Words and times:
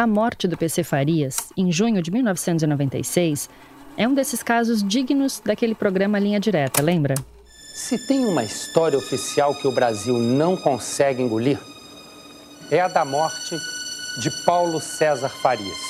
A 0.00 0.06
morte 0.06 0.46
do 0.46 0.56
PC 0.56 0.84
Farias, 0.84 1.52
em 1.56 1.72
junho 1.72 2.00
de 2.00 2.12
1996, 2.12 3.50
é 3.96 4.06
um 4.06 4.14
desses 4.14 4.44
casos 4.44 4.80
dignos 4.80 5.42
daquele 5.44 5.74
programa 5.74 6.20
Linha 6.20 6.38
Direta, 6.38 6.80
lembra? 6.80 7.16
Se 7.74 8.06
tem 8.06 8.24
uma 8.24 8.44
história 8.44 8.96
oficial 8.96 9.56
que 9.56 9.66
o 9.66 9.72
Brasil 9.72 10.16
não 10.16 10.56
consegue 10.56 11.20
engolir, 11.20 11.58
é 12.70 12.80
a 12.80 12.86
da 12.86 13.04
morte 13.04 13.56
de 14.22 14.30
Paulo 14.44 14.80
César 14.80 15.30
Farias 15.30 15.80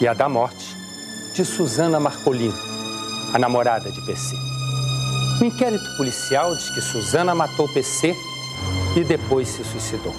e 0.00 0.06
a 0.06 0.14
da 0.14 0.28
morte 0.28 0.76
de 1.34 1.44
Suzana 1.44 1.98
Marcolino, 1.98 2.54
a 3.34 3.38
namorada 3.40 3.90
de 3.90 4.00
PC. 4.06 4.36
O 5.40 5.44
inquérito 5.44 5.96
policial 5.96 6.54
diz 6.54 6.70
que 6.70 6.80
Suzana 6.80 7.34
matou 7.34 7.68
PC 7.74 8.14
e 8.96 9.02
depois 9.02 9.48
se 9.48 9.64
suicidou. 9.64 10.14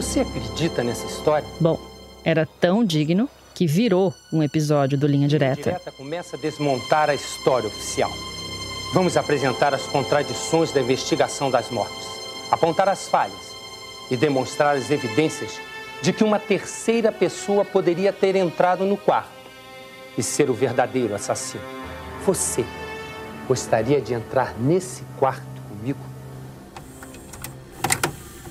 Você 0.00 0.20
acredita 0.20 0.82
nessa 0.82 1.04
história? 1.04 1.46
Bom, 1.60 1.78
era 2.24 2.46
tão 2.46 2.82
digno 2.82 3.28
que 3.54 3.66
virou 3.66 4.14
um 4.32 4.42
episódio 4.42 4.96
do 4.96 5.06
Linha 5.06 5.28
Direta. 5.28 5.68
Linha 5.68 5.78
Direta 5.78 5.92
começa 5.92 6.36
a 6.38 6.40
desmontar 6.40 7.10
a 7.10 7.14
história 7.14 7.68
oficial. 7.68 8.10
Vamos 8.94 9.18
apresentar 9.18 9.74
as 9.74 9.82
contradições 9.82 10.72
da 10.72 10.80
investigação 10.80 11.50
das 11.50 11.68
mortes, 11.70 12.08
apontar 12.50 12.88
as 12.88 13.08
falhas 13.08 13.52
e 14.10 14.16
demonstrar 14.16 14.74
as 14.74 14.90
evidências 14.90 15.60
de 16.00 16.14
que 16.14 16.24
uma 16.24 16.38
terceira 16.38 17.12
pessoa 17.12 17.62
poderia 17.62 18.10
ter 18.10 18.34
entrado 18.36 18.86
no 18.86 18.96
quarto 18.96 19.28
e 20.16 20.22
ser 20.22 20.48
o 20.48 20.54
verdadeiro 20.54 21.14
assassino. 21.14 21.62
Você 22.24 22.64
gostaria 23.46 24.00
de 24.00 24.14
entrar 24.14 24.58
nesse 24.58 25.02
quarto 25.18 25.60
comigo? 25.68 26.10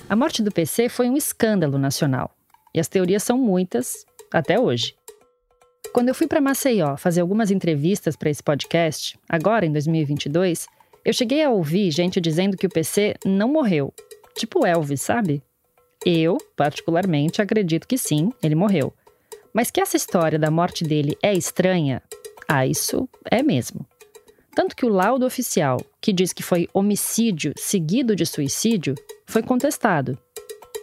A 0.10 0.16
morte 0.16 0.42
do 0.42 0.52
PC 0.52 0.90
foi 0.90 1.08
um 1.08 1.16
escândalo 1.16 1.78
nacional. 1.78 2.36
E 2.74 2.80
as 2.80 2.88
teorias 2.88 3.22
são 3.22 3.38
muitas, 3.38 4.08
até 4.34 4.60
hoje. 4.60 4.96
Quando 5.94 6.10
eu 6.10 6.16
fui 6.16 6.26
para 6.26 6.42
Maceió 6.42 6.98
fazer 6.98 7.22
algumas 7.22 7.52
entrevistas 7.52 8.16
para 8.16 8.32
esse 8.32 8.42
podcast, 8.42 9.20
agora 9.30 9.68
em 9.68 9.72
2022, 9.72 10.68
eu 11.06 11.14
cheguei 11.14 11.44
a 11.44 11.52
ouvir 11.52 11.92
gente 11.92 12.20
dizendo 12.20 12.58
que 12.58 12.66
o 12.66 12.70
PC 12.70 13.18
não 13.24 13.50
morreu. 13.50 13.94
Tipo 14.36 14.66
Elvis, 14.66 15.04
sabe? 15.04 15.44
Eu, 16.04 16.40
particularmente, 16.56 17.40
acredito 17.40 17.88
que 17.88 17.98
sim, 17.98 18.34
ele 18.42 18.56
morreu. 18.56 18.92
Mas 19.54 19.70
que 19.70 19.80
essa 19.80 19.96
história 19.96 20.40
da 20.40 20.50
morte 20.50 20.84
dele 20.84 21.16
é 21.22 21.36
estranha, 21.36 22.02
ah, 22.48 22.66
isso 22.66 23.08
é 23.30 23.44
mesmo. 23.44 23.86
Tanto 24.60 24.76
que 24.76 24.86
o 24.86 24.90
laudo 24.90 25.26
oficial, 25.26 25.80
que 26.02 26.12
diz 26.12 26.34
que 26.34 26.44
foi 26.44 26.68
homicídio 26.74 27.54
seguido 27.56 28.14
de 28.14 28.26
suicídio, 28.26 28.94
foi 29.26 29.42
contestado. 29.42 30.18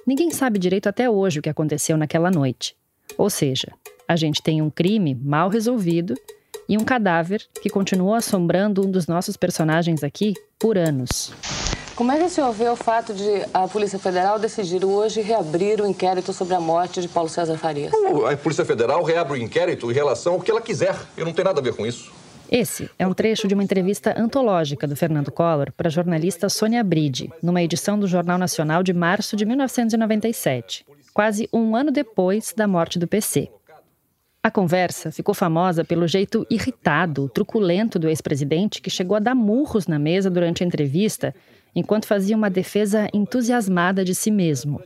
Ninguém 0.07 0.31
sabe 0.31 0.59
direito 0.59 0.89
até 0.89 1.11
hoje 1.11 1.41
o 1.41 1.43
que 1.43 1.51
aconteceu 1.51 1.95
naquela 1.99 2.31
noite. 2.31 2.75
Ou 3.19 3.29
seja, 3.29 3.69
a 4.09 4.17
gente 4.17 4.43
tem 4.43 4.63
um 4.63 4.71
crime 4.71 5.15
mal 5.15 5.51
resolvido 5.51 6.15
e 6.67 6.79
um 6.79 6.85
cadáver 6.87 7.47
que 7.61 7.69
continuou 7.69 8.15
assombrando 8.15 8.81
um 8.81 8.91
dos 8.91 9.07
nossos 9.07 9.37
personagens 9.37 10.03
aqui 10.03 10.33
por 10.59 10.79
anos. 10.79 11.35
Como 11.95 12.11
é 12.11 12.17
que 12.17 12.25
o 12.25 12.31
senhor 12.31 12.53
vê 12.53 12.71
o 12.71 12.77
fato 12.77 13.13
de 13.13 13.45
a 13.53 13.69
Polícia 13.69 13.99
Federal 13.99 14.39
decidir 14.39 14.87
hoje 14.87 15.21
reabrir 15.21 15.83
o 15.83 15.87
inquérito 15.87 16.33
sobre 16.33 16.55
a 16.55 16.61
morte 16.61 17.03
de 17.03 17.09
Paulo 17.09 17.29
César 17.29 17.59
Farias? 17.59 17.93
A 18.33 18.37
Polícia 18.39 18.65
Federal 18.65 19.03
reabre 19.03 19.39
o 19.39 19.43
inquérito 19.43 19.91
em 19.91 19.95
relação 19.95 20.33
ao 20.33 20.41
que 20.41 20.51
ela 20.51 20.63
quiser. 20.63 20.97
Eu 21.15 21.27
não 21.27 21.35
tenho 21.35 21.45
nada 21.45 21.61
a 21.61 21.63
ver 21.63 21.75
com 21.75 21.87
isso. 21.87 22.11
Esse 22.51 22.89
é 22.97 23.07
um 23.07 23.13
trecho 23.13 23.49
de 23.49 23.55
uma 23.55 23.65
entrevista 23.65 24.15
antológica 24.17 24.87
do 24.87 24.95
Fernando 24.95 25.33
Collor 25.33 25.73
para 25.73 25.89
a 25.89 25.91
jornalista 25.91 26.49
Sônia 26.49 26.83
Bride, 26.85 27.31
numa 27.43 27.63
edição 27.63 27.99
do 27.99 28.07
Jornal 28.07 28.39
Nacional 28.39 28.83
de 28.83 28.93
março 28.93 29.37
de 29.37 29.45
1997, 29.45 30.87
quase 31.13 31.49
um 31.53 31.75
ano 31.75 31.91
depois 31.91 32.55
da 32.57 32.69
morte 32.69 32.99
do 32.99 33.09
PC. 33.09 33.49
A 34.41 34.51
conversa 34.51 35.11
ficou 35.11 35.35
famosa 35.35 35.85
pelo 35.85 36.07
jeito 36.07 36.47
irritado, 36.49 37.29
truculento 37.29 37.99
do 37.99 38.09
ex-presidente, 38.09 38.81
que 38.81 38.89
chegou 38.89 39.17
a 39.17 39.21
dar 39.21 39.35
murros 39.35 39.89
na 39.89 39.99
mesa 39.99 40.31
durante 40.31 40.63
a 40.63 40.67
entrevista, 40.67 41.35
enquanto 41.75 42.07
fazia 42.07 42.37
uma 42.37 42.49
defesa 42.49 43.09
entusiasmada 43.13 44.05
de 44.05 44.15
si 44.15 44.31
mesmo. 44.31 44.81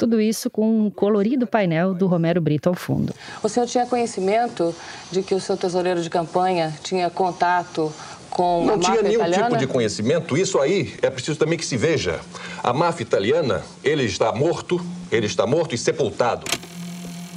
Tudo 0.00 0.18
isso 0.18 0.48
com 0.48 0.86
um 0.86 0.88
colorido 0.90 1.46
painel 1.46 1.92
do 1.92 2.06
Romero 2.06 2.40
Brito 2.40 2.70
ao 2.70 2.74
fundo. 2.74 3.14
O 3.42 3.50
senhor 3.50 3.66
tinha 3.66 3.84
conhecimento 3.84 4.74
de 5.12 5.22
que 5.22 5.34
o 5.34 5.38
seu 5.38 5.58
tesoureiro 5.58 6.00
de 6.00 6.08
campanha 6.08 6.72
tinha 6.82 7.10
contato 7.10 7.92
com 8.30 8.64
Não 8.64 8.74
a 8.74 8.76
máfia 8.78 8.92
tinha 8.92 9.02
nenhum 9.02 9.14
italiana? 9.16 9.44
tipo 9.48 9.58
de 9.58 9.66
conhecimento. 9.66 10.38
Isso 10.38 10.58
aí 10.58 10.94
é 11.02 11.10
preciso 11.10 11.38
também 11.38 11.58
que 11.58 11.66
se 11.66 11.76
veja. 11.76 12.18
A 12.62 12.72
máfia 12.72 13.02
italiana, 13.02 13.60
ele 13.84 14.04
está 14.04 14.32
morto, 14.32 14.80
ele 15.12 15.26
está 15.26 15.46
morto 15.46 15.74
e 15.74 15.78
sepultado. 15.78 16.46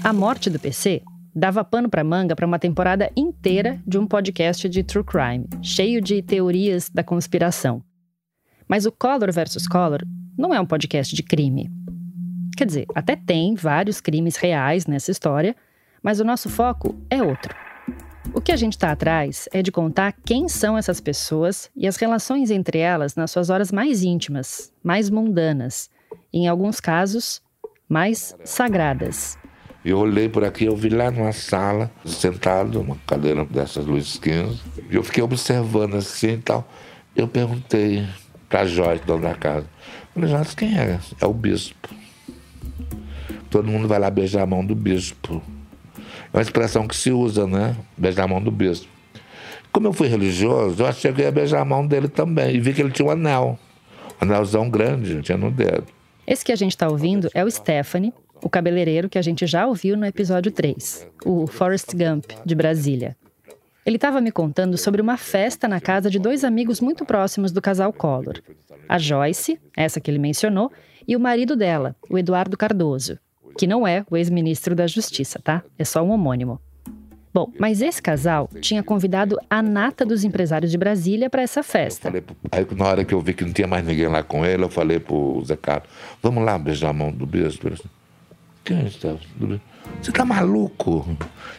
A 0.01 0.13
morte 0.13 0.49
do 0.49 0.57
PC 0.57 1.01
dava 1.35 1.65
pano 1.65 1.89
para 1.89 2.01
manga 2.01 2.33
para 2.33 2.45
uma 2.47 2.57
temporada 2.59 3.11
inteira 3.13 3.77
de 3.85 3.97
um 3.97 4.07
podcast 4.07 4.69
de 4.69 4.83
true 4.83 5.03
crime, 5.03 5.49
cheio 5.61 5.99
de 6.01 6.21
teorias 6.21 6.89
da 6.89 7.03
conspiração. 7.03 7.83
Mas 8.69 8.85
o 8.85 8.91
Collor 8.93 9.33
versus 9.33 9.67
Collor 9.67 9.99
não 10.37 10.53
é 10.53 10.61
um 10.61 10.65
podcast 10.65 11.13
de 11.13 11.21
crime. 11.21 11.69
Quer 12.55 12.65
dizer, 12.65 12.85
até 12.93 13.15
tem 13.15 13.55
vários 13.55 13.99
crimes 13.99 14.35
reais 14.35 14.85
nessa 14.85 15.11
história, 15.11 15.55
mas 16.01 16.19
o 16.19 16.23
nosso 16.23 16.49
foco 16.49 16.95
é 17.09 17.21
outro. 17.23 17.55
O 18.33 18.41
que 18.41 18.51
a 18.51 18.55
gente 18.55 18.73
está 18.73 18.91
atrás 18.91 19.49
é 19.51 19.61
de 19.61 19.71
contar 19.71 20.13
quem 20.25 20.47
são 20.47 20.77
essas 20.77 20.99
pessoas 20.99 21.69
e 21.75 21.87
as 21.87 21.97
relações 21.97 22.49
entre 22.49 22.79
elas 22.79 23.15
nas 23.15 23.31
suas 23.31 23.49
horas 23.49 23.71
mais 23.71 24.03
íntimas, 24.03 24.71
mais 24.83 25.09
mundanas, 25.09 25.89
e, 26.31 26.39
em 26.39 26.47
alguns 26.47 26.79
casos, 26.79 27.41
mais 27.87 28.35
sagradas. 28.43 29.37
Eu 29.83 29.99
olhei 29.99 30.29
por 30.29 30.43
aqui, 30.43 30.65
eu 30.65 30.75
vi 30.75 30.89
lá 30.89 31.11
numa 31.11 31.33
sala, 31.33 31.91
sentado, 32.05 32.79
uma 32.79 32.97
cadeira 33.05 33.43
dessas 33.45 33.85
Luiz 33.85 34.13
XV, 34.13 34.57
e 34.89 34.95
eu 34.95 35.03
fiquei 35.03 35.21
observando 35.21 35.95
assim 35.95 36.33
e 36.33 36.37
tal. 36.37 36.67
Eu 37.15 37.27
perguntei 37.27 38.07
para 38.47 38.65
Joyce, 38.65 39.03
dona 39.05 39.29
da 39.29 39.35
casa, 39.35 39.67
falei, 40.13 40.29
Joyce, 40.29 40.55
quem 40.55 40.77
é? 40.77 40.99
É 41.19 41.25
o 41.25 41.33
bispo. 41.33 42.02
Todo 43.53 43.69
mundo 43.69 43.87
vai 43.87 43.99
lá 43.99 44.09
beijar 44.09 44.41
a 44.41 44.47
mão 44.47 44.65
do 44.65 44.73
bispo. 44.73 45.39
É 46.33 46.37
uma 46.37 46.41
expressão 46.41 46.87
que 46.87 46.95
se 46.95 47.11
usa, 47.11 47.45
né? 47.45 47.75
Beijar 47.95 48.23
a 48.23 48.27
mão 48.27 48.41
do 48.41 48.49
bispo. 48.49 48.87
Como 49.71 49.87
eu 49.87 49.93
fui 49.93 50.07
religioso, 50.07 50.81
eu 50.81 50.87
achei 50.87 51.13
que 51.13 51.21
eu 51.21 51.25
ia 51.25 51.31
beijar 51.31 51.61
a 51.61 51.65
mão 51.65 51.85
dele 51.85 52.07
também. 52.07 52.55
E 52.55 52.59
vi 52.59 52.73
que 52.73 52.81
ele 52.81 52.89
tinha 52.89 53.07
um 53.07 53.11
anel. 53.11 53.59
Um 54.19 54.25
anelzão 54.25 54.67
grande, 54.71 55.21
tinha 55.21 55.37
no 55.37 55.51
dedo. 55.51 55.85
Esse 56.25 56.43
que 56.43 56.51
a 56.51 56.55
gente 56.55 56.71
está 56.71 56.87
ouvindo 56.89 57.29
é 57.31 57.45
o 57.45 57.51
Stephanie, 57.51 58.11
o 58.41 58.49
cabeleireiro 58.49 59.07
que 59.07 59.19
a 59.19 59.21
gente 59.21 59.45
já 59.45 59.67
ouviu 59.67 59.95
no 59.95 60.07
episódio 60.07 60.51
3, 60.51 61.07
o 61.23 61.45
Forrest 61.45 61.93
Gump, 61.93 62.31
de 62.43 62.55
Brasília. 62.55 63.15
Ele 63.85 63.97
estava 63.97 64.19
me 64.19 64.31
contando 64.31 64.79
sobre 64.79 64.99
uma 64.99 65.15
festa 65.15 65.67
na 65.67 65.79
casa 65.79 66.09
de 66.09 66.17
dois 66.17 66.43
amigos 66.43 66.81
muito 66.81 67.05
próximos 67.05 67.51
do 67.51 67.61
casal 67.61 67.93
Collor. 67.93 68.41
A 68.89 68.97
Joyce, 68.97 69.59
essa 69.77 70.01
que 70.01 70.09
ele 70.09 70.17
mencionou, 70.17 70.71
e 71.07 71.15
o 71.15 71.19
marido 71.19 71.55
dela, 71.55 71.95
o 72.09 72.17
Eduardo 72.17 72.57
Cardoso, 72.57 73.19
que 73.57 73.67
não 73.67 73.87
é 73.87 74.05
o 74.09 74.17
ex-ministro 74.17 74.75
da 74.75 74.87
Justiça, 74.87 75.39
tá? 75.43 75.63
É 75.77 75.83
só 75.83 76.01
um 76.03 76.09
homônimo. 76.11 76.59
Bom, 77.33 77.51
mas 77.59 77.81
esse 77.81 77.99
casal 78.01 78.47
tinha 78.61 78.83
convidado 78.83 79.39
a 79.49 79.59
nata 79.61 80.05
dos 80.05 80.23
empresários 80.23 80.69
de 80.69 80.77
Brasília 80.77 81.29
para 81.31 81.41
essa 81.41 81.63
festa. 81.63 82.11
Pro- 82.11 82.35
Aí 82.51 82.65
na 82.75 82.85
hora 82.85 83.03
que 83.03 83.11
eu 83.13 83.19
vi 83.19 83.33
que 83.33 83.43
não 83.43 83.51
tinha 83.51 83.67
mais 83.67 83.83
ninguém 83.83 84.07
lá 84.07 84.21
com 84.21 84.45
ele, 84.45 84.63
eu 84.63 84.69
falei 84.69 84.99
pro 84.99 85.41
Zé 85.43 85.55
Carlos, 85.55 85.89
vamos 86.21 86.43
lá 86.45 86.59
beijar 86.59 86.89
a 86.89 86.93
mão 86.93 87.11
do 87.11 87.25
disse, 88.85 88.99
quem 88.99 89.09
é 89.09 89.17
bispo? 89.17 89.59
Você 90.01 90.11
tá 90.11 90.23
maluco? 90.23 91.17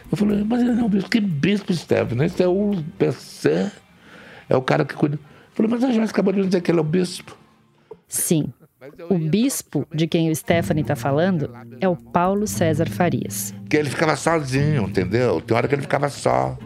Eu 0.09 0.17
falei, 0.17 0.43
mas 0.45 0.61
ele 0.61 0.71
não 0.71 0.83
é 0.83 0.85
o 0.85 0.89
bispo. 0.89 1.09
Que 1.09 1.19
bispo, 1.19 1.73
Stefano? 1.73 2.23
Esse 2.23 2.41
é 2.41 2.47
o 2.47 2.71
PC. 2.97 3.69
É 4.49 4.55
o 4.55 4.61
cara 4.61 4.85
que 4.85 4.93
cuida. 4.95 5.15
Eu 5.17 5.21
falei, 5.53 5.71
mas 5.71 5.83
a 5.83 5.91
Joyce 5.91 6.11
acabou 6.11 6.31
de 6.33 6.41
dizer 6.45 6.61
que 6.61 6.71
ele 6.71 6.79
é 6.79 6.81
o 6.81 6.85
bispo. 6.85 7.37
Sim, 8.07 8.45
o 9.09 9.17
bispo 9.17 9.87
de 9.93 10.07
quem 10.07 10.29
o 10.29 10.35
Stephanie 10.35 10.81
está 10.81 10.95
falando 10.95 11.51
é 11.79 11.87
o 11.87 11.95
Paulo 11.95 12.47
César 12.47 12.89
Farias. 12.89 13.53
Que 13.69 13.77
ele 13.77 13.89
ficava 13.89 14.15
sozinho, 14.15 14.83
entendeu? 14.83 15.41
Tem 15.41 15.55
hora 15.55 15.67
que 15.67 15.75
ele 15.75 15.81
ficava 15.81 16.09
só. 16.09 16.57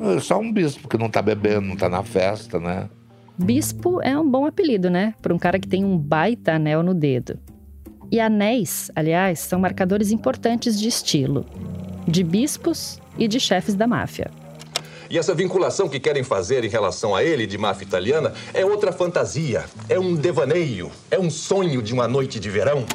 É 0.00 0.20
Só 0.20 0.38
um 0.38 0.52
bispo 0.52 0.88
que 0.88 0.98
não 0.98 1.08
tá 1.08 1.22
bebendo, 1.22 1.62
não 1.62 1.76
tá 1.76 1.88
na 1.88 2.02
festa, 2.02 2.58
né? 2.58 2.88
Bispo 3.38 4.00
é 4.02 4.18
um 4.18 4.28
bom 4.28 4.46
apelido, 4.46 4.90
né? 4.90 5.14
Para 5.22 5.34
um 5.34 5.38
cara 5.38 5.58
que 5.58 5.68
tem 5.68 5.84
um 5.84 5.96
baita 5.96 6.54
anel 6.54 6.82
no 6.82 6.92
dedo. 6.92 7.38
E 8.10 8.20
anéis, 8.20 8.90
aliás, 8.94 9.38
são 9.38 9.58
marcadores 9.58 10.10
importantes 10.10 10.78
de 10.78 10.88
estilo, 10.88 11.46
de 12.06 12.22
bispos 12.22 13.00
e 13.16 13.26
de 13.26 13.40
chefes 13.40 13.74
da 13.74 13.86
máfia. 13.86 14.30
E 15.12 15.18
essa 15.18 15.34
vinculação 15.34 15.90
que 15.90 16.00
querem 16.00 16.22
fazer 16.22 16.64
em 16.64 16.70
relação 16.70 17.14
a 17.14 17.22
ele, 17.22 17.46
de 17.46 17.58
máfia 17.58 17.84
italiana, 17.84 18.32
é 18.54 18.64
outra 18.64 18.90
fantasia. 18.90 19.66
É 19.86 20.00
um 20.00 20.14
devaneio. 20.14 20.90
É 21.10 21.18
um 21.18 21.28
sonho 21.28 21.82
de 21.82 21.92
uma 21.92 22.08
noite 22.08 22.40
de 22.40 22.48
verão. 22.48 22.86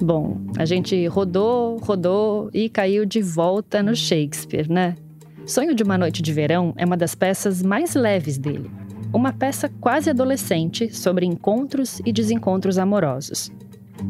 Bom, 0.00 0.40
a 0.56 0.64
gente 0.64 1.06
rodou, 1.08 1.76
rodou 1.76 2.48
e 2.54 2.66
caiu 2.70 3.04
de 3.04 3.20
volta 3.20 3.82
no 3.82 3.94
Shakespeare, 3.94 4.66
né? 4.70 4.96
Sonho 5.44 5.74
de 5.74 5.82
uma 5.82 5.98
Noite 5.98 6.22
de 6.22 6.32
Verão 6.32 6.72
é 6.78 6.84
uma 6.86 6.96
das 6.96 7.14
peças 7.14 7.62
mais 7.62 7.94
leves 7.94 8.38
dele. 8.38 8.70
Uma 9.12 9.34
peça 9.34 9.68
quase 9.82 10.08
adolescente 10.08 10.96
sobre 10.96 11.26
encontros 11.26 12.00
e 12.06 12.12
desencontros 12.12 12.78
amorosos. 12.78 13.52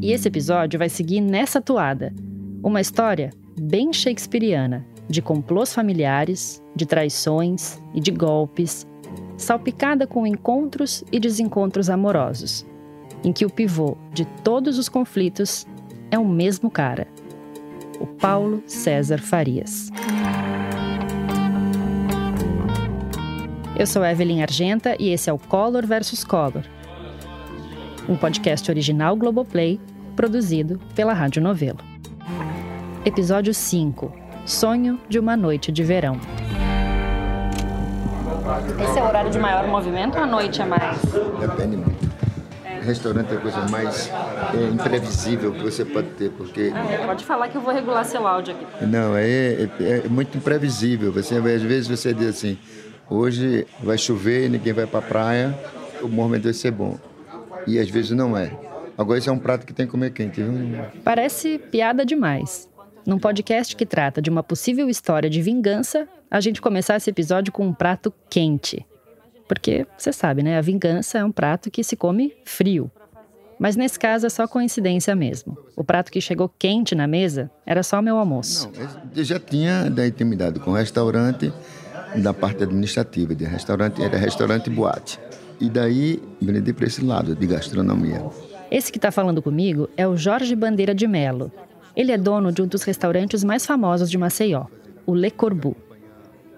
E 0.01 0.13
esse 0.13 0.29
episódio 0.29 0.79
vai 0.79 0.89
seguir 0.89 1.21
nessa 1.21 1.61
toada. 1.61 2.15
Uma 2.63 2.81
história 2.81 3.31
bem 3.61 3.93
shakespeariana, 3.93 4.87
de 5.09 5.21
complôs 5.21 5.73
familiares, 5.73 6.63
de 6.75 6.87
traições 6.87 7.81
e 7.95 8.01
de 8.01 8.11
golpes, 8.11 8.87
salpicada 9.37 10.07
com 10.07 10.27
encontros 10.27 11.05
e 11.11 11.19
desencontros 11.19 11.91
amorosos, 11.91 12.67
em 13.25 13.33
que 13.33 13.45
o 13.45 13.51
pivô 13.51 13.97
de 14.13 14.25
todos 14.25 14.79
os 14.79 14.89
conflitos 14.89 15.67
é 16.11 16.19
o 16.19 16.27
mesmo 16.27 16.71
cara, 16.71 17.07
o 18.01 18.07
Paulo 18.07 18.63
César 18.67 19.19
Farias. 19.19 19.91
Eu 23.77 23.87
sou 23.87 24.05
Evelyn 24.05 24.43
Argenta 24.43 24.97
e 24.99 25.11
esse 25.11 25.29
é 25.31 25.33
o 25.33 25.39
Color 25.39 25.87
versus 25.87 26.25
Color, 26.25 26.65
um 28.09 28.17
podcast 28.17 28.71
original 28.71 29.17
Globoplay 29.17 29.81
produzido 30.15 30.79
pela 30.95 31.13
Rádio 31.13 31.43
Novelo. 31.43 31.79
Episódio 33.05 33.53
5 33.53 34.22
Sonho 34.45 34.99
de 35.09 35.19
uma 35.19 35.37
Noite 35.37 35.71
de 35.71 35.85
Verão. 35.85 36.19
Esse 38.83 38.99
é 38.99 39.03
o 39.03 39.07
horário 39.07 39.31
de 39.31 39.39
maior 39.39 39.67
movimento 39.69 40.17
ou 40.17 40.25
a 40.25 40.27
noite 40.27 40.61
é 40.61 40.65
mais? 40.65 41.01
Depende 41.41 41.77
muito. 41.77 42.13
Restaurante 42.83 43.33
é 43.33 43.37
a 43.37 43.41
coisa 43.41 43.69
mais 43.69 44.11
é, 44.11 44.69
imprevisível 44.73 45.53
que 45.53 45.63
você 45.63 45.85
pode 45.85 46.09
ter, 46.11 46.31
porque... 46.31 46.73
Ah, 46.75 47.07
pode 47.07 47.25
falar 47.25 47.49
que 47.49 47.57
eu 47.57 47.61
vou 47.61 47.73
regular 47.73 48.05
seu 48.05 48.27
áudio 48.27 48.57
aqui. 48.57 48.85
Não, 48.85 49.17
é, 49.17 49.69
é, 49.79 50.03
é 50.05 50.09
muito 50.09 50.37
imprevisível. 50.37 51.13
Você, 51.13 51.37
às 51.37 51.63
vezes 51.63 51.87
você 51.87 52.13
diz 52.13 52.27
assim, 52.31 52.59
hoje 53.09 53.65
vai 53.81 53.97
chover, 53.97 54.51
ninguém 54.51 54.73
vai 54.73 54.87
para 54.87 54.99
a 54.99 55.03
praia, 55.03 55.59
o 56.03 56.09
movimento 56.09 56.45
vai 56.45 56.53
ser 56.53 56.73
bom. 56.73 56.99
E 57.69 57.79
às 57.79 57.89
vezes 57.89 58.11
não 58.11 58.37
é. 58.37 58.51
Agora 58.99 59.19
esse 59.19 59.29
é 59.29 59.33
um 59.33 59.39
prato 59.39 59.65
que 59.65 59.73
tem 59.73 59.87
que 59.87 59.93
comer 59.93 60.11
quente. 60.11 60.43
Viu? 60.43 60.53
Parece 61.05 61.59
piada 61.59 62.05
demais. 62.05 62.69
Num 63.05 63.19
podcast 63.19 63.75
que 63.75 63.85
trata 63.85 64.23
de 64.23 64.31
uma 64.31 64.45
possível 64.45 64.89
história 64.89 65.29
de 65.29 65.43
vingança, 65.43 66.07
a 66.31 66.41
gente 66.41 66.63
começar 66.63 66.97
esse 66.97 67.11
episódio 67.11 67.53
com 67.53 67.67
um 67.67 67.75
prato 67.75 68.15
quente. 68.31 68.87
Porque, 69.49 69.85
você 69.99 70.13
sabe, 70.13 70.43
né? 70.43 70.57
A 70.57 70.61
vingança 70.61 71.19
é 71.19 71.25
um 71.25 71.33
prato 71.33 71.69
que 71.69 71.83
se 71.83 71.97
come 71.97 72.33
frio. 72.45 72.91
Mas 73.59 73.75
nesse 73.75 73.99
caso 73.99 74.27
é 74.27 74.31
só 74.31 74.47
coincidência 74.47 75.17
mesmo. 75.17 75.59
O 75.77 75.83
prato 75.83 76.13
que 76.13 76.21
chegou 76.21 76.49
quente 76.49 76.95
na 76.95 77.09
mesa 77.09 77.51
era 77.67 77.83
só 77.83 77.99
o 77.99 78.03
meu 78.03 78.19
almoço. 78.19 78.71
Não, 78.73 79.11
eu 79.17 79.25
já 79.25 79.39
tinha 79.39 79.91
da 79.91 80.07
intimidade 80.07 80.61
com 80.61 80.71
o 80.71 80.75
restaurante, 80.75 81.53
da 82.17 82.33
parte 82.33 82.63
administrativa 82.63 83.35
de 83.35 83.45
restaurante, 83.45 84.03
era 84.03 84.17
restaurante 84.17 84.69
e 84.69 84.71
boate. 84.71 85.19
E 85.61 85.69
daí 85.69 86.23
vendi 86.41 86.73
para 86.73 86.87
esse 86.87 87.05
lado 87.05 87.35
de 87.35 87.47
gastronomia. 87.47 88.25
Esse 88.71 88.91
que 88.91 88.99
está 88.99 89.11
falando 89.11 89.43
comigo 89.43 89.89
é 89.97 90.07
o 90.07 90.17
Jorge 90.17 90.57
Bandeira 90.57 90.95
de 90.95 91.07
Melo. 91.07 91.53
Ele 91.95 92.11
é 92.11 92.17
dono 92.17 92.51
de 92.51 92.63
um 92.63 92.67
dos 92.67 92.83
restaurantes 92.85 93.45
mais 93.45 93.67
famosos 93.67 94.11
de 94.11 94.17
Maceió, 94.17 94.65
o 95.07 95.15
Le 95.15 95.31
Corbu. 95.31 95.77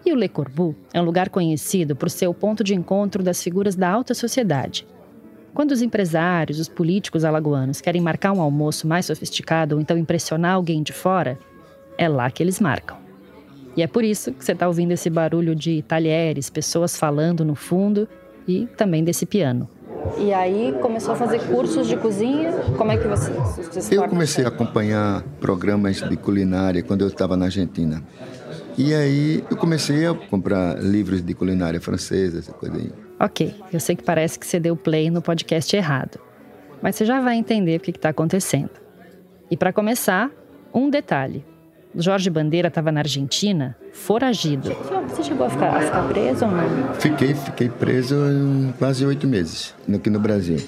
E 0.07 0.13
o 0.13 0.17
Le 0.17 0.29
Corbu 0.29 0.77
é 0.93 1.01
um 1.01 1.05
lugar 1.05 1.29
conhecido 1.29 1.97
por 1.97 2.09
ser 2.09 2.29
o 2.29 2.35
ponto 2.35 2.63
de 2.63 2.75
encontro 2.75 3.23
das 3.23 3.43
figuras 3.43 3.75
da 3.75 3.91
alta 3.91 4.15
sociedade. 4.15 4.87
Quando 5.53 5.73
os 5.73 5.83
empresários, 5.83 6.61
os 6.61 6.69
políticos 6.69 7.25
alagoanos 7.25 7.81
querem 7.81 8.01
marcar 8.01 8.33
um 8.33 8.41
almoço 8.41 8.87
mais 8.87 9.07
sofisticado 9.07 9.75
ou 9.75 9.81
então 9.81 9.99
impressionar 9.99 10.55
alguém 10.55 10.83
de 10.83 10.93
fora, 10.93 11.39
é 11.99 12.09
lá 12.09 12.31
que 12.31 12.43
eles 12.43 12.61
marcam. 12.61 12.99
E 13.77 13.83
é 13.83 13.87
por 13.89 14.05
isso 14.05 14.33
que 14.33 14.45
você 14.45 14.53
está 14.53 14.69
ouvindo 14.69 14.93
esse 14.93 15.11
barulho 15.11 15.55
de 15.55 15.83
talheres, 15.83 16.49
pessoas 16.49 16.97
falando 16.97 17.45
no 17.45 17.57
fundo 17.57 18.09
e 18.47 18.67
também 18.77 19.03
desse 19.03 19.27
piano. 19.27 19.69
E 20.19 20.33
aí 20.33 20.75
começou 20.81 21.15
a 21.15 21.17
fazer 21.17 21.41
cursos 21.47 21.87
de 21.87 21.97
cozinha? 21.97 22.53
Como 22.77 22.93
é 22.93 22.97
que 22.97 23.07
você, 23.07 23.31
você 23.31 23.97
Eu 23.99 24.09
comecei 24.09 24.45
a 24.45 24.49
acompanhar 24.49 25.23
programas 25.41 26.01
de 26.01 26.17
culinária 26.17 26.83
quando 26.83 27.03
eu 27.03 27.09
estava 27.09 27.37
na 27.37 27.47
Argentina. 27.47 28.03
E 28.77 28.93
aí 28.95 29.45
eu 29.51 29.57
comecei 29.57 30.07
a 30.07 30.15
comprar 30.15 30.83
livros 30.83 31.23
de 31.23 31.33
culinária 31.35 31.81
francesa, 31.81 32.39
essa 32.39 32.53
coisa 32.53 32.77
aí. 32.77 32.91
Ok, 33.21 33.55
eu 33.73 33.79
sei 33.79 33.95
que 33.95 34.03
parece 34.03 34.39
que 34.39 34.47
você 34.47 34.59
deu 34.59 34.77
play 34.77 35.11
no 35.11 35.23
podcast 35.23 35.75
errado, 35.77 36.19
mas 36.83 36.97
você 36.97 37.05
já 37.05 37.21
vai 37.21 37.37
entender 37.37 37.77
o 37.77 37.81
que 37.81 37.93
está 37.93 38.09
acontecendo. 38.09 38.71
E 39.51 39.57
para 39.57 39.73
começar, 39.73 40.31
um 40.75 40.91
detalhe. 40.91 41.45
Jorge 41.97 42.29
Bandeira 42.29 42.69
estava 42.69 42.91
na 42.91 43.01
Argentina, 43.01 43.77
foragido. 43.93 44.75
Você 45.09 45.23
chegou 45.23 45.47
a 45.47 45.51
ficar, 45.51 45.77
a 45.77 45.81
ficar, 45.81 46.09
preso 46.09 46.45
ou 46.45 46.51
não? 46.51 46.95
Fiquei, 46.95 47.35
fiquei 47.35 47.69
preso 47.69 48.17
quase 48.79 49.07
oito 49.07 49.27
meses 49.27 49.75
aqui 49.93 50.11
no 50.11 50.19
Brasil. 50.19 50.59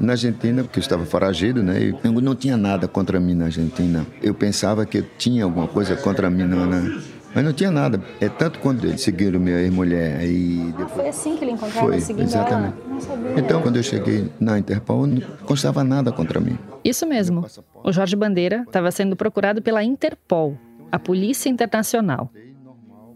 Na 0.00 0.12
Argentina, 0.12 0.62
porque 0.62 0.78
eu 0.78 0.82
estava 0.82 1.04
foragido, 1.04 1.62
né? 1.62 1.94
Eu 2.02 2.12
não 2.12 2.34
tinha 2.34 2.56
nada 2.56 2.88
contra 2.88 3.20
mim 3.20 3.34
na 3.34 3.46
Argentina. 3.46 4.06
Eu 4.22 4.32
pensava 4.32 4.86
que 4.86 4.98
eu 4.98 5.04
tinha 5.18 5.44
alguma 5.44 5.68
coisa 5.68 5.96
contra 5.96 6.30
mim 6.30 6.44
na, 6.44 6.66
na 6.66 7.00
mas 7.34 7.44
não 7.44 7.52
tinha 7.52 7.70
nada. 7.70 8.02
É 8.20 8.28
tanto 8.28 8.58
quando 8.58 8.84
eles 8.84 9.00
seguiram 9.00 9.38
minha 9.38 9.60
ex-mulher 9.60 10.18
aí. 10.18 10.72
Depois... 10.76 10.86
Ah, 10.86 10.88
foi 10.88 11.08
assim 11.08 11.36
que 11.36 11.44
ele 11.44 11.52
encontrava 11.52 11.86
foi, 11.86 12.00
seguindo 12.00 12.24
exatamente. 12.24 12.74
ela? 12.80 13.38
Então, 13.38 13.62
quando 13.62 13.76
eu 13.76 13.82
cheguei 13.82 14.30
na 14.40 14.58
Interpol, 14.58 15.06
não 15.06 15.20
constava 15.44 15.84
nada 15.84 16.10
contra 16.10 16.40
mim. 16.40 16.58
Isso 16.84 17.06
mesmo. 17.06 17.46
O 17.84 17.92
Jorge 17.92 18.16
Bandeira 18.16 18.64
estava 18.66 18.90
sendo 18.90 19.14
procurado 19.14 19.60
pela 19.60 19.84
Interpol, 19.84 20.58
a 20.90 20.98
Polícia 20.98 21.48
Internacional. 21.48 22.30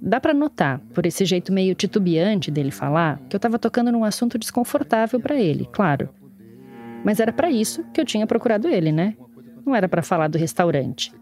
Dá 0.01 0.21
para 0.21 0.35
notar, 0.35 0.81
por 0.93 1.07
esse 1.07 1.25
jeito 1.25 1.53
meio 1.53 1.75
titubeante 1.75 2.51
dele 2.51 2.73
falar, 2.73 3.21
que 3.29 3.37
eu 3.37 3.39
estava 3.39 3.59
tocando 3.59 3.93
num 3.93 4.05
assunto 4.05 4.37
desconfortável 4.37 5.21
para 5.21 5.37
ele, 5.37 5.69
claro. 5.73 6.09
Mas 7.05 7.21
era 7.21 7.33
para 7.33 7.51
isso 7.51 7.85
que 7.95 8.01
eu 8.01 8.05
tinha 8.05 8.27
procurado 8.27 8.69
ele, 8.69 8.91
né? 8.91 9.15
Não 9.65 9.77
era 9.77 9.89
para 9.89 10.03
falar 10.03 10.27
do 10.27 10.39
restaurante 10.39 11.13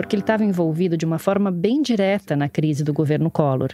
porque 0.00 0.16
ele 0.16 0.22
estava 0.22 0.42
envolvido 0.42 0.96
de 0.96 1.04
uma 1.04 1.18
forma 1.18 1.50
bem 1.50 1.82
direta 1.82 2.34
na 2.34 2.48
crise 2.48 2.82
do 2.82 2.90
governo 2.90 3.30
Collor. 3.30 3.70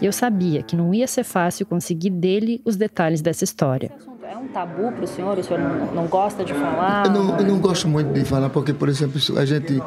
E 0.00 0.06
eu 0.06 0.12
sabia 0.12 0.62
que 0.62 0.76
não 0.76 0.94
ia 0.94 1.06
ser 1.08 1.24
fácil 1.24 1.66
conseguir 1.66 2.10
dele 2.10 2.62
os 2.64 2.76
detalhes 2.76 3.20
dessa 3.20 3.42
história. 3.42 3.90
É 4.22 4.36
um 4.36 4.46
tabu 4.46 4.92
para 4.92 5.02
o 5.02 5.06
senhor? 5.06 5.36
O 5.36 5.42
senhor 5.42 5.58
não, 5.60 5.94
não 5.94 6.06
gosta 6.06 6.44
de 6.44 6.54
falar? 6.54 7.06
Eu 7.06 7.12
não, 7.12 7.38
eu 7.38 7.44
não 7.44 7.58
gosto 7.58 7.88
muito 7.88 8.12
de 8.12 8.24
falar, 8.24 8.50
porque, 8.50 8.72
por 8.72 8.88
exemplo, 8.88 9.20
a 9.36 9.44
gente. 9.44 9.82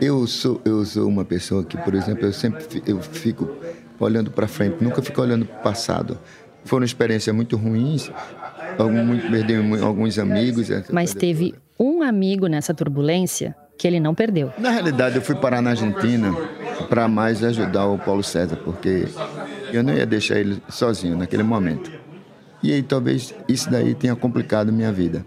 Eu 0.00 0.26
sou, 0.26 0.60
eu 0.64 0.84
sou 0.84 1.08
uma 1.08 1.24
pessoa 1.24 1.64
que, 1.64 1.78
por 1.78 1.94
exemplo, 1.94 2.26
eu 2.26 2.32
sempre 2.32 2.82
eu 2.84 3.00
fico 3.00 3.48
olhando 3.98 4.30
para 4.30 4.46
frente, 4.48 4.82
nunca 4.82 5.00
fico 5.00 5.22
olhando 5.22 5.46
para 5.46 5.60
o 5.60 5.62
passado. 5.62 6.18
Foram 6.64 6.84
experiências 6.84 7.34
muito 7.34 7.56
ruins, 7.56 8.10
perdi 9.30 9.54
alguns 9.80 10.18
amigos. 10.18 10.68
Mas 10.90 11.14
teve 11.14 11.54
um 11.78 12.02
amigo 12.02 12.48
nessa 12.48 12.74
turbulência 12.74 13.56
que 13.78 13.86
ele 13.86 14.00
não 14.00 14.14
perdeu. 14.14 14.52
Na 14.58 14.70
realidade, 14.70 15.16
eu 15.16 15.22
fui 15.22 15.34
parar 15.34 15.60
na 15.60 15.70
Argentina 15.70 16.34
para 16.88 17.06
mais 17.08 17.42
ajudar 17.44 17.86
o 17.86 17.98
Paulo 17.98 18.22
César, 18.22 18.56
porque 18.56 19.06
eu 19.72 19.82
não 19.82 19.94
ia 19.94 20.06
deixar 20.06 20.38
ele 20.38 20.62
sozinho 20.68 21.16
naquele 21.16 21.42
momento. 21.42 21.90
E 22.62 22.72
aí 22.72 22.82
talvez 22.82 23.34
isso 23.48 23.70
daí 23.70 23.94
tenha 23.94 24.16
complicado 24.16 24.72
minha 24.72 24.92
vida. 24.92 25.24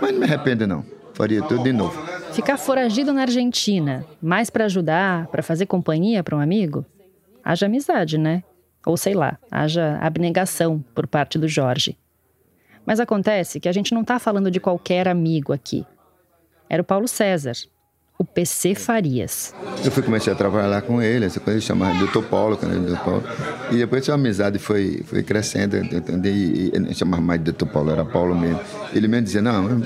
Mas 0.00 0.12
não 0.12 0.20
me 0.20 0.24
arrependo 0.24 0.66
não. 0.66 0.84
Faria 1.14 1.42
tudo 1.42 1.62
de 1.62 1.72
novo. 1.72 1.98
Ficar 2.32 2.58
foragido 2.58 3.12
na 3.12 3.22
Argentina, 3.22 4.04
mais 4.20 4.50
para 4.50 4.66
ajudar, 4.66 5.26
para 5.28 5.42
fazer 5.42 5.66
companhia 5.66 6.22
para 6.22 6.36
um 6.36 6.40
amigo? 6.40 6.84
Haja 7.42 7.66
amizade, 7.66 8.18
né? 8.18 8.42
Ou 8.84 8.96
sei 8.96 9.14
lá, 9.14 9.38
haja 9.50 9.98
abnegação 10.00 10.84
por 10.94 11.06
parte 11.06 11.38
do 11.38 11.48
Jorge. 11.48 11.96
Mas 12.84 13.00
acontece 13.00 13.58
que 13.58 13.68
a 13.68 13.72
gente 13.72 13.94
não 13.94 14.02
está 14.02 14.18
falando 14.18 14.50
de 14.50 14.60
qualquer 14.60 15.08
amigo 15.08 15.52
aqui 15.52 15.86
era 16.68 16.82
o 16.82 16.84
Paulo 16.84 17.06
César, 17.08 17.54
o 18.18 18.24
PC 18.24 18.74
Farias. 18.74 19.54
Eu 19.84 19.90
fui 19.90 20.02
comecei 20.02 20.32
a 20.32 20.36
trabalhar 20.36 20.82
com 20.82 21.02
ele, 21.02 21.26
essa 21.26 21.38
coisa 21.38 21.60
chamava 21.60 21.98
Doutor 21.98 22.24
Paulo, 22.24 22.56
Doutor 22.56 22.98
Paulo. 23.04 23.22
E 23.70 23.76
depois 23.76 24.08
a 24.08 24.14
amizade 24.14 24.58
foi, 24.58 25.02
foi 25.04 25.22
crescendo, 25.22 25.76
e, 25.76 26.72
e, 26.90 26.94
chamava 26.94 27.22
mais 27.22 27.40
de 27.40 27.44
Doutor 27.46 27.68
Paulo, 27.68 27.90
era 27.90 28.04
Paulo 28.04 28.34
mesmo. 28.34 28.60
Ele 28.94 29.06
mesmo 29.06 29.24
dizia, 29.24 29.42
não, 29.42 29.82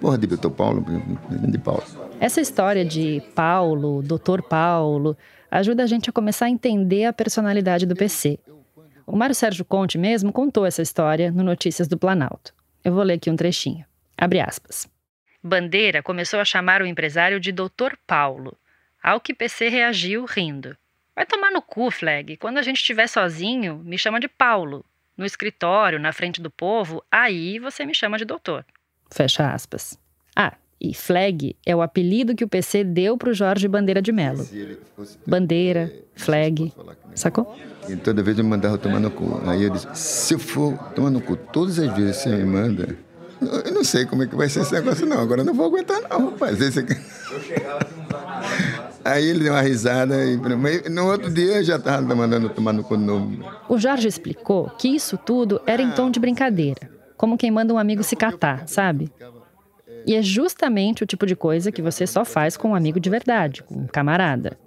porra 0.00 0.18
de 0.18 0.26
Doutor 0.26 0.50
Paulo, 0.50 0.84
de 1.30 1.58
Paulo. 1.58 1.84
Essa 2.18 2.40
história 2.40 2.84
de 2.84 3.22
Paulo, 3.34 4.02
Doutor 4.02 4.42
Paulo, 4.42 5.16
ajuda 5.50 5.82
a 5.82 5.86
gente 5.86 6.08
a 6.08 6.12
começar 6.12 6.46
a 6.46 6.50
entender 6.50 7.04
a 7.04 7.12
personalidade 7.12 7.84
do 7.84 7.94
PC. 7.94 8.38
O 9.06 9.16
Mário 9.16 9.34
Sérgio 9.34 9.64
Conte 9.64 9.98
mesmo 9.98 10.32
contou 10.32 10.64
essa 10.64 10.80
história 10.80 11.30
no 11.30 11.42
Notícias 11.42 11.86
do 11.86 11.98
Planalto. 11.98 12.54
Eu 12.82 12.94
vou 12.94 13.02
ler 13.02 13.14
aqui 13.14 13.30
um 13.30 13.36
trechinho. 13.36 13.84
Abre 14.16 14.40
aspas. 14.40 14.88
Bandeira 15.46 16.02
começou 16.02 16.40
a 16.40 16.44
chamar 16.44 16.80
o 16.80 16.86
empresário 16.86 17.38
de 17.38 17.52
Doutor 17.52 17.98
Paulo, 18.06 18.56
ao 19.02 19.20
que 19.20 19.34
PC 19.34 19.68
reagiu 19.68 20.24
rindo. 20.24 20.74
Vai 21.14 21.26
tomar 21.26 21.50
no 21.50 21.60
cu, 21.60 21.90
Flag. 21.90 22.38
Quando 22.38 22.56
a 22.56 22.62
gente 22.62 22.78
estiver 22.78 23.06
sozinho, 23.06 23.82
me 23.84 23.98
chama 23.98 24.18
de 24.18 24.26
Paulo. 24.26 24.82
No 25.14 25.26
escritório, 25.26 26.00
na 26.00 26.14
frente 26.14 26.40
do 26.40 26.50
povo, 26.50 27.04
aí 27.12 27.58
você 27.58 27.84
me 27.84 27.94
chama 27.94 28.16
de 28.16 28.24
doutor. 28.24 28.64
Fecha 29.12 29.52
aspas. 29.52 29.98
Ah, 30.34 30.54
e 30.80 30.94
Flag 30.94 31.54
é 31.66 31.76
o 31.76 31.82
apelido 31.82 32.34
que 32.34 32.42
o 32.42 32.48
PC 32.48 32.82
deu 32.82 33.18
para 33.18 33.28
o 33.28 33.34
Jorge 33.34 33.68
Bandeira 33.68 34.00
de 34.00 34.12
Mello. 34.12 34.48
Bandeira, 35.26 35.92
Flag, 36.14 36.72
sacou? 37.14 37.54
E 37.86 37.94
toda 37.96 38.22
vez 38.22 38.38
eu 38.38 38.44
mandava 38.44 38.78
tomar 38.78 38.98
no 38.98 39.10
cu. 39.10 39.42
Aí 39.46 39.64
eu 39.64 39.70
disse, 39.70 39.86
se 39.94 40.32
eu 40.32 40.38
for 40.38 40.76
tomar 40.94 41.10
no 41.10 41.20
cu 41.20 41.36
todas 41.36 41.78
as 41.78 41.94
vezes 41.94 42.16
você 42.16 42.30
me 42.30 42.44
manda, 42.44 42.96
Eu 43.40 43.72
não 43.72 43.84
sei 43.84 44.06
como 44.06 44.22
é 44.22 44.26
que 44.26 44.36
vai 44.36 44.48
ser 44.48 44.60
esse 44.60 44.72
negócio, 44.72 45.06
não. 45.06 45.20
Agora 45.20 45.40
eu 45.42 45.44
não 45.44 45.54
vou 45.54 45.66
aguentar, 45.66 46.00
não, 46.08 46.30
rapaz. 46.30 46.60
Esse 46.60 46.80
aqui... 46.80 46.94
Aí 49.04 49.28
ele 49.28 49.44
deu 49.44 49.52
uma 49.52 49.60
risada 49.60 50.24
e 50.24 50.38
no 50.88 51.10
outro 51.10 51.30
dia 51.30 51.62
já 51.62 51.76
estava 51.76 52.14
mandando 52.14 52.48
tomar 52.48 52.72
no 52.72 52.82
cu 52.82 52.96
novo. 52.96 53.44
O 53.68 53.76
Jorge 53.76 54.08
explicou 54.08 54.70
que 54.78 54.88
isso 54.88 55.18
tudo 55.18 55.60
era 55.66 55.82
em 55.82 55.90
tom 55.90 56.10
de 56.10 56.18
brincadeira, 56.18 56.90
como 57.16 57.36
quem 57.36 57.50
manda 57.50 57.74
um 57.74 57.78
amigo 57.78 58.02
se 58.02 58.16
catar, 58.16 58.66
sabe? 58.66 59.12
E 60.06 60.14
é 60.14 60.22
justamente 60.22 61.02
o 61.02 61.06
tipo 61.06 61.26
de 61.26 61.36
coisa 61.36 61.70
que 61.70 61.82
você 61.82 62.06
só 62.06 62.24
faz 62.24 62.56
com 62.56 62.70
um 62.70 62.74
amigo 62.74 62.98
de 62.98 63.10
verdade, 63.10 63.62
com 63.62 63.74
um 63.74 63.86
camarada. 63.86 64.58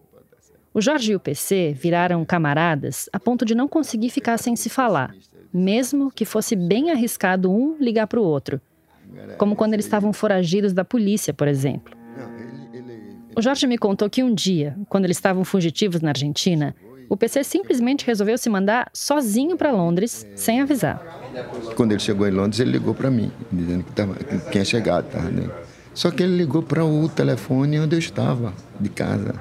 O 0.71 0.81
Jorge 0.81 1.13
e 1.13 1.15
o 1.15 1.19
PC 1.19 1.73
viraram 1.75 2.23
camaradas 2.23 3.09
a 3.11 3.19
ponto 3.19 3.43
de 3.43 3.55
não 3.55 3.67
conseguir 3.67 4.11
ficar 4.11 4.37
sem 4.37 4.55
se 4.55 4.69
falar, 4.69 5.15
mesmo 5.57 6.11
que 6.11 6.25
fosse 6.25 6.55
bem 6.55 6.91
arriscado 6.91 7.51
um 7.51 7.75
ligar 7.79 8.07
para 8.07 8.19
o 8.19 8.23
outro. 8.23 8.61
Como 9.37 9.55
quando 9.55 9.73
eles 9.73 9.85
estavam 9.85 10.13
foragidos 10.13 10.73
da 10.73 10.85
polícia, 10.85 11.33
por 11.33 11.47
exemplo. 11.47 11.95
O 13.35 13.41
Jorge 13.41 13.67
me 13.67 13.77
contou 13.77 14.09
que 14.09 14.23
um 14.23 14.33
dia, 14.33 14.75
quando 14.89 15.05
eles 15.05 15.17
estavam 15.17 15.43
fugitivos 15.43 16.01
na 16.01 16.09
Argentina, 16.09 16.75
o 17.09 17.15
PC 17.15 17.43
simplesmente 17.43 18.05
resolveu 18.05 18.37
se 18.37 18.49
mandar 18.49 18.89
sozinho 18.93 19.55
para 19.55 19.71
Londres, 19.71 20.27
sem 20.35 20.59
avisar. 20.59 21.01
Quando 21.75 21.91
ele 21.91 21.99
chegou 21.99 22.27
em 22.27 22.31
Londres, 22.31 22.59
ele 22.59 22.71
ligou 22.71 22.93
para 22.93 23.09
mim, 23.09 23.31
dizendo 23.51 23.83
que, 23.83 23.91
tava, 23.91 24.15
que 24.15 24.51
tinha 24.51 24.65
chegado. 24.65 25.09
Tava, 25.09 25.29
né? 25.29 25.49
Só 25.93 26.11
que 26.11 26.23
ele 26.23 26.35
ligou 26.35 26.61
para 26.61 26.83
o 26.83 27.07
telefone 27.07 27.79
onde 27.79 27.95
eu 27.95 27.99
estava, 27.99 28.53
de 28.79 28.89
casa. 28.89 29.35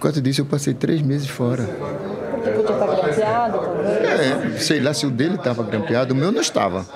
Por 0.00 0.04
causa 0.04 0.22
disso, 0.22 0.40
eu 0.40 0.46
passei 0.46 0.72
três 0.72 1.02
meses 1.02 1.28
fora. 1.28 1.62
Porque 1.62 2.50
podia 2.52 2.72
estar 2.72 2.86
grampeado, 2.86 3.58
talvez? 3.58 4.54
É, 4.54 4.58
sei 4.58 4.80
lá 4.80 4.94
se 4.94 5.04
o 5.04 5.10
dele 5.10 5.34
estava 5.34 5.62
grampeado, 5.62 6.14
o 6.14 6.16
meu 6.16 6.32
não 6.32 6.40
estava. 6.40 6.86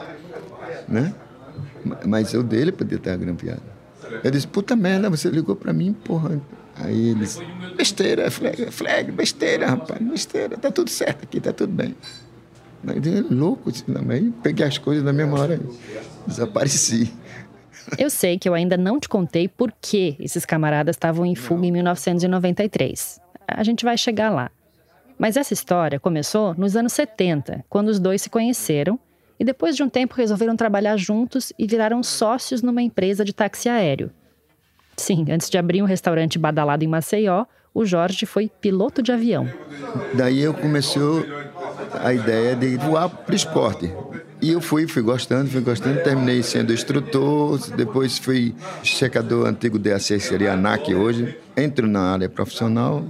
Né? 0.89 1.15
Mas 2.07 2.33
o 2.33 2.43
dele 2.43 2.73
podia 2.73 2.97
estar 2.97 3.15
grampeado. 3.19 3.61
Eu 4.23 4.31
disse, 4.31 4.47
puta 4.47 4.75
merda, 4.75 5.11
você 5.11 5.29
ligou 5.29 5.55
para 5.55 5.71
mim, 5.71 5.93
porra. 5.93 6.41
Aí 6.77 7.11
ele 7.11 7.21
disse, 7.21 7.41
besteira, 7.77 8.31
flag, 8.31 8.71
flag, 8.71 9.13
besteira, 9.13 9.67
rapaz, 9.67 10.01
besteira, 10.01 10.57
tá 10.57 10.71
tudo 10.71 10.89
certo 10.89 11.25
aqui, 11.25 11.41
tá 11.41 11.53
tudo 11.53 11.75
bem. 11.75 11.95
Mas 12.83 12.97
ele 12.97 13.19
é 13.19 13.35
louco, 13.35 13.71
também. 13.83 14.33
Peguei 14.43 14.65
as 14.65 14.79
coisas 14.79 15.05
na 15.05 15.13
mesma 15.13 15.39
hora 15.39 15.57
e 15.57 16.27
desapareci. 16.27 17.13
Eu 17.99 18.11
sei 18.11 18.39
que 18.39 18.49
eu 18.49 18.55
ainda 18.55 18.77
não 18.77 18.99
te 18.99 19.09
contei 19.09 19.49
por 19.49 19.73
que 19.81 20.17
esses 20.19 20.45
camaradas 20.45 20.97
estavam 20.97 21.25
em 21.25 21.35
fuga 21.35 21.67
em 21.67 21.73
1993. 21.73 23.21
A 23.47 23.63
gente 23.63 23.85
vai 23.85 23.97
chegar 23.97 24.31
lá. 24.31 24.51
Mas 25.19 25.37
essa 25.37 25.53
história 25.53 26.01
começou 26.01 26.55
nos 26.55 26.77
anos 26.77 26.93
70, 26.93 27.65
quando 27.69 27.89
os 27.89 28.01
dois 28.01 28.23
se 28.23 28.31
conheceram 28.31 28.99
e 29.39 29.45
depois 29.45 29.77
de 29.77 29.83
um 29.83 29.89
tempo 29.89 30.15
resolveram 30.15 30.57
trabalhar 30.57 30.97
juntos 30.97 31.53
e 31.59 31.67
viraram 31.67 32.03
sócios 32.03 32.63
numa 32.63 32.83
empresa 32.83 33.25
de 33.25 33.33
táxi 33.33 33.69
aéreo. 33.69 34.11
Sim, 34.97 35.27
antes 35.31 35.51
de 35.51 35.59
abrir 35.59 35.83
um 35.83 35.87
restaurante 35.87 36.39
badalado 36.39 36.85
em 36.85 36.89
Maceió, 36.89 37.47
o 37.73 37.85
Jorge 37.85 38.25
foi 38.27 38.49
piloto 38.49 39.03
de 39.03 39.11
avião. 39.11 39.49
Daí 40.15 40.41
eu 40.41 40.55
começou 40.55 41.25
a 42.01 42.13
ideia 42.13 42.55
de 42.55 42.77
voar 42.77 43.09
para 43.09 43.33
o 43.33 43.37
esporte. 43.37 43.93
E 44.45 44.51
eu 44.51 44.61
fui, 44.61 44.87
fui 44.87 45.01
gostando, 45.01 45.49
fui 45.49 45.63
gostando, 45.63 46.03
terminei 46.03 46.43
sendo 46.43 46.71
instrutor, 46.71 47.59
depois 47.71 48.19
fui 48.19 48.55
checador 48.83 49.47
antigo 49.47 49.79
DAC, 49.79 50.21
seria 50.21 50.53
ANAC 50.53 50.95
hoje. 50.95 51.35
Entro 51.57 51.87
na 51.87 52.13
área 52.13 52.29
profissional, 52.29 53.03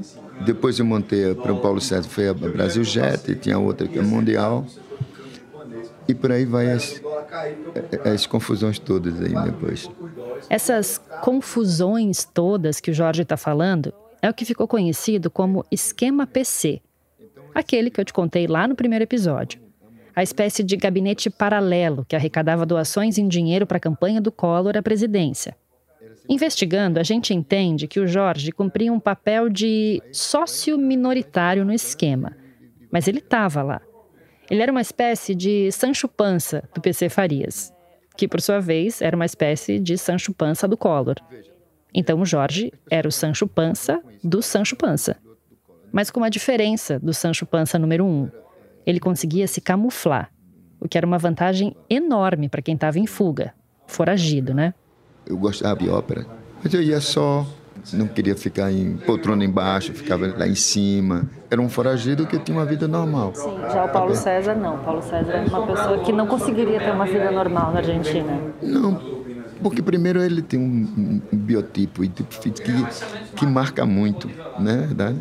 depois 0.46 0.78
eu 0.78 0.84
montei 0.84 1.34
para 1.34 1.52
o 1.52 1.58
Paulo 1.60 1.80
César, 1.80 2.08
foi 2.08 2.28
a 2.28 2.32
Brasil 2.32 2.84
Jet, 2.84 3.32
e 3.32 3.34
tinha 3.34 3.58
outra 3.58 3.88
que 3.88 3.98
é 3.98 4.02
Mundial. 4.02 4.64
E 6.06 6.14
por 6.14 6.30
aí 6.30 6.44
vai 6.44 6.70
as, 6.70 7.02
as 8.04 8.26
confusões 8.26 8.78
todas 8.78 9.20
aí 9.20 9.34
depois. 9.44 9.90
Essas 10.48 10.98
confusões 11.20 12.24
todas 12.24 12.78
que 12.78 12.92
o 12.92 12.94
Jorge 12.94 13.22
está 13.22 13.36
falando 13.36 13.92
é 14.22 14.30
o 14.30 14.34
que 14.34 14.44
ficou 14.44 14.68
conhecido 14.68 15.28
como 15.32 15.66
esquema 15.68 16.28
PC. 16.28 16.80
Aquele 17.52 17.90
que 17.90 18.00
eu 18.00 18.04
te 18.04 18.12
contei 18.12 18.46
lá 18.46 18.68
no 18.68 18.76
primeiro 18.76 19.02
episódio 19.02 19.63
a 20.14 20.22
espécie 20.22 20.62
de 20.62 20.76
gabinete 20.76 21.28
paralelo 21.28 22.04
que 22.08 22.14
arrecadava 22.14 22.64
doações 22.64 23.18
em 23.18 23.26
dinheiro 23.26 23.66
para 23.66 23.78
a 23.78 23.80
campanha 23.80 24.20
do 24.20 24.30
Collor 24.30 24.76
à 24.76 24.82
presidência. 24.82 25.56
Investigando, 26.28 27.00
a 27.00 27.02
gente 27.02 27.34
entende 27.34 27.86
que 27.86 28.00
o 28.00 28.06
Jorge 28.06 28.52
cumpria 28.52 28.92
um 28.92 29.00
papel 29.00 29.48
de 29.48 30.02
sócio 30.12 30.78
minoritário 30.78 31.64
no 31.64 31.72
esquema, 31.72 32.36
mas 32.90 33.08
ele 33.08 33.18
estava 33.18 33.62
lá. 33.62 33.80
Ele 34.50 34.62
era 34.62 34.72
uma 34.72 34.80
espécie 34.80 35.34
de 35.34 35.70
Sancho 35.72 36.06
Pança 36.06 36.62
do 36.74 36.80
PC 36.80 37.08
Farias, 37.08 37.72
que 38.16 38.28
por 38.28 38.40
sua 38.40 38.60
vez 38.60 39.02
era 39.02 39.16
uma 39.16 39.24
espécie 39.24 39.78
de 39.78 39.98
Sancho 39.98 40.32
Pança 40.32 40.68
do 40.68 40.76
Collor. 40.76 41.16
Então 41.92 42.20
o 42.20 42.26
Jorge 42.26 42.72
era 42.90 43.08
o 43.08 43.12
Sancho 43.12 43.46
Pança 43.46 44.00
do 44.22 44.40
Sancho 44.40 44.76
Pança, 44.76 45.16
mas 45.92 46.10
com 46.10 46.20
uma 46.20 46.30
diferença 46.30 46.98
do 46.98 47.12
Sancho 47.12 47.44
Pança 47.44 47.78
número 47.78 48.04
um 48.04 48.30
ele 48.86 49.00
conseguia 49.00 49.46
se 49.46 49.60
camuflar, 49.60 50.30
o 50.80 50.88
que 50.88 50.98
era 50.98 51.06
uma 51.06 51.18
vantagem 51.18 51.74
enorme 51.88 52.48
para 52.48 52.62
quem 52.62 52.74
estava 52.74 52.98
em 52.98 53.06
fuga, 53.06 53.54
foragido, 53.86 54.52
né? 54.52 54.74
Eu 55.26 55.36
gostava 55.36 55.78
de 55.80 55.88
ópera, 55.88 56.26
mas 56.62 56.72
eu 56.74 56.82
ia 56.82 57.00
só, 57.00 57.46
não 57.92 58.06
queria 58.06 58.36
ficar 58.36 58.70
em 58.70 58.96
poltrona 58.98 59.44
embaixo, 59.44 59.92
ficava 59.94 60.26
lá 60.26 60.46
em 60.46 60.54
cima. 60.54 61.28
Era 61.50 61.60
um 61.60 61.68
foragido 61.68 62.26
que 62.26 62.38
tinha 62.38 62.56
uma 62.56 62.66
vida 62.66 62.86
normal. 62.86 63.32
Sim, 63.34 63.56
já 63.72 63.84
o 63.84 63.88
Paulo 63.88 64.14
César 64.14 64.54
não. 64.54 64.78
Paulo 64.78 65.02
César 65.02 65.32
é 65.32 65.44
uma 65.46 65.66
pessoa 65.66 65.98
que 65.98 66.12
não 66.12 66.26
conseguiria 66.26 66.78
ter 66.78 66.90
uma 66.90 67.06
vida 67.06 67.30
normal 67.30 67.72
na 67.72 67.78
Argentina. 67.78 68.38
Não, 68.62 69.00
porque 69.62 69.80
primeiro 69.80 70.22
ele 70.22 70.42
tem 70.42 70.60
um, 70.60 71.22
um 71.32 71.36
biotipo 71.36 72.02
que, 72.02 72.52
que 73.34 73.46
marca 73.46 73.86
muito, 73.86 74.28
né? 74.58 74.84
Verdade? 74.86 75.18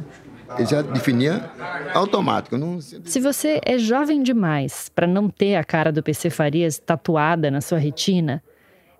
Ele 0.57 0.65
já 0.65 0.81
definia 0.81 1.49
automático. 1.93 2.57
Não... 2.57 2.79
Se 2.79 3.19
você 3.19 3.59
é 3.65 3.77
jovem 3.77 4.21
demais 4.21 4.89
para 4.89 5.07
não 5.07 5.29
ter 5.29 5.55
a 5.55 5.63
cara 5.63 5.91
do 5.91 6.03
PC 6.03 6.29
Farias 6.29 6.77
tatuada 6.77 7.49
na 7.49 7.61
sua 7.61 7.77
retina, 7.77 8.43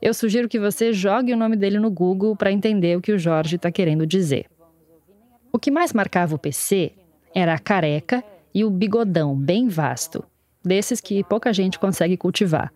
eu 0.01 0.13
sugiro 0.13 0.49
que 0.49 0.59
você 0.59 0.91
jogue 0.91 1.33
o 1.33 1.37
nome 1.37 1.55
dele 1.55 1.79
no 1.79 1.89
Google 1.89 2.35
para 2.35 2.51
entender 2.51 2.97
o 2.97 3.01
que 3.01 3.11
o 3.11 3.19
Jorge 3.19 3.55
está 3.55 3.71
querendo 3.71 4.05
dizer. 4.05 4.47
O 5.51 5.59
que 5.59 5.71
mais 5.71 5.93
marcava 5.93 6.35
o 6.35 6.39
PC 6.39 6.91
era 7.33 7.53
a 7.53 7.59
careca 7.59 8.23
e 8.53 8.65
o 8.65 8.69
bigodão 8.69 9.35
bem 9.35 9.67
vasto, 9.67 10.23
desses 10.63 10.99
que 10.99 11.23
pouca 11.23 11.53
gente 11.53 11.79
consegue 11.79 12.17
cultivar. 12.17 12.73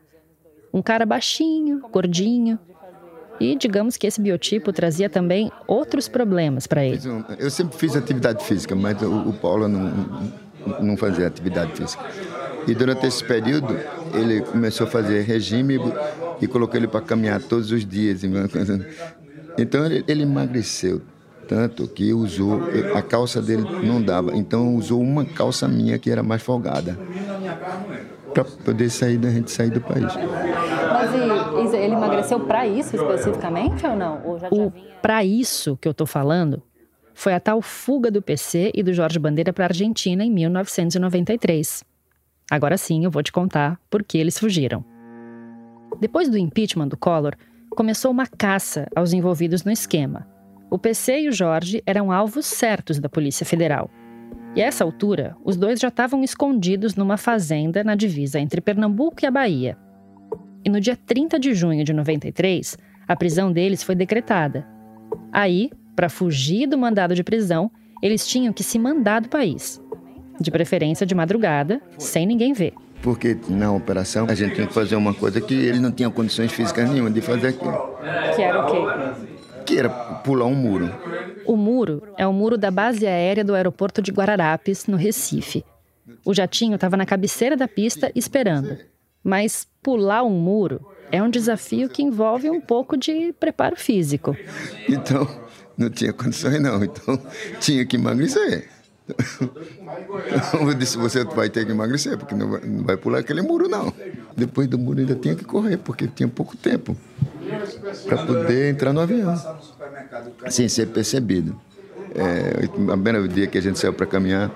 Um 0.74 0.82
cara 0.82 1.06
baixinho, 1.06 1.82
gordinho, 1.92 2.60
e 3.40 3.56
digamos 3.56 3.98
que 3.98 4.08
esse 4.08 4.20
biotipo 4.20 4.72
trazia 4.74 5.10
também 5.10 5.52
outros 5.66 6.08
problemas 6.08 6.68
para 6.68 6.86
ele. 6.86 7.00
Eu 7.38 7.50
sempre 7.50 7.78
fiz 7.78 7.96
atividade 7.96 8.44
física, 8.44 8.76
mas 8.76 9.02
o, 9.02 9.34
Paulo 9.34 9.68
não, 9.68 10.32
não 10.82 10.98
fazia 10.98 11.28
atividade 11.28 11.74
física. 11.74 12.04
E 12.68 12.76
durante 12.76 13.06
esse 13.06 13.24
período, 13.24 13.78
ele 14.14 14.42
começou 14.42 14.88
a 14.88 14.90
fazer 14.90 15.22
regime 15.22 15.80
e 16.42 16.48
colocou 16.48 16.78
ele 16.78 16.88
para 16.88 17.02
caminhar 17.02 17.42
todos 17.42 17.72
os 17.72 17.86
dias. 17.86 18.22
Então 19.58 19.86
ele, 19.86 20.04
ele 20.08 20.24
emagreceu 20.24 21.02
tanto 21.48 21.88
que 21.88 22.14
usou 22.14 22.62
a 22.94 23.02
calça 23.02 23.42
dele 23.42 23.64
não 23.82 24.02
dava, 24.02 24.36
então 24.36 24.76
usou 24.76 25.02
uma 25.02 25.24
calça 25.24 25.66
minha 25.66 25.98
que 25.98 26.12
era 26.12 26.22
mais 26.22 26.42
folgada 26.42 27.00
para 28.34 28.44
poder 28.44 28.90
sair 28.90 29.18
da 29.18 29.30
gente 29.30 29.52
sair 29.52 29.70
do 29.70 29.82
país. 29.82 30.14
Mas 30.14 31.74
e, 31.74 31.78
ele 31.78 31.94
emagreceu 31.94 32.40
para 32.40 32.68
isso 32.68 32.96
especificamente 32.96 33.86
ou 33.86 33.96
não? 33.96 34.22
Ou 34.26 34.40
já, 34.40 34.48
o 34.50 34.72
para 35.02 35.24
isso 35.24 35.78
que 35.78 35.88
eu 35.88 35.92
estou 35.92 36.08
falando 36.08 36.62
foi 37.14 37.34
a 37.34 37.40
tal 37.40 37.62
fuga 37.62 38.12
do 38.12 38.22
PC 38.22 38.72
e 38.76 38.84
do 38.84 38.94
Jorge 38.94 39.18
Bandeira 39.18 39.52
para 39.52 39.66
a 39.66 39.68
Argentina 39.68 40.24
em 40.24 40.32
1993. 40.32 41.84
Agora 42.50 42.78
sim, 42.78 43.04
eu 43.04 43.12
vou 43.12 43.24
te 43.24 43.32
contar 43.32 43.80
por 43.90 44.04
que 44.04 44.18
eles 44.18 44.38
fugiram. 44.38 44.86
Depois 46.00 46.30
do 46.30 46.38
impeachment 46.38 46.88
do 46.88 46.98
Collor, 46.98 47.34
começou 47.72 48.12
uma 48.12 48.28
caça 48.28 48.88
aos 48.96 49.14
envolvidos 49.14 49.64
no 49.64 49.72
esquema. 49.72 50.28
O 50.70 50.78
PC 50.78 51.22
e 51.22 51.30
o 51.30 51.32
Jorge 51.32 51.82
eram 51.86 52.12
alvos 52.12 52.46
certos 52.46 53.00
da 53.00 53.08
Polícia 53.08 53.46
Federal. 53.46 53.90
E 54.56 54.62
a 54.62 54.66
essa 54.66 54.84
altura, 54.84 55.36
os 55.44 55.56
dois 55.56 55.80
já 55.80 55.90
estavam 55.90 56.24
escondidos 56.24 56.96
numa 56.96 57.18
fazenda 57.18 57.84
na 57.84 57.96
divisa 57.96 58.40
entre 58.40 58.62
Pernambuco 58.62 59.18
e 59.22 59.26
a 59.26 59.32
Bahia. 59.32 59.78
E 60.66 60.70
no 60.70 60.82
dia 60.82 60.96
30 60.96 61.40
de 61.40 61.54
junho 61.54 61.84
de 61.84 61.94
93, 61.94 62.78
a 63.08 63.16
prisão 63.16 63.52
deles 63.52 63.84
foi 63.84 63.96
decretada. 63.96 64.68
Aí, 65.32 65.70
para 65.96 66.10
fugir 66.10 66.68
do 66.68 66.78
mandado 66.78 67.16
de 67.16 67.24
prisão, 67.24 67.72
eles 68.02 68.28
tinham 68.28 68.52
que 68.54 68.64
se 68.64 68.78
mandar 68.78 69.22
do 69.22 69.30
país. 69.30 69.82
De 70.40 70.52
preferência 70.52 71.06
de 71.06 71.16
madrugada, 71.16 71.82
sem 71.98 72.26
ninguém 72.26 72.54
ver. 72.54 72.74
Porque 73.02 73.38
na 73.48 73.72
operação 73.72 74.28
a 74.30 74.36
gente 74.36 74.56
tinha 74.56 74.68
que 74.68 74.74
fazer 74.74 74.96
uma 74.96 75.14
coisa 75.14 75.40
que 75.40 75.54
eles 75.54 75.80
não 75.80 75.92
tinham 75.92 76.12
condições 76.12 76.52
físicas 76.52 76.90
nenhuma 76.90 77.12
de 77.12 77.22
fazer 77.22 77.50
aquilo. 77.50 77.98
Que 78.36 78.42
era 78.42 78.66
o 78.66 78.72
quê? 78.72 79.37
Que 79.68 79.78
era 79.78 79.90
pular 79.90 80.46
um 80.46 80.56
muro. 80.56 80.90
O 81.46 81.58
muro 81.58 82.02
é 82.18 82.26
o 82.26 82.32
muro 82.32 82.58
da 82.58 82.72
base 82.72 83.06
aérea 83.06 83.44
do 83.44 83.54
aeroporto 83.54 84.02
de 84.02 84.12
Guararapes, 84.12 84.88
no 84.88 84.96
Recife. 84.96 85.66
O 86.24 86.34
jatinho 86.34 86.76
estava 86.76 86.96
na 86.96 87.06
cabeceira 87.06 87.58
da 87.58 87.68
pista 87.68 88.10
esperando. 88.16 88.78
Mas 89.22 89.68
pular 89.84 90.24
um 90.24 90.40
muro 90.40 90.80
é 91.12 91.22
um 91.22 91.30
desafio 91.30 91.90
que 91.90 92.02
envolve 92.02 92.50
um 92.50 92.62
pouco 92.62 92.96
de 92.96 93.34
preparo 93.34 93.76
físico. 93.76 94.38
Então, 94.88 95.28
não 95.78 95.90
tinha 95.90 96.14
condições 96.14 96.62
não, 96.62 96.82
então 96.82 97.22
tinha 97.60 97.86
que 97.86 97.98
emagrecer. 97.98 98.70
Eu 100.60 100.74
disse, 100.74 100.98
você 100.98 101.24
vai 101.24 101.50
ter 101.50 101.66
que 101.66 101.72
emagrecer, 101.72 102.18
porque 102.18 102.36
não 102.36 102.52
vai, 102.52 102.62
não 102.62 102.84
vai 102.84 102.98
pular 102.98 103.20
aquele 103.20 103.42
muro, 103.42 103.70
não. 103.70 103.94
Depois 104.36 104.68
do 104.68 104.78
muro 104.78 105.00
ainda 105.00 105.16
tinha 105.16 105.36
que 105.36 105.46
correr, 105.46 105.78
porque 105.78 106.08
tinha 106.08 106.28
pouco 106.28 106.56
tempo 106.58 106.96
para 108.06 108.18
poder 108.26 108.70
entrar 108.70 108.92
no 108.92 109.00
avião, 109.00 109.36
sem 110.50 110.68
ser 110.68 110.88
percebido. 110.88 111.60
É, 112.14 112.66
a 112.92 112.98
primeiro 112.98 113.28
dia 113.28 113.48
que 113.48 113.58
a 113.58 113.62
gente 113.62 113.80
saiu 113.80 113.94
para 113.94 114.06
caminhar, 114.06 114.52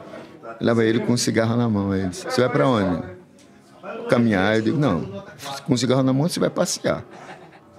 leva 0.60 0.84
ele 0.84 1.00
com 1.00 1.14
um 1.14 1.18
cigarro 1.18 1.56
na 1.56 1.70
mão. 1.70 1.96
Ele 1.96 2.10
disse, 2.10 2.24
você 2.26 2.42
vai 2.42 2.50
para 2.50 2.68
onde? 2.68 3.04
Caminhar. 4.10 4.58
Eu 4.58 4.62
digo, 4.62 4.78
não, 4.78 5.24
com 5.66 5.74
um 5.74 5.78
cigarro 5.78 6.04
na 6.04 6.12
mão 6.12 6.28
você 6.28 6.40
vai 6.40 6.50
passear, 6.50 7.04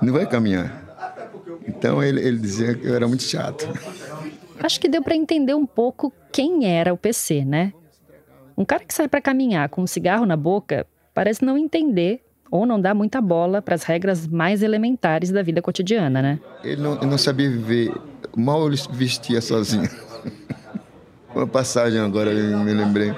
não 0.01 0.13
vai 0.13 0.27
caminhar. 0.27 0.81
Então 1.67 2.03
ele, 2.03 2.21
ele 2.21 2.39
dizia 2.39 2.75
que 2.75 2.87
eu 2.87 2.95
era 2.95 3.07
muito 3.07 3.23
chato. 3.23 3.69
Acho 4.63 4.81
que 4.81 4.89
deu 4.89 5.03
para 5.03 5.17
entender 5.17 5.55
um 5.55 5.67
pouco 5.67 6.13
quem 6.33 6.67
era 6.67 6.95
o 6.95 6.97
PC, 6.97 7.45
né? 7.45 7.73
Um 8.57 8.65
cara 8.65 8.85
que 8.85 8.95
sai 8.95 9.09
para 9.09 9.21
caminhar 9.21 9.69
com 9.69 9.83
um 9.83 9.87
cigarro 9.87 10.25
na 10.25 10.37
boca 10.37 10.87
parece 11.13 11.45
não 11.45 11.59
entender 11.59 12.23
ou 12.51 12.65
não 12.65 12.81
dar 12.81 12.95
muita 12.95 13.21
bola 13.21 13.61
para 13.61 13.75
as 13.75 13.83
regras 13.83 14.27
mais 14.27 14.63
elementares 14.63 15.31
da 15.31 15.43
vida 15.43 15.61
cotidiana, 15.61 16.23
né? 16.23 16.39
Ele 16.63 16.81
não, 16.81 16.95
não 16.95 17.19
sabia 17.19 17.51
viver, 17.51 17.93
mal 18.37 18.67
ele 18.69 18.77
vestia 18.93 19.41
sozinho. 19.41 19.89
Uma 21.35 21.47
passagem 21.47 21.99
agora, 21.99 22.31
eu 22.31 22.59
me 22.59 22.73
lembrei, 22.73 23.13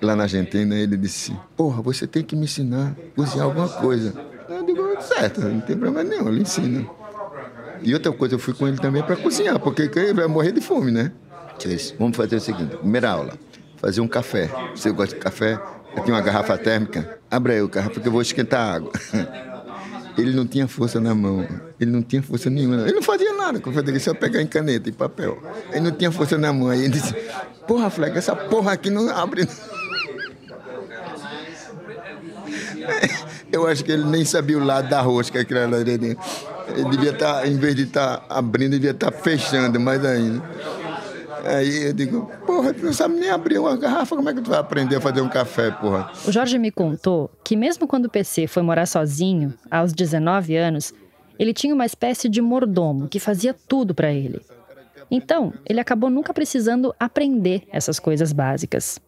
lá 0.00 0.16
na 0.16 0.24
Argentina, 0.24 0.74
ele 0.74 0.96
disse: 0.96 1.36
Porra, 1.56 1.82
você 1.82 2.06
tem 2.06 2.22
que 2.24 2.34
me 2.34 2.44
ensinar 2.44 2.96
a 2.98 3.14
cozinhar 3.14 3.46
alguma 3.46 3.68
coisa. 3.68 4.14
Eu 4.48 4.64
digo: 4.64 5.00
Certo, 5.00 5.42
não 5.42 5.60
tem 5.60 5.76
problema 5.76 6.02
nenhum, 6.02 6.26
eu 6.26 6.32
lhe 6.32 6.42
ensino. 6.42 6.90
E 7.84 7.92
outra 7.92 8.10
coisa, 8.12 8.34
eu 8.34 8.38
fui 8.38 8.54
com 8.54 8.66
ele 8.66 8.78
também 8.78 9.02
para 9.02 9.14
cozinhar, 9.16 9.58
porque 9.60 9.82
ele 9.82 10.14
vai 10.14 10.26
morrer 10.26 10.52
de 10.52 10.60
fome, 10.60 10.90
né? 10.90 11.12
Vamos 11.98 12.16
fazer 12.16 12.36
o 12.36 12.40
seguinte: 12.40 12.76
primeira 12.76 13.10
aula, 13.10 13.34
fazer 13.76 14.00
um 14.00 14.08
café. 14.08 14.50
Você 14.74 14.90
gosta 14.90 15.14
de 15.14 15.20
café? 15.20 15.60
Aqui 15.96 16.10
uma 16.10 16.20
garrafa 16.20 16.58
térmica. 16.58 17.20
Abre 17.30 17.52
aí 17.52 17.62
o 17.62 17.68
garrafa, 17.68 17.94
porque 17.94 18.08
eu 18.08 18.12
vou 18.12 18.22
esquentar 18.22 18.74
água. 18.74 18.90
Ele 20.16 20.32
não 20.32 20.46
tinha 20.46 20.68
força 20.68 21.00
na 21.00 21.14
mão. 21.14 21.46
Ele 21.78 21.90
não 21.90 22.00
tinha 22.00 22.22
força 22.22 22.48
nenhuma. 22.48 22.82
Ele 22.82 22.92
não 22.92 23.02
fazia 23.02 23.32
nada 23.32 23.58
com 23.58 23.70
o 23.70 24.00
só 24.00 24.14
pegar 24.14 24.40
em 24.40 24.46
caneta 24.46 24.88
e 24.88 24.92
papel. 24.92 25.42
Ele 25.72 25.80
não 25.80 25.90
tinha 25.90 26.12
força 26.12 26.38
na 26.38 26.52
mão. 26.52 26.68
Aí 26.70 26.84
ele 26.84 26.90
disse: 26.90 27.12
Porra, 27.66 27.90
Fleck, 27.90 28.16
essa 28.16 28.36
porra 28.36 28.72
aqui 28.72 28.90
não 28.90 29.10
abre. 29.10 29.48
Eu 33.50 33.66
acho 33.66 33.84
que 33.84 33.92
ele 33.92 34.04
nem 34.04 34.24
sabia 34.24 34.56
o 34.58 34.64
lado 34.64 34.88
da 34.88 35.00
rosca, 35.00 35.40
aquilo 35.40 35.60
era 35.60 35.84
dentro. 35.84 36.16
Ele 36.68 36.88
devia 36.90 37.10
estar, 37.10 37.40
tá, 37.40 37.46
em 37.46 37.56
vez 37.56 37.74
de 37.74 37.82
estar 37.82 38.18
tá 38.18 38.34
abrindo, 38.34 38.72
devia 38.72 38.90
estar 38.90 39.10
tá 39.10 39.18
fechando 39.18 39.78
mais 39.78 40.04
ainda. 40.04 40.42
Aí 41.44 41.88
eu 41.88 41.92
digo, 41.92 42.30
porra, 42.46 42.72
tu 42.72 42.86
não 42.86 42.92
sabe 42.92 43.14
nem 43.16 43.28
abrir 43.28 43.58
uma 43.58 43.76
garrafa, 43.76 44.16
como 44.16 44.28
é 44.30 44.34
que 44.34 44.40
tu 44.40 44.48
vai 44.50 44.58
aprender 44.58 44.96
a 44.96 45.00
fazer 45.00 45.20
um 45.20 45.28
café, 45.28 45.70
porra? 45.70 46.10
O 46.26 46.32
Jorge 46.32 46.58
me 46.58 46.70
contou 46.70 47.30
que 47.44 47.54
mesmo 47.54 47.86
quando 47.86 48.06
o 48.06 48.10
PC 48.10 48.46
foi 48.46 48.62
morar 48.62 48.86
sozinho, 48.86 49.52
aos 49.70 49.92
19 49.92 50.56
anos, 50.56 50.94
ele 51.38 51.52
tinha 51.52 51.74
uma 51.74 51.84
espécie 51.84 52.28
de 52.28 52.40
mordomo 52.40 53.08
que 53.08 53.20
fazia 53.20 53.54
tudo 53.68 53.94
para 53.94 54.12
ele. 54.12 54.40
Então, 55.10 55.52
ele 55.68 55.80
acabou 55.80 56.08
nunca 56.08 56.32
precisando 56.32 56.94
aprender 56.98 57.64
essas 57.70 57.98
coisas 57.98 58.32
básicas. 58.32 58.98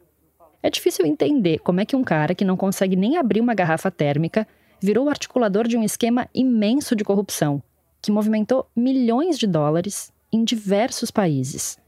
É 0.62 0.68
difícil 0.68 1.06
entender 1.06 1.58
como 1.60 1.80
é 1.80 1.86
que 1.86 1.96
um 1.96 2.04
cara 2.04 2.34
que 2.34 2.44
não 2.44 2.56
consegue 2.56 2.96
nem 2.96 3.16
abrir 3.16 3.40
uma 3.40 3.54
garrafa 3.54 3.90
térmica 3.90 4.46
virou 4.80 5.08
articulador 5.08 5.66
de 5.66 5.76
um 5.76 5.82
esquema 5.82 6.28
imenso 6.34 6.94
de 6.94 7.04
corrupção, 7.04 7.62
que 8.00 8.12
movimentou 8.12 8.68
milhões 8.74 9.38
de 9.38 9.46
dólares 9.46 10.12
em 10.32 10.44
diversos 10.44 11.10
países. 11.10 11.78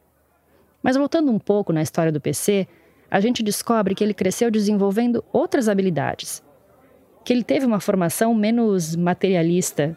Mas 0.82 0.96
voltando 0.96 1.30
um 1.30 1.38
pouco 1.38 1.72
na 1.72 1.82
história 1.82 2.12
do 2.12 2.20
PC, 2.20 2.66
a 3.10 3.20
gente 3.20 3.42
descobre 3.42 3.94
que 3.94 4.04
ele 4.04 4.14
cresceu 4.14 4.50
desenvolvendo 4.50 5.24
outras 5.32 5.68
habilidades. 5.68 6.42
Que 7.24 7.32
ele 7.32 7.42
teve 7.42 7.66
uma 7.66 7.80
formação 7.80 8.34
menos 8.34 8.94
materialista, 8.94 9.96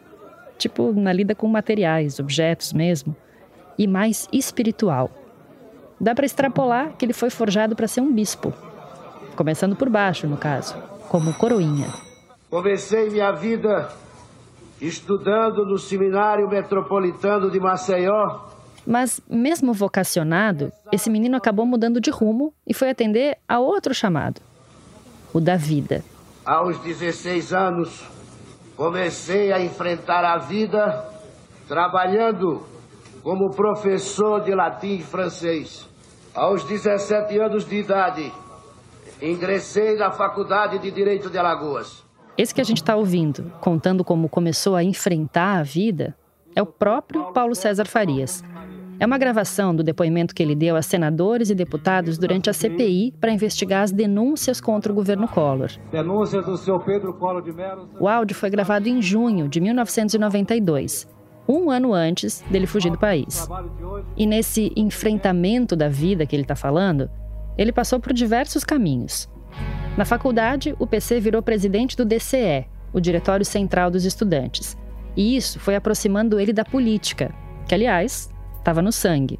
tipo 0.57 0.91
na 0.93 1.13
lida 1.13 1.35
com 1.35 1.47
materiais, 1.47 2.19
objetos 2.19 2.73
mesmo, 2.73 3.15
e 3.77 3.87
mais 3.87 4.27
espiritual. 4.31 5.09
Dá 5.99 6.15
para 6.15 6.25
extrapolar 6.25 6.95
que 6.97 7.05
ele 7.05 7.13
foi 7.13 7.29
forjado 7.29 7.75
para 7.75 7.87
ser 7.87 8.01
um 8.01 8.11
bispo, 8.11 8.53
começando 9.35 9.75
por 9.75 9.89
baixo, 9.89 10.27
no 10.27 10.37
caso, 10.37 10.75
como 11.09 11.33
coroinha. 11.33 12.10
Comecei 12.51 13.09
minha 13.09 13.31
vida 13.31 13.93
estudando 14.81 15.65
no 15.65 15.77
Seminário 15.77 16.49
Metropolitano 16.49 17.49
de 17.49 17.61
Maceió. 17.61 18.41
Mas, 18.85 19.21
mesmo 19.29 19.71
vocacionado, 19.71 20.69
esse 20.91 21.09
menino 21.09 21.37
acabou 21.37 21.65
mudando 21.65 22.01
de 22.01 22.11
rumo 22.11 22.53
e 22.67 22.73
foi 22.73 22.89
atender 22.89 23.37
a 23.47 23.57
outro 23.57 23.93
chamado 23.93 24.41
o 25.33 25.39
da 25.39 25.55
vida. 25.55 26.03
Aos 26.45 26.77
16 26.79 27.53
anos, 27.53 28.03
comecei 28.75 29.53
a 29.53 29.63
enfrentar 29.63 30.25
a 30.25 30.37
vida 30.39 31.09
trabalhando 31.69 32.65
como 33.23 33.55
professor 33.55 34.43
de 34.43 34.53
latim 34.53 34.97
e 34.97 35.03
francês. 35.03 35.87
Aos 36.35 36.65
17 36.65 37.39
anos 37.39 37.65
de 37.65 37.77
idade, 37.77 38.29
ingressei 39.21 39.95
na 39.95 40.11
Faculdade 40.11 40.79
de 40.79 40.91
Direito 40.91 41.29
de 41.29 41.37
Alagoas. 41.37 42.10
Esse 42.41 42.55
que 42.55 42.61
a 42.61 42.63
gente 42.63 42.77
está 42.77 42.95
ouvindo, 42.95 43.53
contando 43.61 44.03
como 44.03 44.27
começou 44.27 44.75
a 44.75 44.83
enfrentar 44.83 45.59
a 45.59 45.61
vida, 45.61 46.15
é 46.55 46.61
o 46.61 46.65
próprio 46.65 47.31
Paulo 47.31 47.53
César 47.53 47.85
Farias. 47.85 48.43
É 48.99 49.05
uma 49.05 49.19
gravação 49.19 49.75
do 49.75 49.83
depoimento 49.83 50.33
que 50.33 50.41
ele 50.41 50.55
deu 50.55 50.75
a 50.75 50.81
senadores 50.81 51.51
e 51.51 51.55
deputados 51.55 52.17
durante 52.17 52.49
a 52.49 52.53
CPI 52.53 53.13
para 53.21 53.31
investigar 53.31 53.83
as 53.83 53.91
denúncias 53.91 54.59
contra 54.59 54.91
o 54.91 54.95
governo 54.95 55.27
Collor. 55.27 55.69
Denúncias 55.91 56.43
do 56.43 56.57
seu 56.57 56.79
Pedro 56.79 57.13
Collor 57.13 57.43
de 57.43 57.53
Mello. 57.53 57.87
O 57.99 58.07
áudio 58.07 58.35
foi 58.35 58.49
gravado 58.49 58.89
em 58.89 59.03
junho 59.03 59.47
de 59.47 59.61
1992, 59.61 61.07
um 61.47 61.69
ano 61.69 61.93
antes 61.93 62.43
dele 62.49 62.65
fugir 62.65 62.91
do 62.91 62.97
país. 62.97 63.47
E 64.17 64.25
nesse 64.25 64.71
enfrentamento 64.75 65.75
da 65.75 65.89
vida 65.89 66.25
que 66.25 66.35
ele 66.35 66.41
está 66.41 66.55
falando, 66.55 67.07
ele 67.55 67.71
passou 67.71 67.99
por 67.99 68.11
diversos 68.13 68.63
caminhos. 68.63 69.29
Na 69.97 70.05
faculdade, 70.05 70.73
o 70.79 70.87
PC 70.87 71.19
virou 71.19 71.41
presidente 71.41 71.97
do 71.97 72.05
DCE, 72.05 72.65
o 72.93 72.99
Diretório 72.99 73.45
Central 73.45 73.91
dos 73.91 74.05
Estudantes. 74.05 74.77
E 75.15 75.35
isso 75.35 75.59
foi 75.59 75.75
aproximando 75.75 76.39
ele 76.39 76.53
da 76.53 76.63
política, 76.63 77.33
que, 77.67 77.75
aliás, 77.75 78.29
estava 78.57 78.81
no 78.81 78.91
sangue. 78.91 79.39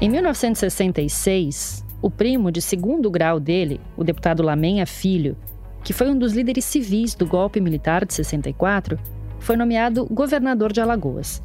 Em 0.00 0.08
1966, 0.08 1.84
o 2.00 2.10
primo 2.10 2.50
de 2.50 2.62
segundo 2.62 3.10
grau 3.10 3.38
dele, 3.38 3.80
o 3.96 4.04
deputado 4.04 4.42
Lamenha 4.42 4.86
Filho, 4.86 5.36
que 5.84 5.92
foi 5.92 6.08
um 6.10 6.18
dos 6.18 6.32
líderes 6.32 6.64
civis 6.64 7.14
do 7.14 7.26
golpe 7.26 7.60
militar 7.60 8.04
de 8.06 8.14
64, 8.14 8.98
foi 9.38 9.56
nomeado 9.56 10.06
governador 10.06 10.72
de 10.72 10.80
Alagoas 10.80 11.42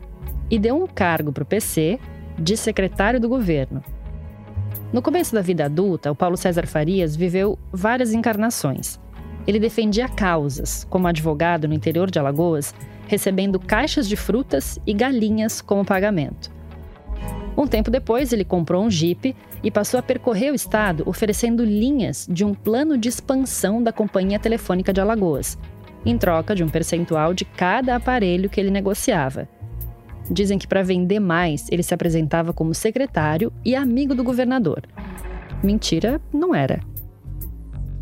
e 0.50 0.58
deu 0.58 0.76
um 0.82 0.88
cargo 0.88 1.32
para 1.32 1.44
o 1.44 1.46
PC 1.46 2.00
de 2.38 2.56
secretário 2.56 3.20
do 3.20 3.30
governo, 3.30 3.84
no 4.94 5.02
começo 5.02 5.34
da 5.34 5.42
vida 5.42 5.66
adulta, 5.66 6.12
o 6.12 6.16
Paulo 6.16 6.38
César 6.38 6.68
Farias 6.68 7.16
viveu 7.16 7.58
várias 7.72 8.14
encarnações. 8.14 9.00
Ele 9.48 9.60
defendia 9.60 10.08
causas, 10.08 10.86
como 10.88 11.08
advogado 11.08 11.68
no 11.68 11.74
interior 11.74 12.12
de 12.12 12.20
Alagoas, 12.20 12.76
recebendo 13.08 13.60
caixas 13.60 14.08
de 14.08 14.16
frutas 14.16 14.78
e 14.86 14.94
galinhas 14.94 15.62
como 15.62 15.84
pagamento. 15.84 16.52
Um 17.58 17.66
tempo 17.66 17.90
depois, 17.90 18.32
ele 18.32 18.46
comprou 18.46 18.84
um 18.84 18.90
Jeep 18.90 19.36
e 19.64 19.72
passou 19.72 20.00
a 20.00 20.04
percorrer 20.04 20.52
o 20.52 20.56
estado 20.56 21.02
oferecendo 21.08 21.66
linhas 21.66 22.28
de 22.30 22.46
um 22.46 22.54
plano 22.54 22.96
de 22.96 23.10
expansão 23.10 23.82
da 23.82 23.92
Companhia 23.92 24.38
Telefônica 24.38 24.94
de 24.94 25.02
Alagoas, 25.02 25.58
em 26.06 26.20
troca 26.20 26.54
de 26.54 26.64
um 26.64 26.70
percentual 26.70 27.34
de 27.34 27.46
cada 27.46 27.96
aparelho 27.96 28.48
que 28.48 28.60
ele 28.60 28.70
negociava. 28.70 29.50
Dizem 30.30 30.58
que 30.58 30.68
para 30.68 30.84
vender 30.84 31.20
mais, 31.20 31.68
ele 31.70 31.84
se 31.84 31.94
apresentava 31.94 32.54
como 32.54 32.74
secretário 32.74 33.52
e 33.64 33.76
amigo 33.76 34.16
do 34.16 34.24
governador. 34.24 34.84
Mentira, 35.64 36.22
não 36.34 36.54
era. 36.54 36.80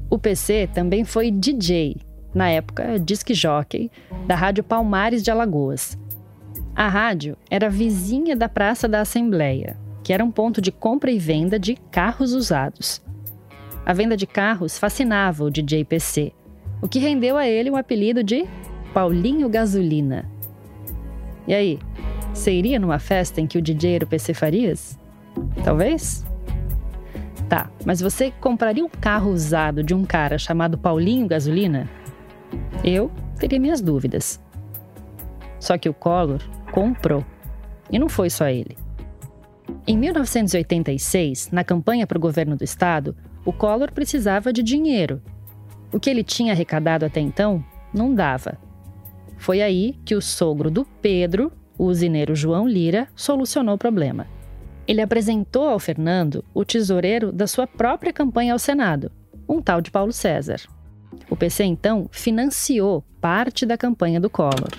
O 0.10 0.18
PC 0.18 0.70
também 0.74 1.04
foi 1.04 1.32
DJ, 1.32 1.98
na 2.34 2.50
época 2.50 3.00
disque 3.00 3.34
jockey, 3.34 3.90
da 4.28 4.36
Rádio 4.36 4.64
Palmares 4.64 5.24
de 5.24 5.32
Alagoas. 5.32 5.98
A 6.76 6.88
rádio 6.88 7.38
era 7.50 7.70
vizinha 7.70 8.36
da 8.36 8.50
Praça 8.50 8.88
da 8.88 9.02
Assembleia, 9.02 9.78
que 10.04 10.14
era 10.14 10.24
um 10.24 10.32
ponto 10.32 10.62
de 10.62 10.72
compra 10.72 11.12
e 11.12 11.20
venda 11.20 11.60
de 11.60 11.76
carros 11.92 12.34
usados. 12.34 13.02
A 13.86 13.94
venda 13.94 14.16
de 14.16 14.28
carros 14.28 14.78
fascinava 14.78 15.44
o 15.44 15.50
DJ 15.50 15.86
PC, 15.86 16.32
o 16.82 16.88
que 16.88 17.00
rendeu 17.00 17.38
a 17.38 17.48
ele 17.48 17.70
o 17.70 17.76
apelido 17.76 18.24
de 18.24 18.46
Paulinho 18.94 19.50
Gasolina. 19.50 20.30
E 21.48 21.54
aí, 21.54 21.80
você 22.34 22.52
iria 22.52 22.80
numa 22.80 23.00
festa 23.00 23.40
em 23.40 23.48
que 23.48 23.58
o 23.58 23.62
DJ 23.62 23.96
era 23.96 24.06
o 24.06 24.08
PC 24.08 24.34
Farias? 24.34 24.98
Talvez? 25.64 26.26
Tá, 27.48 27.70
mas 27.86 28.00
você 28.00 28.32
compraria 28.40 28.84
um 28.84 28.90
carro 28.90 29.32
usado 29.32 29.84
de 29.84 29.94
um 29.94 30.06
cara 30.06 30.38
chamado 30.38 30.78
Paulinho 30.78 31.28
Gasolina? 31.28 31.90
Eu 32.84 33.12
teria 33.38 33.60
minhas 33.60 33.82
dúvidas. 33.82 34.42
Só 35.60 35.78
que 35.78 35.90
o 35.90 35.94
Collor 35.94 36.42
comprou. 36.72 37.26
E 37.92 38.00
não 38.00 38.08
foi 38.08 38.30
só 38.30 38.48
ele. 38.48 38.78
Em 39.86 39.98
1986, 39.98 41.50
na 41.52 41.64
campanha 41.64 42.08
para 42.08 42.18
o 42.18 42.22
governo 42.22 42.56
do 42.56 42.64
estado, 42.64 43.16
o 43.44 43.52
Collor 43.52 43.92
precisava 43.92 44.54
de 44.54 44.64
dinheiro. 44.64 45.22
O 45.92 46.00
que 46.00 46.10
ele 46.10 46.24
tinha 46.24 46.54
arrecadado 46.54 47.06
até 47.06 47.20
então 47.20 47.64
não 47.94 48.14
dava. 48.14 48.58
Foi 49.38 49.62
aí 49.62 50.00
que 50.06 50.16
o 50.16 50.22
sogro 50.22 50.72
do 50.72 50.86
Pedro, 50.86 51.52
o 51.82 51.86
usineiro 51.86 52.36
João 52.36 52.68
Lira, 52.68 53.08
solucionou 53.16 53.74
o 53.74 53.78
problema. 53.78 54.28
Ele 54.88 55.02
apresentou 55.02 55.68
ao 55.68 55.80
Fernando 55.80 56.46
o 56.54 56.64
tesoureiro 56.64 57.32
da 57.32 57.48
sua 57.48 57.66
própria 57.66 58.14
campanha 58.14 58.54
ao 58.54 58.60
Senado, 58.60 59.12
um 59.50 59.60
tal 59.60 59.82
de 59.82 59.90
Paulo 59.90 60.14
César. 60.14 60.62
O 61.28 61.36
PC 61.36 61.64
então 61.64 62.08
financiou 62.12 63.04
parte 63.20 63.66
da 63.66 63.80
campanha 63.80 64.20
do 64.20 64.30
Collor. 64.30 64.70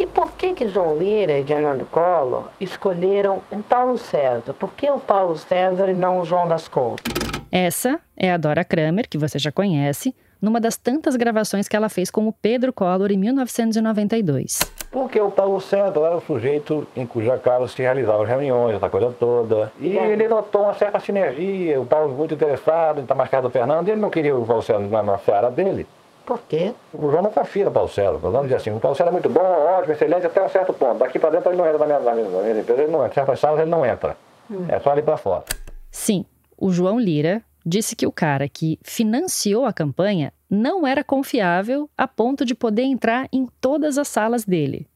E 0.00 0.04
por 0.04 0.32
que 0.32 0.52
que 0.52 0.66
João 0.66 0.98
Lira 0.98 1.38
e 1.38 1.44
Fernando 1.44 1.86
Collor 1.88 2.48
escolheram 2.60 3.40
o 3.48 3.62
Paulo 3.62 3.96
César? 3.96 4.52
Por 4.52 4.72
que 4.72 4.90
o 4.90 4.98
Paulo 4.98 5.38
César 5.38 5.90
e 5.90 5.94
não 5.94 6.18
o 6.18 6.24
João 6.24 6.48
das 6.48 6.66
Coutas? 6.66 7.14
Essa 7.52 8.00
é 8.16 8.32
a 8.32 8.36
Dora 8.36 8.64
Kramer, 8.64 9.08
que 9.08 9.16
você 9.16 9.38
já 9.38 9.52
conhece, 9.52 10.12
numa 10.42 10.60
das 10.60 10.76
tantas 10.76 11.14
gravações 11.14 11.68
que 11.68 11.76
ela 11.76 11.88
fez 11.88 12.10
com 12.10 12.26
o 12.26 12.32
Pedro 12.32 12.72
Collor 12.72 13.12
em 13.12 13.16
1992. 13.16 14.58
Porque 14.90 15.20
o 15.20 15.30
Paulo 15.30 15.60
César 15.60 16.00
era 16.00 16.16
o 16.16 16.20
sujeito 16.20 16.86
em 16.96 17.06
cuja 17.06 17.38
casa 17.38 17.68
se 17.68 17.80
realizavam 17.80 18.26
reuniões, 18.26 18.74
essa 18.74 18.90
coisa 18.90 19.14
toda. 19.18 19.72
E 19.80 19.96
ele 19.96 20.26
notou 20.26 20.62
uma 20.62 20.74
certa 20.74 20.98
sinergia, 20.98 21.80
o 21.80 21.86
Paulo 21.86 22.12
muito 22.14 22.34
interessado 22.34 22.98
em 22.98 23.02
estar 23.02 23.14
mais 23.14 23.30
perto 23.30 23.44
do 23.44 23.50
Fernando, 23.50 23.86
e 23.86 23.92
ele 23.92 24.00
não 24.00 24.10
queria 24.10 24.36
o 24.36 24.44
Paulo 24.44 24.62
César 24.62 24.80
na, 24.80 25.02
na 25.02 25.18
seara 25.18 25.50
dele. 25.50 25.86
Por 26.26 26.40
quê? 26.48 26.74
O 26.92 27.10
João 27.10 27.22
não 27.22 27.30
confia 27.30 27.64
no 27.64 27.70
Paulo 27.70 27.88
César. 27.88 28.18
Vamos 28.18 28.42
dizer 28.42 28.56
assim, 28.56 28.70
o 28.70 28.80
Paulo 28.80 28.96
César 28.96 29.10
é 29.10 29.12
muito 29.12 29.28
bom, 29.28 29.40
ótimo, 29.40 29.92
excelente, 29.92 30.26
até 30.26 30.42
um 30.44 30.48
certo 30.48 30.72
ponto. 30.72 30.98
Daqui 30.98 31.18
para 31.18 31.30
dentro 31.30 31.50
ele 31.50 31.58
não 31.58 31.66
entra 31.66 31.78
na 31.78 31.86
minha, 31.86 32.00
na 32.00 32.14
minha, 32.14 32.28
na 32.28 32.42
minha 32.42 32.60
empresa, 32.60 32.82
ele 32.82 32.92
não 32.92 33.04
entra. 33.04 33.14
Certas 33.14 33.40
salas 33.40 33.60
ele 33.60 33.70
não 33.70 33.86
entra. 33.86 34.16
Hum. 34.50 34.66
É 34.68 34.78
só 34.80 34.90
ali 34.90 35.02
para 35.02 35.16
fora. 35.16 35.44
Sim, 35.90 36.24
o 36.56 36.70
João 36.70 36.98
Lira 36.98 37.42
disse 37.64 37.96
que 37.96 38.06
o 38.06 38.12
cara 38.12 38.48
que 38.48 38.78
financiou 38.82 39.64
a 39.64 39.72
campanha 39.72 40.32
não 40.48 40.86
era 40.86 41.02
confiável 41.02 41.88
a 41.96 42.06
ponto 42.06 42.44
de 42.44 42.54
poder 42.54 42.82
entrar 42.82 43.28
em 43.32 43.46
todas 43.60 43.98
as 43.98 44.08
salas 44.08 44.44
dele. 44.44 44.86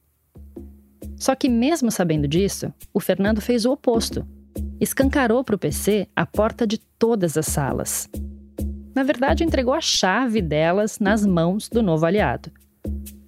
Só 1.16 1.34
que, 1.34 1.48
mesmo 1.48 1.90
sabendo 1.90 2.28
disso, 2.28 2.72
o 2.92 3.00
Fernando 3.00 3.40
fez 3.40 3.64
o 3.64 3.72
oposto. 3.72 4.26
Escancarou 4.78 5.42
para 5.42 5.56
o 5.56 5.58
PC 5.58 6.08
a 6.14 6.26
porta 6.26 6.66
de 6.66 6.78
todas 6.78 7.38
as 7.38 7.46
salas. 7.46 8.08
Na 8.94 9.02
verdade, 9.02 9.44
entregou 9.44 9.72
a 9.72 9.80
chave 9.80 10.42
delas 10.42 10.98
nas 10.98 11.24
mãos 11.24 11.68
do 11.68 11.82
novo 11.82 12.04
aliado. 12.04 12.50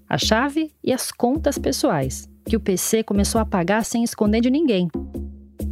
A 0.09 0.19
chave 0.19 0.73
e 0.83 0.93
as 0.93 1.11
contas 1.11 1.59
pessoais, 1.59 2.29
que 2.45 2.57
o 2.57 2.61
PC 2.61 3.03
começou 3.03 3.41
a 3.41 3.47
pagar 3.47 3.85
sem 3.85 4.03
esconder 4.03 4.41
de 4.41 4.51
ninguém, 4.51 4.89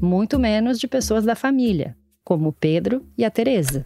muito 0.01 0.39
menos 0.39 0.79
de 0.79 0.87
pessoas 0.87 1.25
da 1.25 1.35
família, 1.35 1.97
como 2.27 2.49
o 2.49 2.53
Pedro 2.53 3.05
e 3.17 3.25
a 3.25 3.31
Teresa. 3.31 3.85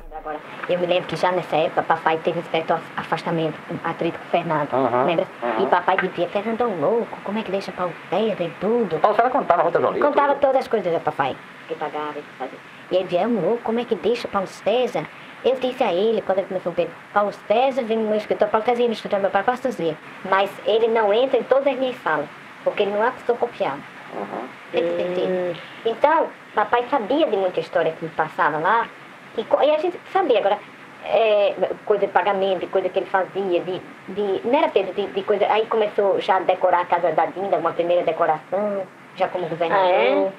Eu 0.66 0.78
me 0.78 0.86
lembro 0.86 1.06
que 1.06 1.16
já 1.16 1.30
nessa 1.30 1.56
época, 1.56 1.82
papai 1.82 2.16
teve 2.24 2.38
um 2.38 2.42
certo 2.44 2.72
afastamento, 2.96 3.54
um 3.70 3.76
atrito 3.86 4.18
com 4.18 4.24
o 4.24 4.28
Fernando, 4.28 4.72
uhum, 4.72 5.04
lembra? 5.04 5.26
Uhum. 5.42 5.64
E 5.64 5.66
papai 5.68 5.96
dizia, 5.98 6.26
Fernando 6.28 6.62
é 6.62 6.66
um 6.66 6.80
louco, 6.80 7.18
como 7.22 7.38
é 7.38 7.42
que 7.42 7.50
deixa 7.50 7.70
para 7.70 7.88
o 7.88 7.92
Pedro 8.08 8.44
e 8.44 8.50
tudo? 8.58 8.96
A 8.96 9.12
senhora 9.12 9.28
contava 9.28 9.64
outra 9.64 9.78
jornalista? 9.78 10.08
Contava 10.08 10.34
todas 10.36 10.56
as 10.56 10.68
coisas 10.68 10.90
do 10.90 11.00
papai, 11.00 11.36
que 11.68 11.74
pagava 11.74 12.18
e 12.18 12.22
fazia. 12.38 12.58
E 12.90 12.94
ele 12.96 13.04
dizia, 13.04 13.20
é 13.20 13.26
um 13.26 13.40
louco, 13.40 13.62
como 13.62 13.78
é 13.78 13.84
que 13.84 13.94
deixa 13.94 14.26
Paulo 14.26 14.46
César? 14.46 15.06
Eu 15.44 15.56
disse 15.56 15.82
a 15.84 15.92
ele, 15.92 16.22
quando 16.22 16.38
ele 16.38 16.48
começou 16.48 16.72
o 16.72 16.74
Pedro, 16.74 16.94
Paulo 17.12 17.32
César 17.46 17.82
vem 17.82 17.98
no 17.98 18.08
meu 18.08 18.16
escritório, 18.16 18.50
Paulo 18.50 18.64
César 18.64 18.80
ia 18.80 18.88
no 18.88 18.94
escritório 18.94 19.22
meu 19.22 19.30
pai 19.30 19.42
quase 19.42 19.70
dias, 19.76 19.96
mas 20.30 20.50
ele 20.64 20.88
não 20.88 21.12
entra 21.12 21.38
em 21.38 21.42
todas 21.42 21.66
as 21.66 21.78
minhas 21.78 21.96
salas, 22.02 22.28
porque 22.64 22.84
ele 22.84 22.92
não 22.92 23.02
é 23.02 23.06
uma 23.06 23.12
pessoa 23.12 23.36
confiável. 23.36 23.82
Uhum. 24.14 24.48
Hum. 24.72 25.54
Então, 25.84 26.28
papai 26.54 26.88
sabia 26.88 27.26
de 27.26 27.36
muita 27.36 27.60
história 27.60 27.92
que 27.92 28.04
me 28.04 28.10
passava 28.10 28.58
lá, 28.58 28.88
e, 29.36 29.66
e 29.66 29.70
a 29.70 29.78
gente 29.78 29.98
sabia, 30.12 30.38
agora, 30.38 30.58
é, 31.04 31.54
coisa 31.84 32.06
de 32.06 32.12
pagamento, 32.12 32.66
coisa 32.68 32.88
que 32.88 32.98
ele 32.98 33.06
fazia, 33.06 33.62
de, 33.62 33.80
de 34.08 34.46
não 34.46 34.58
era 34.58 34.68
Pedro, 34.68 34.94
de, 34.94 35.06
de, 35.12 35.22
coisa. 35.22 35.46
Aí 35.46 35.66
começou 35.66 36.20
já 36.20 36.36
a 36.36 36.40
decorar 36.40 36.82
a 36.82 36.86
casa 36.86 37.12
da 37.12 37.26
Dinda, 37.26 37.58
uma 37.58 37.72
primeira 37.72 38.04
decoração, 38.04 38.86
já 39.16 39.28
como 39.28 39.48
governador. 39.48 39.86
Ah, 39.86 39.90
é? 39.90 40.32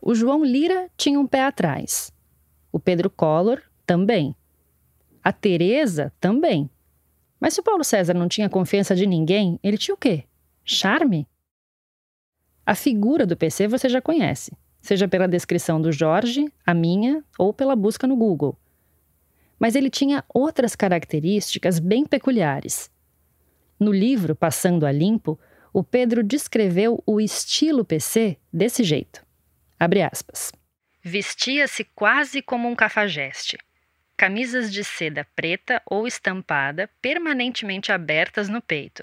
O 0.00 0.14
João 0.14 0.44
Lira 0.44 0.88
tinha 0.96 1.18
um 1.18 1.26
pé 1.26 1.44
atrás. 1.44 2.12
O 2.70 2.78
Pedro 2.78 3.08
Collor 3.08 3.62
também. 3.86 4.34
A 5.22 5.32
Teresa 5.32 6.12
também. 6.20 6.68
Mas 7.38 7.54
se 7.54 7.60
o 7.60 7.62
Paulo 7.62 7.84
César 7.84 8.14
não 8.14 8.28
tinha 8.28 8.48
confiança 8.48 8.94
de 8.94 9.06
ninguém, 9.06 9.58
ele 9.62 9.78
tinha 9.78 9.94
o 9.94 9.98
quê? 9.98 10.24
Charme? 10.64 11.26
A 12.64 12.74
figura 12.74 13.26
do 13.26 13.36
PC 13.36 13.66
você 13.66 13.88
já 13.88 14.00
conhece 14.00 14.52
seja 14.82 15.06
pela 15.06 15.28
descrição 15.28 15.80
do 15.80 15.92
Jorge, 15.92 16.52
a 16.66 16.74
minha, 16.74 17.24
ou 17.38 17.54
pela 17.54 17.76
busca 17.76 18.06
no 18.06 18.16
Google. 18.16 18.58
Mas 19.58 19.76
ele 19.76 19.88
tinha 19.88 20.24
outras 20.28 20.74
características 20.74 21.78
bem 21.78 22.04
peculiares. 22.04 22.90
No 23.78 23.92
livro 23.92 24.34
Passando 24.34 24.84
a 24.84 24.90
Limpo, 24.90 25.38
o 25.72 25.84
Pedro 25.84 26.22
descreveu 26.22 27.02
o 27.06 27.20
estilo 27.20 27.84
PC 27.84 28.36
desse 28.52 28.82
jeito. 28.82 29.24
Abre 29.78 30.02
aspas. 30.02 30.52
Vestia-se 31.00 31.84
quase 31.94 32.42
como 32.42 32.68
um 32.68 32.74
cafajeste. 32.74 33.56
Camisas 34.16 34.72
de 34.72 34.84
seda 34.84 35.26
preta 35.34 35.80
ou 35.86 36.06
estampada 36.06 36.90
permanentemente 37.00 37.90
abertas 37.90 38.48
no 38.48 38.60
peito 38.60 39.02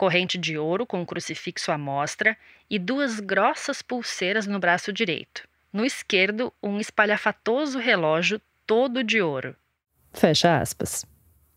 corrente 0.00 0.38
de 0.38 0.56
ouro 0.56 0.86
com 0.86 1.04
crucifixo 1.04 1.70
à 1.70 1.76
mostra 1.76 2.34
e 2.70 2.78
duas 2.78 3.20
grossas 3.20 3.82
pulseiras 3.82 4.46
no 4.46 4.58
braço 4.58 4.90
direito. 4.90 5.46
No 5.70 5.84
esquerdo, 5.84 6.50
um 6.62 6.80
espalhafatoso 6.80 7.78
relógio 7.78 8.40
todo 8.66 9.04
de 9.04 9.20
ouro. 9.20 9.54
Fecha 10.14 10.58
aspas. 10.58 11.04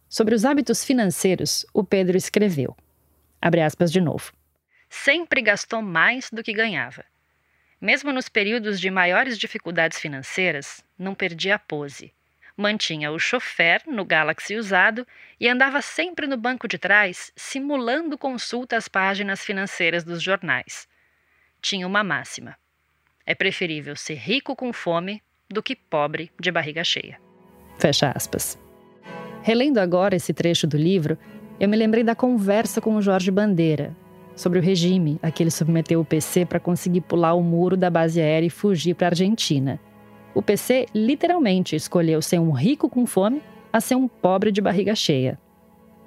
Sobre 0.09 0.35
os 0.35 0.43
hábitos 0.43 0.83
financeiros, 0.83 1.65
o 1.73 1.85
Pedro 1.85 2.17
escreveu. 2.17 2.75
Abre 3.41 3.61
aspas 3.61 3.89
de 3.89 4.01
novo. 4.01 4.33
Sempre 4.89 5.41
gastou 5.41 5.81
mais 5.81 6.29
do 6.29 6.43
que 6.43 6.51
ganhava. 6.51 7.05
Mesmo 7.79 8.11
nos 8.11 8.27
períodos 8.27 8.77
de 8.77 8.91
maiores 8.91 9.37
dificuldades 9.37 9.97
financeiras, 9.97 10.83
não 10.99 11.15
perdia 11.15 11.55
a 11.55 11.59
pose 11.59 12.13
mantinha 12.55 13.11
o 13.11 13.19
chofer 13.19 13.81
no 13.87 14.05
Galaxy 14.05 14.55
usado 14.55 15.05
e 15.39 15.47
andava 15.47 15.81
sempre 15.81 16.27
no 16.27 16.37
banco 16.37 16.67
de 16.67 16.77
trás, 16.77 17.31
simulando 17.35 18.17
consulta 18.17 18.77
às 18.77 18.87
páginas 18.87 19.43
financeiras 19.43 20.03
dos 20.03 20.21
jornais. 20.21 20.87
Tinha 21.61 21.87
uma 21.87 22.03
máxima: 22.03 22.55
é 23.25 23.33
preferível 23.33 23.95
ser 23.95 24.15
rico 24.15 24.55
com 24.55 24.71
fome 24.71 25.21
do 25.49 25.63
que 25.63 25.75
pobre 25.75 26.31
de 26.39 26.51
barriga 26.51 26.83
cheia. 26.83 27.19
Fecha 27.77 28.11
aspas. 28.15 28.57
Relendo 29.41 29.79
agora 29.79 30.15
esse 30.15 30.33
trecho 30.33 30.65
do 30.65 30.77
livro, 30.77 31.17
eu 31.59 31.67
me 31.67 31.75
lembrei 31.75 32.03
da 32.03 32.15
conversa 32.15 32.79
com 32.79 32.95
o 32.95 33.01
Jorge 33.01 33.29
Bandeira 33.29 33.95
sobre 34.35 34.59
o 34.59 34.61
regime 34.61 35.19
a 35.21 35.31
que 35.31 35.43
ele 35.43 35.51
submeteu 35.51 35.99
o 35.99 36.05
PC 36.05 36.45
para 36.45 36.59
conseguir 36.59 37.01
pular 37.01 37.33
o 37.33 37.43
muro 37.43 37.77
da 37.77 37.89
base 37.89 38.19
aérea 38.19 38.47
e 38.47 38.49
fugir 38.49 38.95
para 38.95 39.07
a 39.07 39.09
Argentina. 39.09 39.79
O 40.33 40.41
PC 40.41 40.87
literalmente 40.93 41.75
escolheu 41.75 42.21
ser 42.21 42.39
um 42.39 42.51
rico 42.51 42.89
com 42.89 43.05
fome 43.05 43.41
a 43.71 43.79
ser 43.79 43.95
um 43.95 44.07
pobre 44.07 44.51
de 44.51 44.61
barriga 44.61 44.95
cheia. 44.95 45.39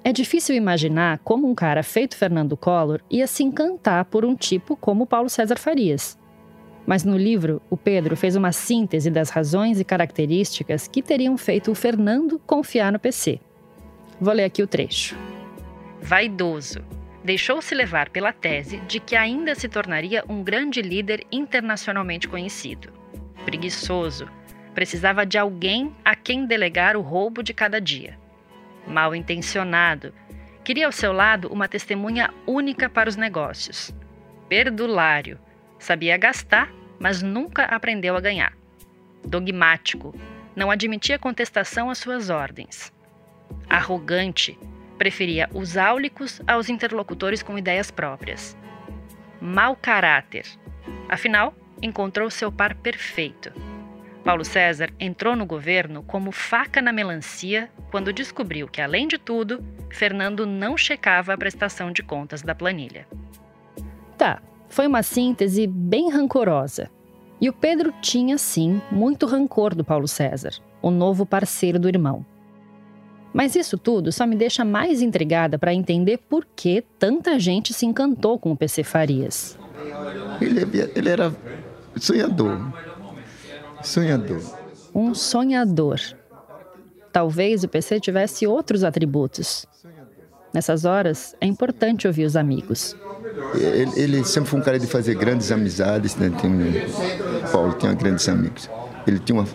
É 0.03 0.11
difícil 0.11 0.55
imaginar 0.55 1.19
como 1.19 1.49
um 1.49 1.55
cara 1.55 1.83
feito 1.83 2.15
Fernando 2.15 2.55
Collor 2.55 3.01
ia 3.09 3.27
se 3.27 3.43
encantar 3.43 4.05
por 4.05 4.25
um 4.25 4.35
tipo 4.35 4.75
como 4.75 5.05
Paulo 5.05 5.29
César 5.29 5.57
Farias. 5.57 6.17
Mas 6.85 7.03
no 7.03 7.17
livro, 7.17 7.61
o 7.69 7.75
Pedro 7.75 8.15
fez 8.15 8.35
uma 8.35 8.53
síntese 8.53 9.11
das 9.11 9.29
razões 9.29 9.79
e 9.79 9.83
características 9.83 10.87
que 10.87 11.01
teriam 11.01 11.37
feito 11.37 11.71
o 11.71 11.75
Fernando 11.75 12.39
confiar 12.39 12.91
no 12.91 12.99
PC. 12.99 13.39
Vou 14.19 14.33
ler 14.33 14.45
aqui 14.45 14.63
o 14.63 14.67
trecho. 14.67 15.17
Vaidoso. 16.01 16.79
Deixou-se 17.23 17.75
levar 17.75 18.09
pela 18.09 18.31
tese 18.31 18.77
de 18.87 19.01
que 19.01 19.15
ainda 19.15 19.53
se 19.55 19.67
tornaria 19.67 20.23
um 20.29 20.41
grande 20.41 20.81
líder 20.81 21.25
internacionalmente 21.29 22.29
conhecido 22.29 22.96
preguiçoso, 23.47 24.27
precisava 24.75 25.25
de 25.25 25.37
alguém 25.37 25.95
a 26.03 26.13
quem 26.17 26.45
delegar 26.45 26.97
o 26.97 27.01
roubo 27.01 27.41
de 27.41 27.53
cada 27.53 27.79
dia. 27.79 28.19
Mal 28.85 29.15
intencionado, 29.15 30.13
queria 30.65 30.85
ao 30.85 30.91
seu 30.91 31.13
lado 31.13 31.47
uma 31.47 31.65
testemunha 31.65 32.29
única 32.45 32.89
para 32.89 33.07
os 33.07 33.15
negócios. 33.15 33.95
Perdulário, 34.49 35.39
sabia 35.79 36.17
gastar, 36.17 36.69
mas 36.99 37.21
nunca 37.21 37.63
aprendeu 37.63 38.17
a 38.17 38.19
ganhar. 38.19 38.51
Dogmático, 39.23 40.13
não 40.53 40.69
admitia 40.69 41.17
contestação 41.17 41.89
às 41.89 41.99
suas 41.99 42.29
ordens. 42.29 42.91
Arrogante, 43.69 44.59
preferia 44.97 45.49
os 45.53 45.77
áulicos 45.77 46.41
aos 46.45 46.67
interlocutores 46.67 47.41
com 47.41 47.57
ideias 47.57 47.89
próprias. 47.89 48.57
Mau 49.39 49.73
caráter, 49.73 50.45
afinal, 51.07 51.55
encontrou 51.81 52.29
seu 52.29 52.51
par 52.51 52.75
perfeito. 52.75 53.51
Paulo 54.23 54.43
César 54.43 54.89
entrou 54.99 55.35
no 55.35 55.45
governo 55.45 56.03
como 56.03 56.33
faca 56.33 56.81
na 56.81 56.91
melancia 56.91 57.69
quando 57.89 58.11
descobriu 58.11 58.67
que, 58.67 58.81
além 58.81 59.07
de 59.07 59.17
tudo, 59.17 59.63
Fernando 59.89 60.45
não 60.45 60.77
checava 60.77 61.33
a 61.33 61.37
prestação 61.37 61.91
de 61.91 62.03
contas 62.03 62.41
da 62.41 62.53
planilha. 62.53 63.07
Tá, 64.17 64.41
foi 64.67 64.85
uma 64.85 65.01
síntese 65.01 65.65
bem 65.65 66.09
rancorosa. 66.09 66.89
E 67.39 67.47
o 67.47 67.53
Pedro 67.53 67.93
tinha, 68.01 68.37
sim, 68.37 68.81
muito 68.91 69.25
rancor 69.25 69.73
do 69.73 69.83
Paulo 69.85 70.07
César, 70.07 70.55
o 70.81 70.91
novo 70.91 71.25
parceiro 71.25 71.79
do 71.79 71.87
irmão. 71.87 72.25
Mas 73.31 73.55
isso 73.55 73.77
tudo 73.77 74.11
só 74.11 74.25
me 74.25 74.35
deixa 74.35 74.65
mais 74.65 75.01
intrigada 75.01 75.57
para 75.59 75.73
entender 75.73 76.17
por 76.17 76.45
que 76.55 76.83
tanta 76.97 77.39
gente 77.39 77.73
se 77.73 77.85
encantou 77.85 78.39
com 78.39 78.51
o 78.51 78.57
PC 78.57 78.83
Farias. 78.83 79.57
Ele, 80.41 80.61
ele 80.95 81.09
era 81.09 81.33
sonhador. 81.99 82.59
Sonhador. 83.83 84.41
Um 84.93 85.13
sonhador. 85.13 85.99
Talvez 87.11 87.63
o 87.63 87.67
PC 87.67 87.99
tivesse 87.99 88.45
outros 88.45 88.83
atributos. 88.83 89.65
Nessas 90.53 90.85
horas, 90.85 91.35
é 91.39 91.45
importante 91.45 92.07
ouvir 92.07 92.25
os 92.25 92.35
amigos. 92.35 92.95
Ele, 93.53 93.91
ele 93.95 94.23
sempre 94.23 94.49
foi 94.49 94.59
um 94.59 94.63
cara 94.63 94.79
de 94.79 94.87
fazer 94.87 95.15
grandes 95.15 95.51
amizades, 95.51 96.15
né? 96.15 96.31
Tem, 96.41 96.51
Paulo 97.51 97.73
tinha 97.73 97.93
grandes 97.93 98.27
amigos. 98.27 98.69
Ele 99.05 99.19
tinha 99.19 99.39
uma, 99.39 99.47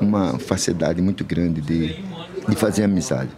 uma 0.00 0.38
facilidade 0.38 1.00
muito 1.00 1.24
grande 1.24 1.60
de, 1.60 2.02
de 2.48 2.56
fazer 2.56 2.84
amizade, 2.84 3.30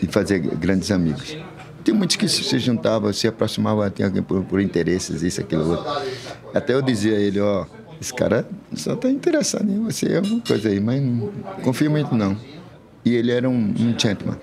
de 0.00 0.06
fazer 0.08 0.38
grandes 0.38 0.90
amigos. 0.90 1.36
Tem 1.84 1.94
muitos 1.94 2.16
que 2.16 2.28
se 2.28 2.58
juntavam, 2.58 3.12
se 3.12 3.26
aproximavam, 3.26 3.88
tinha 3.90 4.08
alguém 4.08 4.22
por, 4.22 4.44
por 4.44 4.60
interesses, 4.60 5.22
isso, 5.22 5.40
aquilo, 5.40 5.70
outro. 5.70 6.02
Até 6.54 6.74
eu 6.74 6.82
dizia 6.82 7.16
a 7.16 7.20
ele, 7.20 7.40
ó, 7.40 7.64
esse 8.00 8.14
cara 8.14 8.46
só 8.74 8.94
está 8.94 9.10
interessado 9.10 9.70
em 9.70 9.82
você, 9.82 10.16
alguma 10.16 10.40
coisa 10.40 10.68
aí, 10.68 10.80
mas 10.80 11.02
não 11.02 11.30
confio 11.62 11.90
muito 11.90 12.14
não. 12.14 12.36
E 13.04 13.14
ele 13.14 13.32
era 13.32 13.48
um, 13.48 13.54
um 13.54 13.98
gentleman. 13.98 14.38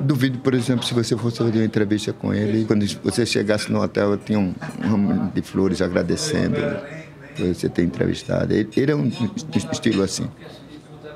Duvido, 0.00 0.38
por 0.38 0.54
exemplo, 0.54 0.84
se 0.84 0.94
você 0.94 1.16
fosse 1.16 1.38
fazer 1.38 1.58
uma 1.58 1.64
entrevista 1.64 2.12
com 2.12 2.32
ele, 2.32 2.64
quando 2.64 2.86
você 3.02 3.26
chegasse 3.26 3.70
no 3.70 3.82
hotel, 3.82 4.16
tinha 4.16 4.38
um, 4.38 4.54
ramo 4.80 5.30
de 5.34 5.42
flores 5.42 5.82
agradecendo 5.82 6.56
por 7.36 7.46
você 7.46 7.68
ter 7.68 7.82
entrevistado. 7.82 8.52
Ele, 8.52 8.68
ele 8.76 8.92
é 8.92 8.94
um 8.94 9.10
estilo 9.72 10.02
assim. 10.02 10.28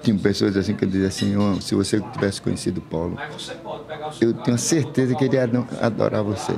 Tinha 0.03 0.19
pessoas 0.19 0.55
assim 0.57 0.75
que 0.75 0.85
eu 0.85 0.89
dizia 0.89 1.09
assim, 1.09 1.35
oh, 1.37 1.59
se 1.63 1.75
você 1.75 1.99
tivesse 2.13 2.43
conhecido 2.43 2.81
Paulo, 2.83 3.17
eu 4.21 4.35
tenho 4.35 4.59
certeza 4.59 5.15
que 5.15 5.25
ele 5.25 5.37
ia 5.37 5.49
adorar 5.81 6.23
você. 6.23 6.53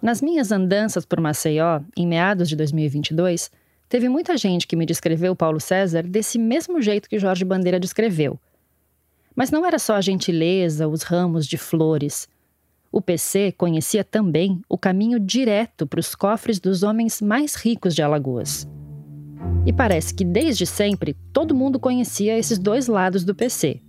Nas 0.00 0.22
minhas 0.22 0.52
andanças 0.52 1.04
por 1.04 1.20
Maceió, 1.20 1.80
em 1.96 2.06
meados 2.06 2.48
de 2.48 2.54
2022, 2.54 3.50
teve 3.88 4.08
muita 4.08 4.36
gente 4.36 4.66
que 4.66 4.76
me 4.76 4.86
descreveu 4.86 5.34
Paulo 5.34 5.60
César 5.60 6.02
desse 6.02 6.38
mesmo 6.38 6.80
jeito 6.80 7.08
que 7.08 7.18
Jorge 7.18 7.44
Bandeira 7.44 7.80
descreveu. 7.80 8.38
Mas 9.34 9.50
não 9.50 9.64
era 9.64 9.78
só 9.78 9.94
a 9.94 10.00
gentileza, 10.00 10.88
os 10.88 11.02
ramos 11.02 11.46
de 11.46 11.56
flores. 11.56 12.28
O 12.90 13.00
PC 13.00 13.52
conhecia 13.52 14.02
também 14.02 14.60
o 14.68 14.76
caminho 14.76 15.20
direto 15.20 15.86
para 15.86 16.00
os 16.00 16.14
cofres 16.14 16.58
dos 16.58 16.82
homens 16.82 17.22
mais 17.22 17.54
ricos 17.54 17.94
de 17.94 18.02
Alagoas. 18.02 18.66
E 19.64 19.72
parece 19.72 20.14
que 20.14 20.24
desde 20.24 20.66
sempre 20.66 21.14
todo 21.32 21.54
mundo 21.54 21.78
conhecia 21.78 22.38
esses 22.38 22.58
dois 22.58 22.86
lados 22.86 23.24
do 23.24 23.34
PC. 23.34 23.80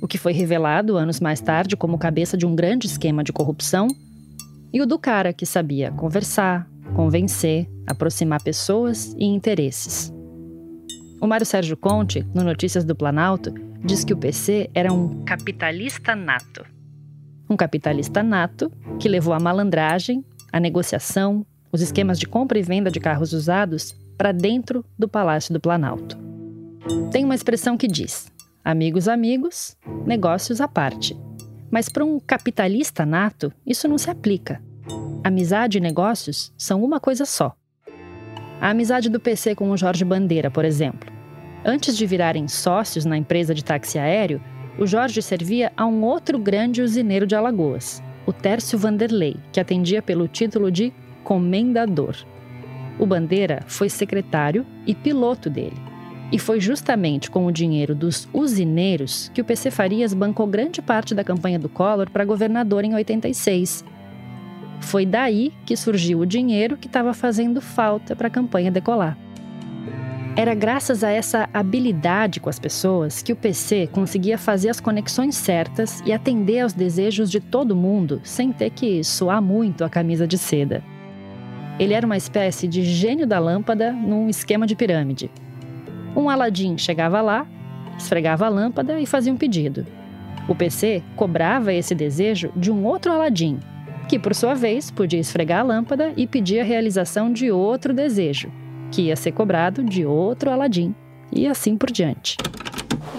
O 0.00 0.06
que 0.06 0.18
foi 0.18 0.32
revelado 0.32 0.96
anos 0.96 1.20
mais 1.20 1.40
tarde 1.40 1.76
como 1.76 1.98
cabeça 1.98 2.36
de 2.36 2.46
um 2.46 2.54
grande 2.54 2.86
esquema 2.86 3.24
de 3.24 3.32
corrupção, 3.32 3.88
e 4.72 4.80
o 4.80 4.86
do 4.86 4.98
cara 4.98 5.32
que 5.32 5.46
sabia 5.46 5.90
conversar, 5.90 6.68
convencer, 6.94 7.68
aproximar 7.86 8.42
pessoas 8.42 9.14
e 9.18 9.24
interesses. 9.24 10.12
O 11.20 11.26
Mário 11.26 11.46
Sérgio 11.46 11.76
Conte, 11.76 12.26
no 12.34 12.44
Notícias 12.44 12.84
do 12.84 12.94
Planalto, 12.94 13.52
diz 13.84 14.04
que 14.04 14.12
o 14.12 14.16
PC 14.16 14.70
era 14.74 14.92
um 14.92 15.24
capitalista 15.24 16.14
nato. 16.14 16.64
Um 17.48 17.56
capitalista 17.56 18.22
nato 18.22 18.70
que 19.00 19.08
levou 19.08 19.32
a 19.32 19.40
malandragem, 19.40 20.24
a 20.52 20.60
negociação, 20.60 21.46
os 21.72 21.80
esquemas 21.80 22.18
de 22.18 22.26
compra 22.26 22.58
e 22.58 22.62
venda 22.62 22.90
de 22.90 23.00
carros 23.00 23.32
usados 23.32 23.94
para 24.16 24.32
dentro 24.32 24.84
do 24.98 25.08
Palácio 25.08 25.52
do 25.52 25.60
Planalto. 25.60 26.18
Tem 27.10 27.24
uma 27.24 27.34
expressão 27.34 27.76
que 27.76 27.88
diz: 27.88 28.30
amigos, 28.64 29.08
amigos, 29.08 29.76
negócios 30.06 30.60
à 30.60 30.68
parte. 30.68 31.16
Mas 31.70 31.88
para 31.88 32.04
um 32.04 32.18
capitalista 32.20 33.04
nato, 33.04 33.52
isso 33.66 33.88
não 33.88 33.98
se 33.98 34.10
aplica. 34.10 34.62
Amizade 35.22 35.78
e 35.78 35.80
negócios 35.80 36.52
são 36.56 36.82
uma 36.84 37.00
coisa 37.00 37.24
só. 37.24 37.54
A 38.60 38.70
amizade 38.70 39.10
do 39.10 39.20
PC 39.20 39.54
com 39.54 39.70
o 39.70 39.76
Jorge 39.76 40.04
Bandeira, 40.04 40.50
por 40.50 40.64
exemplo. 40.64 41.12
Antes 41.64 41.96
de 41.96 42.06
virarem 42.06 42.46
sócios 42.48 43.04
na 43.04 43.16
empresa 43.16 43.52
de 43.52 43.64
táxi 43.64 43.98
aéreo, 43.98 44.40
o 44.78 44.86
Jorge 44.86 45.20
servia 45.20 45.72
a 45.76 45.84
um 45.84 46.04
outro 46.04 46.38
grande 46.38 46.80
usineiro 46.80 47.26
de 47.26 47.34
Alagoas, 47.34 48.02
o 48.26 48.32
Tércio 48.32 48.78
Vanderlei, 48.78 49.36
que 49.52 49.60
atendia 49.60 50.00
pelo 50.00 50.28
título 50.28 50.70
de 50.70 50.92
comendador. 51.24 52.16
O 52.98 53.04
Bandeira 53.04 53.62
foi 53.66 53.88
secretário 53.88 54.64
e 54.86 54.94
piloto 54.94 55.50
dele. 55.50 55.76
E 56.32 56.38
foi 56.38 56.60
justamente 56.60 57.30
com 57.30 57.46
o 57.46 57.52
dinheiro 57.52 57.94
dos 57.94 58.28
usineiros 58.32 59.30
que 59.34 59.40
o 59.40 59.44
PC 59.44 59.70
Farias 59.70 60.14
bancou 60.14 60.46
grande 60.46 60.82
parte 60.82 61.14
da 61.14 61.22
campanha 61.22 61.58
do 61.58 61.68
Collor 61.68 62.10
para 62.10 62.24
governador 62.24 62.84
em 62.84 62.94
86. 62.94 63.84
Foi 64.80 65.04
daí 65.04 65.52
que 65.64 65.76
surgiu 65.76 66.20
o 66.20 66.26
dinheiro 66.26 66.76
que 66.76 66.86
estava 66.86 67.12
fazendo 67.12 67.60
falta 67.60 68.14
para 68.14 68.28
a 68.28 68.30
campanha 68.30 68.70
decolar. 68.70 69.16
Era 70.36 70.54
graças 70.54 71.02
a 71.02 71.10
essa 71.10 71.48
habilidade 71.52 72.40
com 72.40 72.50
as 72.50 72.58
pessoas 72.58 73.22
que 73.22 73.32
o 73.32 73.36
PC 73.36 73.88
conseguia 73.90 74.36
fazer 74.36 74.68
as 74.68 74.78
conexões 74.78 75.34
certas 75.34 76.02
e 76.04 76.12
atender 76.12 76.60
aos 76.60 76.74
desejos 76.74 77.30
de 77.30 77.40
todo 77.40 77.74
mundo 77.74 78.20
sem 78.22 78.52
ter 78.52 78.68
que 78.68 79.02
suar 79.02 79.40
muito 79.40 79.82
a 79.82 79.88
camisa 79.88 80.26
de 80.26 80.36
seda. 80.36 80.84
Ele 81.78 81.94
era 81.94 82.04
uma 82.04 82.18
espécie 82.18 82.68
de 82.68 82.82
gênio 82.82 83.26
da 83.26 83.38
lâmpada 83.38 83.92
num 83.92 84.28
esquema 84.28 84.66
de 84.66 84.76
pirâmide. 84.76 85.30
Um 86.14 86.28
Aladim 86.28 86.76
chegava 86.76 87.22
lá, 87.22 87.46
esfregava 87.98 88.44
a 88.44 88.50
lâmpada 88.50 89.00
e 89.00 89.06
fazia 89.06 89.32
um 89.32 89.36
pedido. 89.38 89.86
O 90.46 90.54
PC 90.54 91.02
cobrava 91.16 91.72
esse 91.72 91.94
desejo 91.94 92.52
de 92.54 92.70
um 92.70 92.84
outro 92.84 93.10
Aladim, 93.10 93.58
que 94.08 94.18
por 94.18 94.34
sua 94.34 94.54
vez 94.54 94.90
podia 94.90 95.18
esfregar 95.18 95.60
a 95.60 95.64
lâmpada 95.64 96.12
e 96.16 96.26
pedir 96.26 96.60
a 96.60 96.64
realização 96.64 97.32
de 97.32 97.50
outro 97.50 97.92
desejo, 97.92 98.50
que 98.92 99.02
ia 99.02 99.16
ser 99.16 99.32
cobrado 99.32 99.82
de 99.82 100.06
outro 100.06 100.50
Aladim, 100.50 100.94
e 101.32 101.46
assim 101.46 101.76
por 101.76 101.90
diante. 101.90 102.36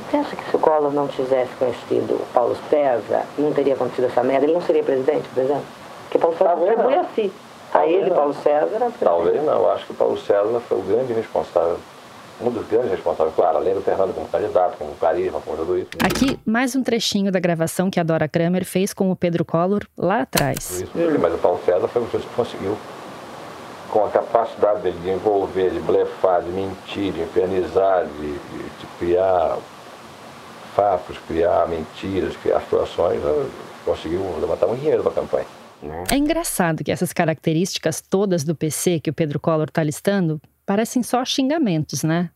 Você 0.09 0.17
acha 0.17 0.35
que 0.35 0.49
se 0.49 0.55
o 0.55 0.59
Collor 0.59 0.93
não 0.93 1.07
tivesse 1.09 1.53
conhecido 1.55 2.13
o 2.13 2.25
Paulo 2.33 2.57
César, 2.69 3.25
não 3.37 3.51
teria 3.51 3.73
acontecido 3.73 4.05
essa 4.05 4.23
merda? 4.23 4.45
Ele 4.45 4.53
não 4.53 4.61
seria 4.61 4.81
presidente, 4.81 5.27
por 5.33 5.43
exemplo? 5.43 5.65
Porque 6.03 6.17
Paulo 6.17 6.37
César 6.37 6.83
foi 6.83 6.95
assim. 6.95 7.31
A 7.73 7.85
ele, 7.85 8.09
Paulo 8.11 8.33
César. 8.33 8.91
Talvez 9.01 9.43
não. 9.43 9.53
Eu 9.53 9.71
acho 9.71 9.85
que 9.85 9.91
o 9.91 9.95
Paulo 9.95 10.17
César 10.17 10.61
foi 10.61 10.77
o 10.77 10.81
grande 10.81 11.11
responsável 11.11 11.77
um 12.39 12.51
dos 12.51 12.67
grandes 12.67 12.91
responsáveis, 12.91 13.35
claro, 13.35 13.57
além 13.57 13.73
do 13.73 13.81
Fernando 13.81 14.13
como 14.13 14.27
candidato, 14.27 14.77
como 14.77 14.93
carisma, 14.95 15.41
como 15.41 15.57
tudo 15.57 15.77
isso. 15.77 15.89
Aqui, 15.99 16.39
mais 16.45 16.75
um 16.75 16.83
trechinho 16.83 17.31
da 17.31 17.39
gravação 17.39 17.89
que 17.89 17.99
a 17.99 18.03
Dora 18.03 18.27
Kramer 18.27 18.63
fez 18.63 18.93
com 18.93 19.11
o 19.11 19.15
Pedro 19.15 19.43
Collor 19.43 19.85
lá 19.97 20.21
atrás. 20.21 20.81
Isso, 20.81 20.91
mas 21.19 21.33
o 21.33 21.37
Paulo 21.37 21.59
César 21.65 21.87
foi 21.87 22.03
o 22.03 22.05
que 22.05 22.19
conseguiu, 22.35 22.77
com 23.89 24.05
a 24.05 24.09
capacidade 24.09 24.81
dele 24.81 24.99
de 25.01 25.09
envolver, 25.09 25.71
de 25.71 25.79
blefar, 25.79 26.43
de 26.43 26.49
mentir, 26.49 27.13
de 27.13 27.21
infernizar, 27.21 28.05
de, 28.05 28.31
de, 28.31 28.63
de 28.79 28.87
criar 28.99 29.57
fatos, 30.75 31.17
criar 31.27 31.67
mentiras, 31.67 32.35
criar 32.37 32.61
situações, 32.61 33.19
conseguiu 33.83 34.21
levantar 34.39 34.67
muito 34.67 34.81
dinheiro 34.81 35.01
para 35.01 35.11
a 35.11 35.15
campanha. 35.15 35.45
É 36.11 36.15
engraçado 36.15 36.83
que 36.83 36.91
essas 36.91 37.13
características 37.13 38.01
todas 38.01 38.43
do 38.43 38.55
PC 38.55 38.99
que 38.99 39.09
o 39.09 39.13
Pedro 39.13 39.39
Collor 39.39 39.67
está 39.67 39.83
listando 39.83 40.41
parecem 40.67 41.01
só 41.01 41.23
xingamentos, 41.23 42.03
né? 42.03 42.29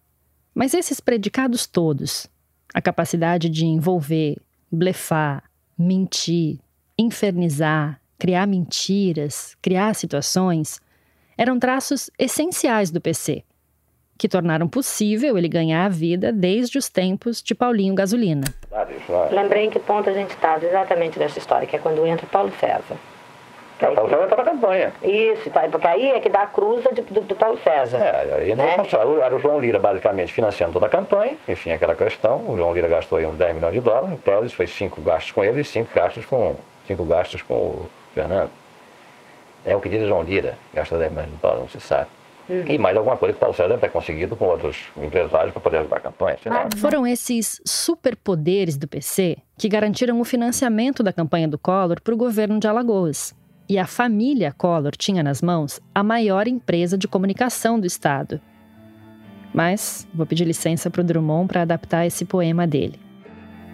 Mas 0.55 0.73
esses 0.73 1.01
predicados 1.01 1.67
todos, 1.67 2.27
a 2.73 2.81
capacidade 2.81 3.49
de 3.49 3.65
envolver, 3.65 4.37
blefar, 4.71 5.43
mentir, 5.77 6.57
infernizar, 6.97 7.99
criar 8.17 8.47
mentiras, 8.47 9.55
criar 9.61 9.93
situações, 9.93 10.79
eram 11.37 11.59
traços 11.59 12.09
essenciais 12.17 12.89
do 12.89 13.01
PC, 13.01 13.43
que 14.17 14.29
tornaram 14.29 14.67
possível 14.67 15.37
ele 15.37 15.49
ganhar 15.49 15.85
a 15.85 15.89
vida 15.89 16.31
desde 16.31 16.77
os 16.77 16.87
tempos 16.87 17.41
de 17.41 17.53
Paulinho 17.53 17.95
Gasolina. 17.95 18.45
Lembrei 19.31 19.65
em 19.65 19.69
que 19.69 19.79
ponto 19.79 20.09
a 20.09 20.13
gente 20.13 20.29
está 20.29 20.57
exatamente 20.57 21.19
nessa 21.19 21.37
história, 21.37 21.67
que 21.67 21.75
é 21.75 21.79
quando 21.79 22.05
entra 22.05 22.25
Paulo 22.27 22.53
César. 22.59 22.97
César 24.09 24.23
está 24.23 24.35
na 24.37 24.43
campanha. 24.43 24.93
Isso, 25.01 25.49
tá, 25.49 25.61
porque 25.69 25.87
aí 25.87 26.11
é 26.11 26.19
que 26.19 26.29
dá 26.29 26.43
a 26.43 26.47
cruza 26.47 26.93
de, 26.93 27.01
do, 27.01 27.21
do, 27.21 27.35
Paulo 27.35 27.59
César. 27.63 27.97
É, 27.97 28.35
aí 28.35 28.55
né? 28.55 28.75
era 29.23 29.35
o 29.35 29.39
João 29.39 29.59
Lira 29.59 29.79
basicamente 29.79 30.31
financiando 30.31 30.73
toda 30.73 30.85
a 30.85 30.89
campanha, 30.89 31.35
enfim, 31.47 31.71
aquela 31.71 31.95
questão. 31.95 32.37
O 32.47 32.55
João 32.55 32.73
Lira 32.73 32.87
gastou 32.87 33.17
aí 33.17 33.25
uns 33.25 33.37
10 33.37 33.55
milhões 33.55 33.73
de 33.73 33.79
dólares, 33.79 34.11
então 34.11 34.45
isso 34.45 34.55
foi 34.55 34.67
cinco 34.67 35.01
gastos 35.01 35.31
com 35.31 35.43
ele 35.43 35.61
e 35.61 35.65
cinco 35.65 35.89
gastos 35.93 36.25
com, 36.25 36.55
cinco 36.87 37.03
gastos 37.05 37.41
com 37.41 37.53
o 37.53 37.89
Fernando. 38.13 38.51
É 39.65 39.75
o 39.75 39.81
que 39.81 39.89
diz 39.89 40.03
o 40.03 40.07
João 40.07 40.23
Lira, 40.23 40.57
gastou 40.73 40.97
10 40.97 41.11
milhões 41.11 41.29
de 41.29 41.37
dólares, 41.37 41.61
não 41.61 41.69
se 41.69 41.79
sabe. 41.79 42.07
E 42.67 42.77
mais 42.77 42.97
alguma 42.97 43.15
coisa 43.15 43.33
que 43.33 43.37
o 43.37 43.39
Paulo 43.39 43.55
César 43.55 43.69
deve 43.69 43.81
ter 43.81 43.89
conseguido 43.89 44.35
com 44.35 44.45
outros 44.45 44.77
empresários 44.97 45.53
para 45.53 45.61
poder 45.61 45.77
ajudar 45.77 45.97
a 45.97 45.99
campanha. 46.01 46.37
Foram 46.77 47.07
esses 47.07 47.61
superpoderes 47.65 48.77
do 48.77 48.87
PC 48.87 49.37
que 49.57 49.69
garantiram 49.69 50.19
o 50.19 50.25
financiamento 50.25 51.01
da 51.01 51.13
campanha 51.13 51.47
do 51.47 51.57
Collor 51.57 52.01
para 52.01 52.13
o 52.13 52.17
governo 52.17 52.59
de 52.59 52.67
Alagoas. 52.67 53.33
E 53.69 53.77
a 53.77 53.87
família 53.87 54.51
Collor 54.51 54.91
tinha 54.97 55.23
nas 55.23 55.41
mãos 55.41 55.79
a 55.93 56.03
maior 56.03 56.47
empresa 56.47 56.97
de 56.97 57.07
comunicação 57.07 57.79
do 57.79 57.87
estado. 57.87 58.41
Mas 59.53 60.07
vou 60.13 60.25
pedir 60.25 60.45
licença 60.45 60.89
para 60.89 61.01
o 61.01 61.03
Drummond 61.03 61.47
para 61.47 61.61
adaptar 61.61 62.05
esse 62.05 62.25
poema 62.25 62.67
dele. 62.67 62.99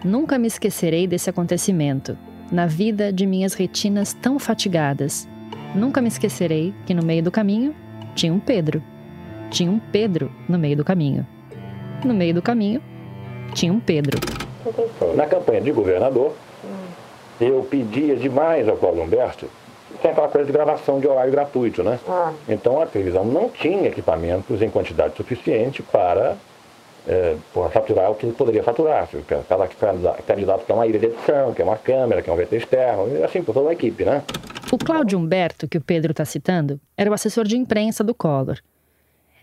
Nunca 0.04 0.38
me 0.38 0.46
esquecerei 0.46 1.06
desse 1.06 1.28
acontecimento, 1.28 2.16
na 2.52 2.66
vida 2.66 3.12
de 3.12 3.26
minhas 3.26 3.54
retinas 3.54 4.12
tão 4.12 4.38
fatigadas. 4.38 5.28
Nunca 5.74 6.00
me 6.00 6.08
esquecerei 6.08 6.72
que 6.86 6.94
no 6.94 7.04
meio 7.04 7.22
do 7.22 7.30
caminho 7.30 7.74
tinha 8.14 8.32
um 8.32 8.40
Pedro. 8.40 8.82
Tinha 9.50 9.70
um 9.70 9.78
Pedro 9.78 10.30
no 10.48 10.58
meio 10.58 10.76
do 10.76 10.84
caminho. 10.84 11.26
No 12.04 12.14
meio 12.14 12.34
do 12.34 12.42
caminho 12.42 12.82
tinha 13.54 13.72
um 13.72 13.80
Pedro. 13.80 14.18
Na 15.16 15.26
campanha 15.26 15.60
de 15.60 15.72
governador, 15.72 16.34
eu 17.40 17.66
pedia 17.68 18.16
demais 18.16 18.68
ao 18.68 18.76
Paulo 18.76 19.02
Humberto 19.02 19.48
tem 20.00 20.10
aquela 20.10 20.28
coisa 20.28 20.46
de 20.46 20.52
gravação 20.52 21.00
de 21.00 21.06
horário 21.06 21.32
gratuito, 21.32 21.82
né? 21.82 21.98
Ah. 22.08 22.32
Então 22.48 22.80
a 22.80 22.86
televisão 22.86 23.24
não 23.24 23.48
tinha 23.48 23.88
equipamentos 23.88 24.62
em 24.62 24.70
quantidade 24.70 25.16
suficiente 25.16 25.82
para 25.82 26.36
é, 27.06 27.36
porra, 27.54 27.70
faturar 27.70 28.10
o 28.10 28.14
que 28.14 28.30
poderia 28.32 28.62
faturar. 28.62 29.08
Cada 29.48 29.66
candidato 29.66 30.66
quer 30.66 30.72
uma 30.74 30.86
ilha 30.86 30.98
de 30.98 31.06
edição, 31.06 31.54
quer 31.54 31.64
uma 31.64 31.76
câmera, 31.76 32.20
quer 32.20 32.30
um 32.30 32.36
VT 32.36 32.56
externo, 32.56 33.08
e 33.08 33.24
assim 33.24 33.42
por 33.42 33.54
toda 33.54 33.70
a 33.70 33.72
equipe, 33.72 34.04
né? 34.04 34.22
O 34.70 34.76
Cláudio 34.76 35.18
Humberto, 35.18 35.66
que 35.66 35.78
o 35.78 35.80
Pedro 35.80 36.10
está 36.10 36.26
citando, 36.26 36.78
era 36.96 37.10
o 37.10 37.14
assessor 37.14 37.44
de 37.44 37.56
imprensa 37.56 38.04
do 38.04 38.14
Collor. 38.14 38.58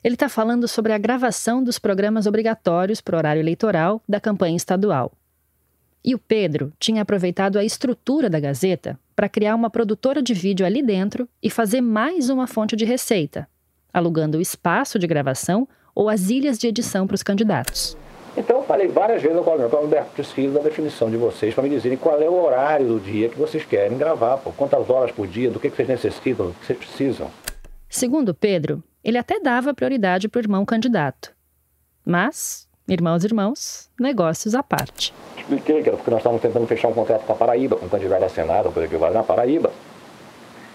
Ele 0.04 0.14
está 0.14 0.30
falando 0.30 0.68
sobre 0.68 0.94
a 0.94 1.00
gravação 1.00 1.64
dos 1.64 1.80
programas 1.80 2.28
obrigatórios 2.28 3.02
para 3.02 3.18
horário 3.18 3.40
eleitoral 3.40 4.00
da 4.08 4.20
campanha 4.20 4.56
estadual. 4.56 5.12
E 6.06 6.14
o 6.14 6.20
Pedro 6.20 6.72
tinha 6.80 7.02
aproveitado 7.02 7.58
a 7.58 7.64
estrutura 7.64 8.30
da 8.30 8.40
Gazeta 8.40 9.00
para 9.16 9.28
criar 9.28 9.56
uma 9.56 9.72
produtora 9.72 10.22
de 10.22 10.36
vídeo 10.36 10.64
ali 10.64 10.84
dentro 10.84 11.28
e 11.42 11.50
fazer 11.50 11.82
mais 11.82 12.30
uma 12.30 12.46
fonte 12.46 12.76
de 12.76 12.86
receita, 12.86 13.48
alugando 13.92 14.38
o 14.38 14.42
espaço 14.42 15.00
de 15.00 15.08
gravação 15.08 15.68
ou 15.96 16.08
as 16.08 16.30
ilhas 16.30 16.60
de 16.60 16.68
edição 16.68 17.08
para 17.08 17.16
os 17.16 17.24
candidatos. 17.24 17.98
Então 18.38 18.58
eu 18.58 18.64
falei 18.66 18.88
várias 18.88 19.20
vezes 19.20 19.36
ao 19.36 19.44
Paulo 19.44 19.88
Humberto, 19.88 20.12
preciso 20.12 20.54
da 20.54 20.60
definição 20.60 21.10
de 21.10 21.18
vocês 21.18 21.56
para 21.56 21.64
me 21.64 21.72
dizerem 21.72 21.98
qual 21.98 22.22
é 22.22 22.30
o 22.30 22.44
horário 22.44 22.88
do 22.88 23.00
dia 23.00 23.28
que 23.28 23.40
vocês 23.40 23.66
querem 23.66 23.98
gravar, 23.98 24.38
pô, 24.38 24.52
quantas 24.52 24.88
horas 24.88 25.12
por 25.12 25.26
dia, 25.26 25.50
do 25.50 25.60
que, 25.60 25.72
que 25.72 25.76
vocês 25.76 25.88
necessitam, 25.88 26.48
do 26.48 26.54
que 26.54 26.68
vocês 26.68 26.78
precisam. 26.78 27.32
Segundo 27.90 28.36
Pedro, 28.36 28.84
ele 29.04 29.18
até 29.18 29.40
dava 29.40 29.74
prioridade 29.74 30.28
para 30.30 30.38
o 30.38 30.44
irmão 30.44 30.66
candidato. 30.66 31.34
Mas, 32.06 32.68
irmãos 32.88 33.24
irmãos, 33.24 33.90
negócios 34.00 34.56
à 34.56 34.64
parte 34.64 35.14
expliquei 35.46 35.84
que 35.84 35.92
porque 35.92 36.10
nós 36.10 36.20
estávamos 36.20 36.42
tentando 36.42 36.68
fechar 36.68 36.88
um 36.88 36.94
contrato 36.94 37.24
com 37.26 37.34
a 37.34 37.36
Paraíba, 37.36 37.76
com 37.76 37.86
um 37.86 37.90
candidato 37.90 38.24
a 38.24 38.30
Senado, 38.30 38.72
coisa 38.72 38.88
que 38.88 38.98
na 38.98 39.24
Paraíba, 39.24 39.72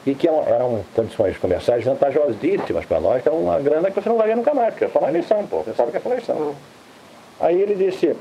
e 0.06 0.14
que 0.14 0.28
eram, 0.28 0.42
eram 0.46 0.84
condições 0.94 1.36
comerciais 1.36 1.84
vantajosíssimas 1.84 2.84
para 2.86 3.00
nós, 3.00 3.22
que 3.22 3.28
era 3.28 3.36
uma 3.36 3.58
grana 3.58 3.90
que 3.90 4.00
você 4.00 4.08
não 4.08 4.16
ver 4.16 4.36
nunca 4.36 4.54
mais, 4.54 4.70
porque 4.70 4.84
é 4.84 4.88
só 4.88 5.00
na 5.00 5.08
eleição, 5.08 5.46
pô, 5.46 5.58
você 5.58 5.74
sabe 5.74 5.90
que 5.90 5.98
é 5.98 6.00
só 6.00 6.10
eleição. 6.10 6.54
Aí 7.40 7.60
ele 7.60 7.74
disse, 7.74 8.16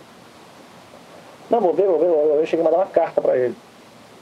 não, 1.49 1.61
vou 1.61 1.73
ver, 1.73 1.85
vou 1.85 1.99
ver, 1.99 2.39
eu 2.39 2.45
cheguei 2.45 2.65
a 2.65 2.69
mandar 2.69 2.83
uma 2.83 2.87
carta 2.87 3.21
para 3.21 3.37
ele. 3.37 3.55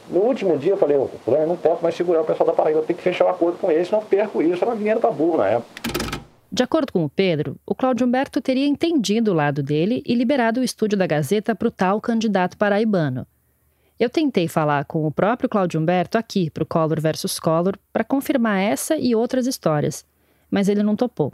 No 0.10 0.22
último 0.22 0.58
dia 0.58 0.74
eu 0.74 0.78
falei, 0.78 0.96
eu 0.98 1.48
não 1.48 1.58
posso 1.58 1.82
mais 1.82 1.96
segurar 1.96 2.22
o 2.22 2.26
pessoal 2.26 2.48
da 2.48 2.54
Paraíba, 2.54 2.80
eu 2.80 2.86
tenho 2.86 2.98
que 2.98 3.04
fechar 3.04 3.26
o 3.26 3.28
um 3.28 3.32
acordo 3.32 3.58
com 3.58 3.72
eles, 3.72 3.88
senão 3.88 4.02
perco 4.02 4.42
isso, 4.42 4.64
era 4.64 4.76
dinheiro 4.76 5.00
para 5.00 5.12
burro 5.12 5.38
na 5.38 5.48
época. 5.48 6.07
De 6.58 6.64
acordo 6.64 6.92
com 6.92 7.06
o 7.06 7.10
Pedro, 7.10 7.56
o 7.68 7.76
Cláudio 7.76 8.08
Humberto 8.08 8.42
teria 8.42 8.66
entendido 8.66 9.30
o 9.30 9.34
lado 9.36 9.62
dele 9.62 10.02
e 10.04 10.16
liberado 10.16 10.60
o 10.60 10.64
estúdio 10.64 10.98
da 10.98 11.06
Gazeta 11.06 11.54
para 11.54 11.68
o 11.68 11.72
tal 11.72 12.02
candidato 12.02 12.58
paraibano. 12.58 13.28
Eu 14.00 14.10
tentei 14.10 14.48
falar 14.48 14.84
com 14.86 15.06
o 15.06 15.12
próprio 15.12 15.48
Cláudio 15.48 15.80
Humberto 15.80 16.18
aqui 16.18 16.50
para 16.50 16.64
o 16.64 16.66
Collor 16.66 17.00
versus 17.00 17.40
Collor 17.40 17.78
para 17.94 18.04
confirmar 18.04 18.60
essa 18.60 18.98
e 18.98 19.14
outras 19.14 19.46
histórias, 19.46 20.04
mas 20.50 20.68
ele 20.68 20.82
não 20.82 20.96
topou. 20.96 21.32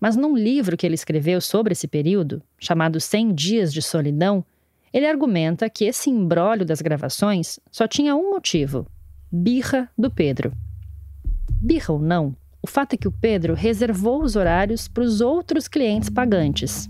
Mas 0.00 0.16
num 0.16 0.34
livro 0.34 0.78
que 0.78 0.86
ele 0.86 0.94
escreveu 0.94 1.42
sobre 1.42 1.72
esse 1.72 1.86
período, 1.86 2.42
chamado 2.58 2.98
100 2.98 3.34
Dias 3.34 3.70
de 3.70 3.82
Solidão, 3.82 4.42
ele 4.94 5.06
argumenta 5.06 5.68
que 5.68 5.84
esse 5.84 6.08
embrólio 6.08 6.64
das 6.64 6.80
gravações 6.80 7.60
só 7.70 7.86
tinha 7.86 8.16
um 8.16 8.30
motivo: 8.30 8.86
birra 9.30 9.90
do 9.98 10.10
Pedro. 10.10 10.54
Birra 11.60 11.92
ou 11.92 11.98
não, 11.98 12.34
o 12.64 12.66
fato 12.66 12.94
é 12.94 12.96
que 12.96 13.06
o 13.06 13.12
Pedro 13.12 13.52
reservou 13.52 14.22
os 14.22 14.36
horários 14.36 14.88
para 14.88 15.02
os 15.02 15.20
outros 15.20 15.68
clientes 15.68 16.08
pagantes. 16.08 16.88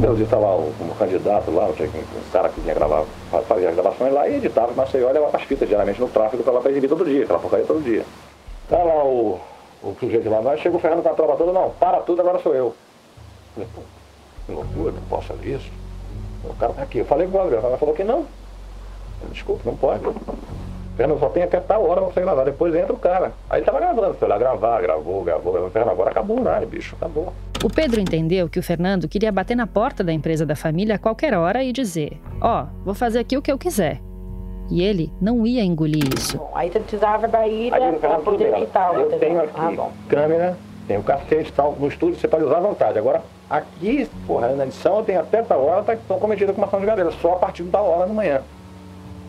Eu 0.00 0.16
estava 0.16 0.54
lá 0.54 0.72
como 0.78 0.94
candidato 0.94 1.50
lá, 1.50 1.66
um 1.66 2.30
cara 2.30 2.48
que 2.48 2.60
vinha 2.60 2.74
gravar, 2.74 3.04
fazia 3.48 3.70
as 3.70 3.74
gravações 3.74 4.12
lá 4.12 4.28
e 4.28 4.36
editava, 4.36 4.72
mas 4.76 4.88
você 4.88 5.02
olha 5.02 5.20
as 5.26 5.42
fitas 5.42 5.68
geralmente 5.68 6.00
no 6.00 6.06
tráfego 6.06 6.44
para 6.44 6.52
lá 6.52 6.60
para 6.60 6.70
exibir 6.70 6.86
todo 6.86 7.04
dia, 7.04 7.24
aquela 7.24 7.40
porcaria 7.40 7.66
todo 7.66 7.82
dia. 7.82 8.04
Tá 8.68 8.80
lá 8.84 9.04
o, 9.04 9.40
o 9.82 9.96
sujeito 9.98 10.30
lá, 10.30 10.42
mas 10.42 10.60
chega 10.60 10.76
o 10.76 10.78
Fernando 10.78 11.02
com 11.02 11.08
a 11.08 11.14
tropa 11.14 11.36
toda, 11.36 11.52
não, 11.52 11.70
para 11.70 11.98
tudo, 12.02 12.20
agora 12.20 12.38
sou 12.38 12.54
eu. 12.54 12.66
Eu 13.56 13.66
falei, 13.66 13.68
pô, 13.74 13.82
que 14.46 14.52
loucura, 14.52 14.92
não 14.92 15.02
posso 15.08 15.26
fazer 15.26 15.56
isso. 15.56 15.70
O 16.44 16.54
cara 16.54 16.72
tá 16.72 16.82
aqui, 16.82 16.98
eu 16.98 17.04
falei 17.04 17.26
com 17.26 17.36
o 17.36 17.40
Gabriel, 17.40 17.62
ela 17.64 17.78
falou 17.78 17.96
que 17.96 18.04
não. 18.04 18.26
Desculpa, 19.32 19.62
não 19.64 19.76
pode. 19.76 20.04
Fernando 20.96 21.18
só 21.18 21.28
tem 21.28 21.42
até 21.42 21.60
tal 21.60 21.88
hora 21.88 22.02
pra 22.02 22.10
você 22.10 22.20
gravar, 22.20 22.44
depois 22.44 22.74
entra 22.74 22.92
o 22.92 22.98
cara. 22.98 23.32
Aí 23.48 23.60
ele 23.60 23.66
tava 23.66 23.80
gravando, 23.80 24.14
foi 24.14 24.28
lá 24.28 24.38
gravar, 24.38 24.80
gravou, 24.82 25.24
gravou, 25.24 25.52
gravou. 25.52 25.70
Fernando, 25.70 25.92
agora 25.92 26.10
acabou 26.10 26.38
o 26.38 26.40
horário, 26.40 26.68
bicho, 26.68 26.96
acabou. 26.96 27.32
O 27.62 27.68
Pedro 27.68 28.00
entendeu 28.00 28.48
que 28.48 28.58
o 28.58 28.62
Fernando 28.62 29.06
queria 29.08 29.30
bater 29.30 29.56
na 29.56 29.66
porta 29.66 30.02
da 30.02 30.12
empresa 30.12 30.46
da 30.46 30.56
família 30.56 30.94
a 30.94 30.98
qualquer 30.98 31.34
hora 31.34 31.62
e 31.62 31.72
dizer: 31.72 32.18
Ó, 32.40 32.62
oh, 32.62 32.84
vou 32.84 32.94
fazer 32.94 33.18
aqui 33.18 33.36
o 33.36 33.42
que 33.42 33.52
eu 33.52 33.58
quiser. 33.58 34.00
E 34.70 34.82
ele 34.82 35.12
não 35.20 35.44
ia 35.44 35.64
engolir 35.64 36.04
isso. 36.16 36.38
Bom, 36.38 36.52
aí 36.54 36.70
você 36.70 36.78
precisava 36.78 37.26
da 37.26 37.46
ilha 37.46 37.92
para 38.00 38.18
poder 38.20 38.56
editar. 38.56 38.94
Eu 38.94 39.18
tenho 39.18 39.42
aqui 39.42 39.52
ah, 39.56 39.88
câmera, 40.08 40.56
tenho 40.86 41.02
cacete 41.02 41.50
e 41.50 41.52
tal. 41.52 41.76
No 41.78 41.88
estúdio 41.88 42.18
você 42.18 42.28
pode 42.28 42.44
usar 42.44 42.58
à 42.58 42.60
vontade. 42.60 42.98
Agora, 42.98 43.22
aqui, 43.48 44.08
porra, 44.26 44.50
na 44.50 44.64
edição 44.64 44.98
eu 44.98 45.04
tenho 45.04 45.20
até 45.20 45.42
tal 45.42 45.64
hora, 45.64 45.82
tá 45.82 45.96
cometido 46.14 46.54
com 46.54 46.60
uma 46.60 46.68
ação 46.68 46.78
de 46.78 46.86
galera, 46.86 47.10
só 47.10 47.32
a 47.32 47.36
partir 47.36 47.64
da 47.64 47.80
hora 47.80 48.06
da 48.06 48.14
manhã. 48.14 48.42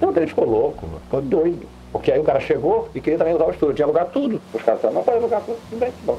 Então 0.01 0.11
ele 0.15 0.27
ficou 0.27 0.49
louco, 0.49 0.87
ficou 1.03 1.21
doido. 1.21 1.67
Porque 1.91 2.11
aí 2.11 2.19
o 2.19 2.23
cara 2.23 2.39
chegou 2.39 2.89
e 2.95 2.99
queria 2.99 3.19
também 3.19 3.35
usar 3.35 3.45
o 3.45 3.51
estúdio. 3.51 3.75
Tinha 3.75 3.87
lugar 3.87 4.05
tudo. 4.05 4.41
Os 4.53 4.61
caras 4.61 4.79
disseram, 4.79 4.95
não 4.95 5.03
pode 5.03 5.17
alugar 5.17 5.41
tudo, 5.41 5.57
tudo 5.69 5.79
bem, 5.79 5.91
bom. 6.03 6.17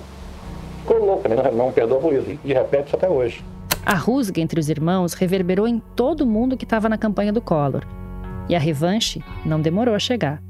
Ficou 0.82 1.04
louco, 1.04 1.22
também 1.22 1.38
não, 1.38 1.52
não 1.52 1.72
perdoa 1.72 1.98
por 1.98 2.12
isso. 2.12 2.38
E 2.44 2.52
repete 2.52 2.86
isso 2.86 2.96
até 2.96 3.08
hoje. 3.08 3.44
A 3.84 3.94
rusga 3.94 4.40
entre 4.40 4.60
os 4.60 4.68
irmãos 4.68 5.14
reverberou 5.14 5.66
em 5.66 5.80
todo 5.96 6.26
mundo 6.26 6.56
que 6.56 6.64
estava 6.64 6.88
na 6.88 6.96
campanha 6.96 7.32
do 7.32 7.40
Collor. 7.40 7.84
E 8.48 8.54
a 8.54 8.58
revanche 8.58 9.22
não 9.44 9.60
demorou 9.60 9.94
a 9.94 9.98
chegar. 9.98 10.40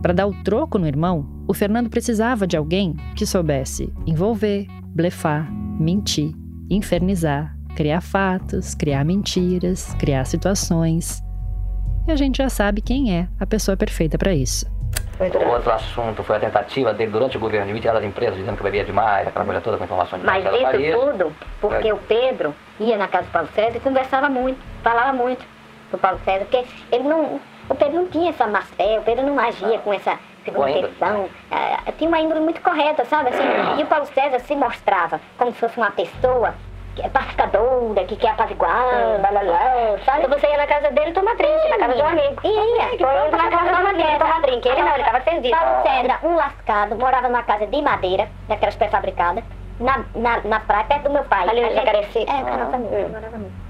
Para 0.00 0.12
dar 0.12 0.26
o 0.26 0.34
troco 0.44 0.78
no 0.78 0.86
irmão, 0.86 1.26
o 1.48 1.54
Fernando 1.54 1.90
precisava 1.90 2.46
de 2.46 2.56
alguém 2.56 2.94
que 3.16 3.26
soubesse 3.26 3.92
envolver, 4.06 4.66
blefar, 4.86 5.50
mentir, 5.52 6.32
infernizar, 6.68 7.56
criar 7.74 8.00
fatos, 8.00 8.74
criar 8.74 9.04
mentiras, 9.04 9.94
criar 9.94 10.24
situações 10.24 11.22
e 12.06 12.12
a 12.12 12.16
gente 12.16 12.38
já 12.38 12.48
sabe 12.48 12.80
quem 12.80 13.16
é 13.16 13.28
a 13.38 13.46
pessoa 13.46 13.76
perfeita 13.76 14.18
para 14.18 14.32
isso. 14.32 14.66
Outro 15.20 15.72
assunto 15.72 16.22
foi 16.22 16.36
a 16.36 16.40
tentativa 16.40 16.92
dele 16.92 17.12
durante 17.12 17.36
o 17.36 17.40
governo 17.40 17.66
de 17.66 17.72
mentir 17.72 17.90
às 17.90 18.02
empresas, 18.02 18.36
dizendo 18.36 18.56
que 18.56 18.62
bebia 18.62 18.84
demais, 18.84 19.28
aquela 19.28 19.44
coisa 19.44 19.60
toda 19.60 19.78
com 19.78 19.84
informações 19.84 20.20
de 20.20 20.26
Mas 20.26 20.44
isso 20.44 20.62
Paris. 20.62 20.94
tudo 20.94 21.32
porque 21.60 21.88
é. 21.88 21.94
o 21.94 21.98
Pedro 21.98 22.54
ia 22.80 22.96
na 22.96 23.06
casa 23.06 23.24
do 23.26 23.30
Paulo 23.30 23.48
César 23.54 23.76
e 23.76 23.80
conversava 23.80 24.28
muito, 24.28 24.58
falava 24.82 25.12
muito 25.12 25.44
com 25.90 25.96
o 25.96 26.00
Paulo 26.00 26.18
César, 26.24 26.44
porque 26.46 26.64
ele 26.90 27.04
não, 27.04 27.40
o 27.68 27.74
Pedro 27.74 27.94
não 27.94 28.06
tinha 28.08 28.30
essa 28.30 28.46
má 28.46 28.62
fé, 28.62 28.98
o 28.98 29.02
Pedro 29.02 29.24
não 29.24 29.38
agia 29.38 29.78
com 29.78 29.92
essa 29.92 30.18
segunda 30.44 30.70
intenção, 30.70 31.24
uh, 31.24 31.92
tinha 31.96 32.08
uma 32.08 32.18
índole 32.18 32.40
muito 32.40 32.60
correta, 32.60 33.04
sabe? 33.04 33.30
Assim, 33.30 33.44
e 33.78 33.82
o 33.84 33.86
Paulo 33.86 34.06
César 34.06 34.40
se 34.40 34.56
mostrava 34.56 35.20
como 35.38 35.52
se 35.52 35.58
fosse 35.58 35.76
uma 35.76 35.92
pessoa 35.92 36.54
que 36.94 37.02
é 37.02 37.08
pacificadora, 37.08 38.04
que 38.04 38.16
quer 38.16 38.30
apaziguar, 38.30 39.18
blá, 39.20 39.30
blá, 39.30 39.40
blá, 39.40 39.98
sabe? 40.04 40.24
Então 40.24 40.38
você 40.38 40.46
ia 40.46 40.58
na 40.58 40.66
casa 40.66 40.90
dele 40.90 41.12
tomar 41.12 41.34
drink, 41.36 41.68
na 41.70 41.78
casa 41.78 41.94
de 41.94 42.02
um 42.02 42.06
amigo. 42.06 42.40
Ia, 42.44 42.88
foi 42.98 43.30
na 43.30 43.50
casa 43.50 43.82
um 43.82 43.86
amigo 43.86 44.18
tomar 44.18 44.40
drink. 44.42 44.68
Ele 44.68 44.82
não, 44.82 44.94
ele 44.94 45.04
tava 45.04 45.20
servido. 45.22 45.56
Paulo 45.56 45.82
César, 45.82 46.18
um 46.22 46.36
lascado, 46.36 46.96
morava 46.96 47.28
numa 47.28 47.42
casa 47.42 47.66
de 47.66 47.82
madeira, 47.82 48.28
daquelas 48.48 48.76
pré-fabricadas, 48.76 49.44
na, 49.80 50.04
na, 50.14 50.40
na 50.44 50.60
praia, 50.60 50.84
perto 50.84 51.04
do 51.04 51.10
meu 51.10 51.24
pai. 51.24 51.48
Ali 51.48 51.64
onde 51.64 51.74
Jacareci. 51.74 52.26
É, 52.28 52.42
na 52.42 52.56
nossa 52.56 52.76
amiga, 52.76 53.08
morava 53.08 53.38
muito. 53.38 53.61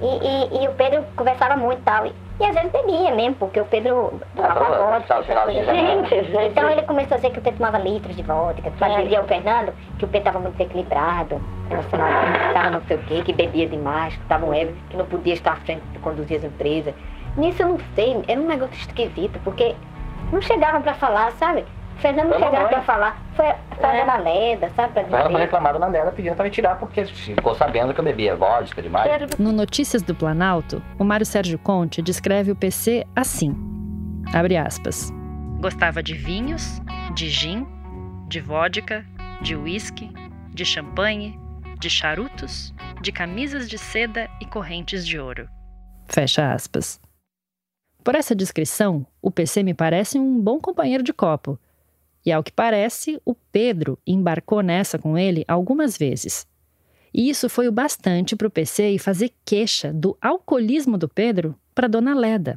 E, 0.00 0.06
e, 0.06 0.62
e 0.64 0.68
o 0.68 0.72
Pedro 0.74 1.04
conversava 1.16 1.56
muito 1.56 1.80
e 1.80 1.82
tal. 1.82 2.06
E 2.06 2.44
às 2.44 2.54
vezes 2.54 2.70
bebia 2.70 3.12
mesmo, 3.16 3.34
porque 3.34 3.60
o 3.60 3.64
Pedro 3.64 4.20
tomava 4.36 4.60
vodka. 4.92 5.14
Então 6.46 6.70
ele 6.70 6.82
começou 6.82 7.14
a 7.14 7.16
dizer 7.16 7.30
que 7.30 7.38
o 7.40 7.42
Pedro 7.42 7.58
tomava 7.58 7.78
litros 7.78 8.14
de 8.14 8.22
vodka. 8.22 8.70
Dizia 9.02 9.20
o 9.20 9.24
Fernando 9.24 9.72
que 9.98 10.04
o 10.04 10.08
Pedro 10.08 10.28
estava 10.28 10.38
muito 10.38 10.60
equilibrado, 10.60 11.40
que 11.68 11.74
estava 11.74 12.70
não 12.70 12.80
sei 12.82 12.96
o 12.96 13.00
quê, 13.00 13.22
que 13.24 13.32
bebia 13.32 13.66
demais, 13.68 14.14
que 14.14 14.22
estava 14.22 14.46
um 14.46 14.54
ébrio, 14.54 14.76
que 14.88 14.96
não 14.96 15.06
podia 15.06 15.34
estar 15.34 15.52
à 15.52 15.56
frente 15.56 15.82
de 15.92 15.98
conduzir 15.98 16.36
as 16.36 16.44
empresas. 16.44 16.94
Nisso 17.36 17.62
eu 17.62 17.68
não 17.68 17.78
sei, 17.96 18.22
era 18.28 18.40
um 18.40 18.46
negócio 18.46 18.74
esquisito, 18.74 19.40
porque 19.42 19.74
não 20.32 20.40
chegavam 20.40 20.80
para 20.80 20.94
falar, 20.94 21.32
sabe? 21.32 21.64
Fernando 22.00 22.32
a 22.32 22.38
chegar 22.38 22.52
mamãe. 22.52 22.68
pra 22.68 22.82
falar. 22.82 23.22
Foi 23.34 23.46
a 23.46 23.56
É. 23.80 24.00
dona 24.00 24.16
Leda, 24.18 24.70
sabe? 24.76 24.92
Pra 24.92 25.02
dizer. 25.02 25.36
reclamar 25.38 25.72
da 25.72 25.78
Mandela 25.78 26.12
pedindo 26.12 26.34
pra 26.34 26.44
me 26.44 26.50
tirar 26.50 26.76
porque 26.78 27.04
ficou 27.06 27.54
sabendo 27.54 27.92
que 27.94 28.00
eu 28.00 28.04
bebia 28.04 28.34
vodka 28.36 28.80
demais. 28.82 29.10
No 29.38 29.52
Notícias 29.52 30.02
do 30.02 30.14
Planalto, 30.14 30.82
o 30.98 31.04
Mário 31.04 31.26
Sérgio 31.26 31.58
Conte 31.58 32.00
descreve 32.02 32.50
o 32.52 32.56
PC 32.56 33.04
assim: 33.16 33.54
abre 34.32 34.56
aspas. 34.56 35.12
Gostava 35.60 36.02
de 36.02 36.14
vinhos, 36.14 36.80
de 37.14 37.28
gin, 37.28 37.66
de 38.28 38.40
vodka, 38.40 39.04
de 39.42 39.56
uísque, 39.56 40.10
de 40.54 40.64
champanhe, 40.64 41.38
de 41.80 41.90
charutos, 41.90 42.72
de 43.00 43.10
camisas 43.12 43.68
de 43.68 43.76
seda 43.78 44.28
e 44.40 44.46
correntes 44.46 45.06
de 45.06 45.18
ouro. 45.18 45.48
Fecha 46.06 46.52
aspas. 46.52 47.00
Por 48.04 48.14
essa 48.14 48.34
descrição, 48.34 49.04
o 49.20 49.30
PC 49.30 49.62
me 49.62 49.74
parece 49.74 50.18
um 50.18 50.40
bom 50.40 50.58
companheiro 50.60 51.02
de 51.02 51.12
copo. 51.12 51.58
E 52.24 52.32
ao 52.32 52.42
que 52.42 52.52
parece, 52.52 53.20
o 53.24 53.34
Pedro 53.34 53.98
embarcou 54.06 54.62
nessa 54.62 54.98
com 54.98 55.16
ele 55.16 55.44
algumas 55.48 55.96
vezes. 55.96 56.46
E 57.12 57.30
isso 57.30 57.48
foi 57.48 57.68
o 57.68 57.72
bastante 57.72 58.36
para 58.36 58.46
o 58.46 58.50
PC 58.50 58.98
fazer 58.98 59.32
queixa 59.44 59.92
do 59.92 60.16
alcoolismo 60.20 60.98
do 60.98 61.08
Pedro 61.08 61.54
para 61.74 61.88
Dona 61.88 62.14
Leda. 62.14 62.56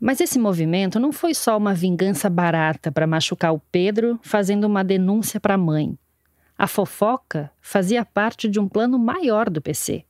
Mas 0.00 0.20
esse 0.20 0.38
movimento 0.38 1.00
não 1.00 1.12
foi 1.12 1.34
só 1.34 1.56
uma 1.56 1.74
vingança 1.74 2.30
barata 2.30 2.90
para 2.92 3.06
machucar 3.06 3.52
o 3.52 3.60
Pedro 3.72 4.18
fazendo 4.22 4.64
uma 4.64 4.84
denúncia 4.84 5.40
para 5.40 5.54
a 5.54 5.58
mãe. 5.58 5.98
A 6.56 6.66
fofoca 6.66 7.50
fazia 7.60 8.04
parte 8.04 8.48
de 8.48 8.58
um 8.58 8.68
plano 8.68 8.98
maior 8.98 9.50
do 9.50 9.60
PC. 9.60 10.04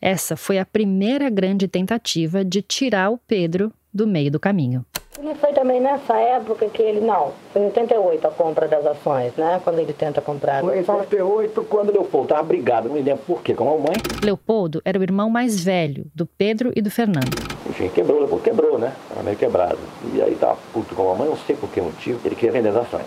Essa 0.00 0.36
foi 0.36 0.58
a 0.58 0.66
primeira 0.66 1.30
grande 1.30 1.68
tentativa 1.68 2.44
de 2.44 2.60
tirar 2.60 3.10
o 3.10 3.18
Pedro 3.18 3.72
do 3.92 4.06
meio 4.06 4.30
do 4.30 4.40
caminho. 4.40 4.84
Não 5.20 5.34
foi 5.34 5.52
também 5.52 5.80
nessa 5.80 6.16
época 6.16 6.68
que 6.68 6.82
ele. 6.82 7.00
Não, 7.00 7.32
foi 7.52 7.62
em 7.62 7.66
88 7.66 8.26
a 8.26 8.30
compra 8.30 8.66
das 8.66 8.84
ações, 8.86 9.32
né? 9.36 9.60
Quando 9.62 9.78
ele 9.78 9.92
tenta 9.92 10.20
comprar. 10.20 10.62
Foi 10.62 10.74
em 10.74 10.78
88, 10.78 11.64
quando 11.64 11.90
o 11.90 11.92
Leopoldo 11.92 12.24
estava 12.26 12.42
brigado, 12.42 12.88
não 12.88 12.94
me 12.94 13.02
lembro 13.02 13.22
por 13.26 13.42
quê, 13.42 13.54
com 13.54 13.68
a 13.68 13.72
mamãe. 13.72 13.94
Leopoldo 14.22 14.80
era 14.84 14.98
o 14.98 15.02
irmão 15.02 15.28
mais 15.28 15.62
velho 15.62 16.06
do 16.14 16.26
Pedro 16.26 16.72
e 16.74 16.80
do 16.80 16.90
Fernando. 16.90 17.30
Enfim, 17.68 17.88
quebrou, 17.90 18.16
o 18.16 18.20
Leopoldo 18.20 18.42
quebrou, 18.44 18.78
né? 18.78 18.94
Era 19.10 19.22
meio 19.22 19.36
quebrado. 19.36 19.78
E 20.14 20.22
aí 20.22 20.34
tava 20.34 20.56
puto 20.72 20.94
com 20.94 21.02
a 21.02 21.12
mamãe, 21.12 21.28
não 21.28 21.36
sei 21.36 21.56
por 21.56 21.68
que 21.68 21.80
motivo, 21.80 22.18
ele 22.24 22.34
queria 22.34 22.52
vender 22.52 22.70
as 22.70 22.76
ações. 22.76 23.06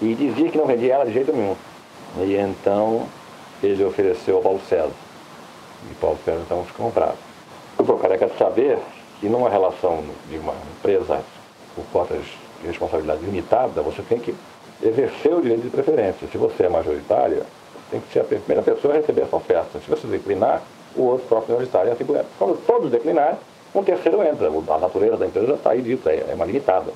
E 0.00 0.14
dizia 0.14 0.50
que 0.50 0.58
não 0.58 0.66
vendia 0.66 0.94
ela 0.94 1.04
de 1.04 1.12
jeito 1.12 1.32
nenhum. 1.32 1.54
E 2.20 2.36
então 2.36 3.06
ele 3.62 3.84
ofereceu 3.84 4.36
ao 4.36 4.42
Paulo 4.42 4.60
César. 4.68 4.90
E 5.90 5.94
Paulo 5.94 6.18
César 6.24 6.40
então 6.44 6.64
ficou 6.64 6.86
comprado. 6.86 7.16
O 7.78 7.98
careca 7.98 8.26
de 8.26 8.38
saber 8.38 8.78
que 9.20 9.28
numa 9.28 9.48
relação 9.48 10.02
de 10.28 10.38
uma 10.38 10.54
empresa 10.76 11.20
por 11.74 11.84
cotas 11.86 12.22
de 12.60 12.66
responsabilidade 12.66 13.24
limitada, 13.24 13.82
você 13.82 14.02
tem 14.02 14.18
que 14.18 14.34
exercer 14.82 15.34
o 15.34 15.40
direito 15.40 15.62
de 15.62 15.70
preferência. 15.70 16.26
Se 16.30 16.38
você 16.38 16.64
é 16.64 16.68
majoritária, 16.68 17.42
tem 17.90 18.00
que 18.00 18.12
ser 18.12 18.20
a 18.20 18.24
primeira 18.24 18.62
pessoa 18.62 18.94
a 18.94 18.96
receber 18.98 19.22
essa 19.22 19.36
oferta. 19.36 19.78
Se 19.78 19.88
você 19.88 20.06
declinar, 20.06 20.62
o 20.96 21.02
outro 21.02 21.26
próprio 21.26 21.54
minoritário. 21.54 21.92
Assim, 21.92 22.04
por 22.04 22.14
exemplo. 22.14 22.30
quando 22.38 22.66
todos 22.66 22.90
declinarem, 22.90 23.38
um 23.74 23.82
terceiro 23.82 24.22
entra. 24.22 24.48
A 24.48 24.78
natureza 24.78 25.16
da 25.16 25.26
empresa 25.26 25.54
está 25.54 25.70
aí 25.70 25.82
dita, 25.82 26.10
é 26.10 26.26
é 26.30 26.34
uma 26.34 26.44
limitada. 26.44 26.92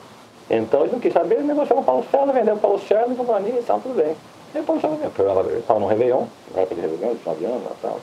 Então 0.51 0.83
ele 0.83 0.93
não 0.93 1.01
quis 1.01 1.13
saber, 1.13 1.37
ele 1.37 1.45
negociou 1.45 1.77
com 1.77 1.83
o 1.83 1.85
Paulo 1.85 2.07
César, 2.11 2.33
vendeu 2.33 2.55
o 2.55 2.59
Paulo 2.59 2.79
César, 2.79 3.15
comprou 3.15 3.37
a 3.37 3.41
minha 3.41 3.59
e 3.59 3.63
tal, 3.63 3.81
tudo 3.81 3.95
bem. 3.95 4.17
O. 4.55 5.23
Ela 5.23 5.59
estava 5.59 5.79
no 5.79 5.87
Réveillon, 5.87 6.25
na 6.55 6.63
época 6.63 6.75
de 6.75 6.81
Réveillon, 6.81 7.15
de 7.15 7.21
9 7.27 7.45
anos, 7.45 7.63
tal. 7.83 8.01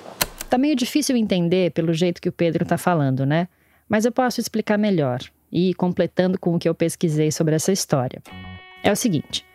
Tá 0.48 0.58
meio 0.60 0.76
difícil 0.76 1.18
entender 1.18 1.72
pelo 1.72 1.92
jeito 1.92 2.22
que 2.22 2.30
o 2.30 2.32
Pedro 2.32 2.64
tá 2.64 2.78
falando, 2.78 3.26
né? 3.26 3.48
Mas 3.90 4.06
eu 4.06 4.12
posso 4.12 4.40
explicar 4.40 4.78
melhor 4.78 5.20
e 5.56 5.74
completando 5.74 6.38
com 6.38 6.54
o 6.54 6.60
que 6.60 6.68
eu 6.68 6.76
pesquisei 6.76 7.32
sobre 7.32 7.56
essa 7.56 7.72
história. 7.72 8.22
É 8.84 8.92
o 8.92 8.96
seguinte: 8.96 9.46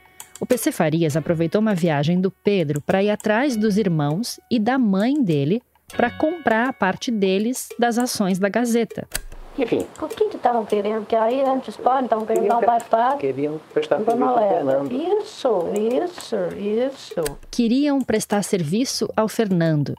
o 0.40 0.46
PC 0.46 0.72
Farias 0.72 1.14
aproveitou 1.14 1.60
uma 1.60 1.74
viagem 1.74 2.18
do 2.18 2.30
Pedro 2.30 2.80
para 2.80 3.02
ir 3.02 3.10
atrás 3.10 3.54
dos 3.54 3.76
irmãos 3.76 4.40
e 4.50 4.58
da 4.58 4.78
mãe 4.78 5.22
dele 5.22 5.60
para 5.94 6.10
comprar 6.10 6.68
a 6.68 6.72
parte 6.72 7.10
deles 7.10 7.68
das 7.78 7.98
ações 7.98 8.38
da 8.38 8.48
Gazeta. 8.48 9.06
Enfim, 9.58 9.84
O 10.00 10.08
que 10.08 10.30
que 10.30 10.36
estavam 10.36 10.64
querendo? 10.64 11.04
Que 11.04 11.16
aí 11.16 11.42
antes 11.42 11.76
podem, 11.76 12.04
estavam 12.04 12.24
querendo 12.24 12.48
dar 12.48 12.58
um 12.58 12.60
bypass. 12.60 13.20
queriam 13.20 13.60
prestar 13.74 13.96
serviço 13.98 14.22
ao 14.22 14.36
Leda. 14.36 14.54
Fernando. 14.54 14.92
Isso, 14.92 15.48
isso, 15.74 16.36
isso. 16.56 17.38
Queriam 17.50 18.00
prestar 18.00 18.42
serviço 18.42 19.06
ao 19.14 19.28
Fernando. 19.28 19.94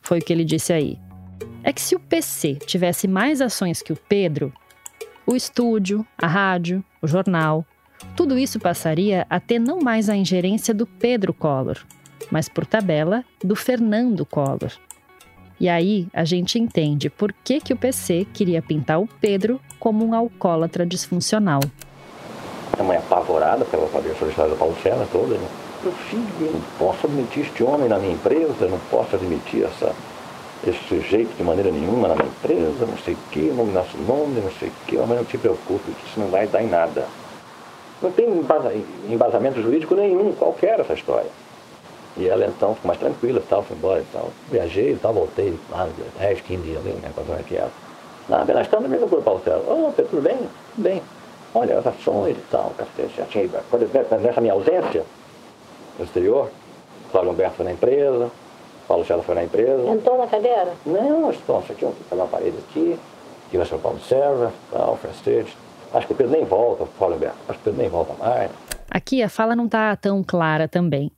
Foi 0.00 0.18
o 0.20 0.22
que 0.22 0.32
ele 0.32 0.44
disse 0.44 0.72
aí. 0.72 0.96
É 1.64 1.72
que 1.72 1.80
se 1.80 1.96
o 1.96 1.98
PC 2.00 2.56
tivesse 2.66 3.08
mais 3.08 3.40
ações 3.40 3.82
que 3.82 3.92
o 3.92 3.96
Pedro, 3.96 4.52
o 5.26 5.36
estúdio, 5.36 6.06
a 6.20 6.26
rádio, 6.26 6.84
o 7.00 7.06
jornal, 7.06 7.64
tudo 8.16 8.38
isso 8.38 8.58
passaria 8.58 9.26
a 9.28 9.38
ter 9.38 9.58
não 9.58 9.80
mais 9.80 10.08
a 10.08 10.16
ingerência 10.16 10.74
do 10.74 10.86
Pedro 10.86 11.32
Collor, 11.32 11.78
mas 12.30 12.48
por 12.48 12.66
tabela 12.66 13.24
do 13.42 13.54
Fernando 13.54 14.24
Collor. 14.24 14.72
E 15.58 15.68
aí 15.68 16.08
a 16.14 16.24
gente 16.24 16.58
entende 16.58 17.10
por 17.10 17.32
que, 17.32 17.60
que 17.60 17.72
o 17.72 17.76
PC 17.76 18.26
queria 18.32 18.62
pintar 18.62 18.98
o 18.98 19.06
Pedro 19.20 19.60
como 19.78 20.06
um 20.06 20.14
alcoólatra 20.14 20.86
disfuncional. 20.86 21.60
A 22.78 22.82
mãe 22.82 22.96
apavorada 22.96 23.64
pela 23.66 23.86
cabeça 23.88 24.24
da 24.24 24.30
história 24.30 24.52
da 24.52 24.56
Paulo 24.56 24.76
César 24.82 25.06
toda. 25.12 25.34
Né? 25.34 25.48
Meu 25.82 25.92
filho, 25.92 26.26
eu 26.40 26.52
não 26.52 26.60
posso 26.78 27.06
admitir 27.06 27.42
este 27.44 27.62
homem 27.62 27.88
na 27.88 27.98
minha 27.98 28.14
empresa, 28.14 28.68
não 28.68 28.78
posso 28.90 29.16
admitir 29.16 29.64
essa, 29.64 29.94
esse 30.66 30.78
sujeito 30.88 31.34
de 31.36 31.42
maneira 31.42 31.70
nenhuma 31.70 32.08
na 32.08 32.14
empresa, 32.24 32.86
não 32.86 32.98
sei 32.98 33.14
o 33.14 33.18
quê, 33.30 33.52
não 33.54 33.66
nosso 33.66 33.96
nome, 33.98 34.40
não 34.40 34.50
sei 34.52 34.68
o 34.68 34.72
quê, 34.86 34.98
mas 34.98 35.16
não 35.16 35.24
te 35.24 35.38
preocupe, 35.38 35.90
isso 36.06 36.20
não 36.20 36.28
vai 36.28 36.46
dar 36.46 36.62
em 36.62 36.68
nada. 36.68 37.06
Não 38.02 38.10
tem 38.10 38.28
embasa- 38.28 38.72
embasamento 39.08 39.60
jurídico 39.62 39.94
nenhum, 39.94 40.32
qualquer 40.32 40.80
essa 40.80 40.92
história. 40.92 41.30
E 42.16 42.26
ela 42.28 42.44
então 42.44 42.74
ficou 42.74 42.88
mais 42.88 42.98
tranquila 43.00 43.38
e 43.38 43.42
tal, 43.42 43.62
foi 43.62 43.76
embora 43.76 44.00
e 44.00 44.04
tal. 44.12 44.30
Viajei 44.50 44.92
e 44.92 44.96
tal, 44.96 45.14
voltei 45.14 45.54
lá, 45.70 45.88
10, 46.18 46.40
15 46.42 46.62
dias 46.62 46.78
ali, 46.78 46.90
né, 46.94 47.10
é 47.38 47.42
que 47.42 47.56
era. 47.56 47.68
Na 48.28 48.44
Benastão 48.44 48.82
também 48.82 48.98
procurou 48.98 49.22
Paulo 49.24 49.40
César. 49.44 49.58
Ô, 49.58 49.92
Pedro, 49.94 50.10
tudo 50.10 50.22
bem? 50.22 50.36
Tudo 50.36 50.48
bem. 50.84 51.02
Olha, 51.54 51.78
as 51.78 51.86
ações 51.86 52.36
e 52.36 52.44
tal, 52.50 52.72
já 53.16 53.24
tinha, 53.24 53.48
quando, 53.70 53.90
nessa 54.22 54.40
minha 54.40 54.52
ausência 54.52 55.04
no 55.98 56.04
exterior, 56.04 56.48
Cláudio 57.10 57.32
Humberto 57.32 57.56
foi 57.56 57.64
na 57.64 57.72
empresa, 57.72 58.30
Paulo 58.90 59.04
César 59.04 59.22
foi 59.22 59.36
na 59.36 59.44
empresa. 59.44 59.88
Entrou 59.88 60.18
na 60.18 60.26
cadeira? 60.26 60.74
Não, 60.84 61.30
estou 61.30 61.58
aqui, 61.58 61.84
ó, 61.84 61.92
tá 62.08 62.16
uma 62.16 62.26
parede 62.26 62.56
aqui, 62.58 62.98
aqui 63.46 63.56
vai 63.56 63.64
ser 63.64 63.76
o 63.76 63.78
Paulo 63.78 64.00
César, 64.00 64.52
tal, 64.72 64.96
Frestete. 64.96 65.56
Acho 65.94 66.08
que 66.08 66.12
o 66.12 66.16
Pedro 66.16 66.32
nem 66.32 66.44
volta, 66.44 66.84
Paulo 66.98 67.14
Humberto, 67.14 67.36
acho 67.48 67.56
que 67.60 67.60
o 67.60 67.64
Pedro 67.70 67.80
nem 67.80 67.88
volta 67.88 68.14
mais. 68.14 68.50
Aqui 68.90 69.22
a 69.22 69.28
fala 69.28 69.54
não 69.54 69.66
está 69.66 69.94
tão 69.94 70.24
clara 70.24 70.66
também. 70.66 71.12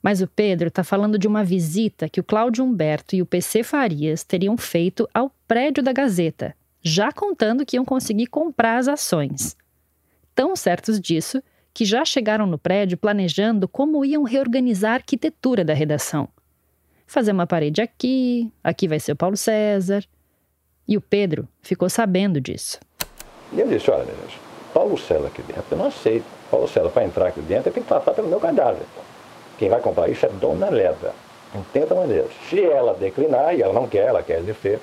Mas 0.00 0.22
o 0.22 0.28
Pedro 0.28 0.68
está 0.68 0.84
falando 0.84 1.18
de 1.18 1.26
uma 1.26 1.42
visita 1.42 2.08
que 2.08 2.20
o 2.20 2.24
Cláudio 2.24 2.64
Humberto 2.64 3.16
e 3.16 3.20
o 3.20 3.26
PC 3.26 3.64
Farias 3.64 4.22
teriam 4.22 4.56
feito 4.56 5.08
ao 5.12 5.28
prédio 5.48 5.82
da 5.82 5.92
Gazeta, 5.92 6.54
já 6.80 7.10
contando 7.10 7.66
que 7.66 7.74
iam 7.74 7.84
conseguir 7.84 8.28
comprar 8.28 8.78
as 8.78 8.86
ações. 8.86 9.56
Tão 10.36 10.54
certos 10.54 11.00
disso 11.00 11.42
que 11.74 11.84
já 11.84 12.04
chegaram 12.04 12.46
no 12.46 12.58
prédio 12.58 12.96
planejando 12.96 13.66
como 13.66 14.04
iam 14.04 14.22
reorganizar 14.22 14.92
a 14.92 14.94
arquitetura 14.94 15.64
da 15.64 15.74
redação. 15.74 16.28
Fazer 17.08 17.32
uma 17.32 17.46
parede 17.46 17.80
aqui, 17.80 18.52
aqui 18.62 18.86
vai 18.86 19.00
ser 19.00 19.12
o 19.12 19.16
Paulo 19.16 19.34
César. 19.34 20.04
E 20.86 20.94
o 20.94 21.00
Pedro 21.00 21.48
ficou 21.62 21.88
sabendo 21.88 22.38
disso. 22.38 22.78
E 23.50 23.58
eu 23.58 23.66
disse, 23.66 23.90
olha, 23.90 24.04
Deus, 24.04 24.34
Paulo 24.74 24.98
César 24.98 25.26
aqui 25.26 25.40
dentro, 25.40 25.64
eu 25.70 25.78
não 25.78 25.86
aceito. 25.86 26.26
Paulo 26.50 26.68
César, 26.68 26.90
para 26.90 27.06
entrar 27.06 27.28
aqui 27.28 27.40
dentro, 27.40 27.72
tem 27.72 27.82
que 27.82 27.88
passar 27.88 28.12
pelo 28.12 28.28
meu 28.28 28.38
cadáver. 28.38 28.82
Quem 29.58 29.70
vai 29.70 29.80
comprar 29.80 30.10
isso 30.10 30.26
é 30.26 30.28
Dona 30.28 30.68
Leda. 30.68 31.14
Outra 31.74 31.94
maneira. 31.96 32.26
Se 32.50 32.62
ela 32.62 32.92
declinar, 32.92 33.54
e 33.56 33.62
ela 33.62 33.72
não 33.72 33.88
quer, 33.88 34.08
ela 34.08 34.22
quer 34.22 34.40
exercer, 34.40 34.78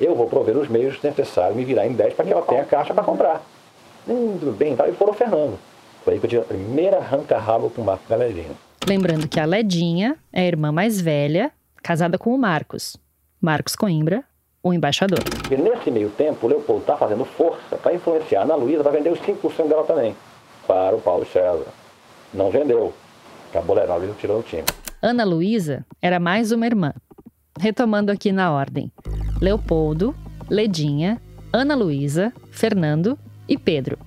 eu 0.00 0.14
vou 0.14 0.28
prover 0.28 0.56
os 0.56 0.66
meios 0.66 0.98
necessários, 1.02 1.54
me 1.54 1.64
virar 1.66 1.86
em 1.86 1.92
10 1.92 2.14
para 2.14 2.24
que 2.24 2.32
ela 2.32 2.40
tenha 2.40 2.64
caixa 2.64 2.94
para 2.94 3.04
comprar. 3.04 3.42
Hum, 4.08 4.38
tudo 4.40 4.52
bem, 4.52 4.74
tá? 4.74 4.88
E 4.88 4.92
foram 4.92 5.12
o 5.12 5.14
Fernando. 5.14 5.58
Foi 6.06 6.14
aí 6.14 6.20
que 6.20 6.24
eu 6.24 6.30
tive 6.30 6.42
a 6.42 6.46
primeira 6.46 6.96
arranca-rabo 6.96 7.68
com 7.68 7.82
o 7.82 7.84
Marco 7.84 8.04
Galedinho. 8.08 8.56
Lembrando 8.86 9.28
que 9.28 9.38
a 9.38 9.44
Ledinha 9.44 10.16
é 10.32 10.40
a 10.40 10.46
irmã 10.46 10.72
mais 10.72 11.00
velha, 11.00 11.52
casada 11.82 12.18
com 12.18 12.34
o 12.34 12.38
Marcos. 12.38 12.96
Marcos 13.40 13.76
Coimbra, 13.76 14.24
o 14.62 14.72
embaixador. 14.72 15.20
E 15.50 15.56
nesse 15.56 15.90
meio 15.90 16.10
tempo, 16.10 16.46
o 16.46 16.50
Leopoldo 16.50 16.82
está 16.82 16.96
fazendo 16.96 17.24
força 17.24 17.76
para 17.76 17.94
influenciar 17.94 18.40
a 18.40 18.44
Ana 18.44 18.54
Luísa 18.56 18.82
para 18.82 18.92
vender 18.92 19.10
os 19.10 19.20
5% 19.20 19.68
dela 19.68 19.84
também, 19.84 20.14
para 20.66 20.96
o 20.96 21.00
Paulo 21.00 21.26
César. 21.26 21.66
Não 22.32 22.50
vendeu. 22.50 22.92
Acabou 23.50 23.78
a 23.78 23.82
Ana 23.82 23.96
Luísa 23.96 24.14
tirou 24.18 24.40
o 24.40 24.42
time. 24.42 24.64
Ana 25.02 25.24
Luísa 25.24 25.84
era 26.00 26.20
mais 26.20 26.52
uma 26.52 26.66
irmã. 26.66 26.92
Retomando 27.58 28.12
aqui 28.12 28.32
na 28.32 28.52
ordem: 28.52 28.92
Leopoldo, 29.40 30.14
Ledinha, 30.48 31.20
Ana 31.52 31.74
Luísa, 31.74 32.32
Fernando 32.50 33.18
e 33.48 33.56
Pedro. 33.56 33.98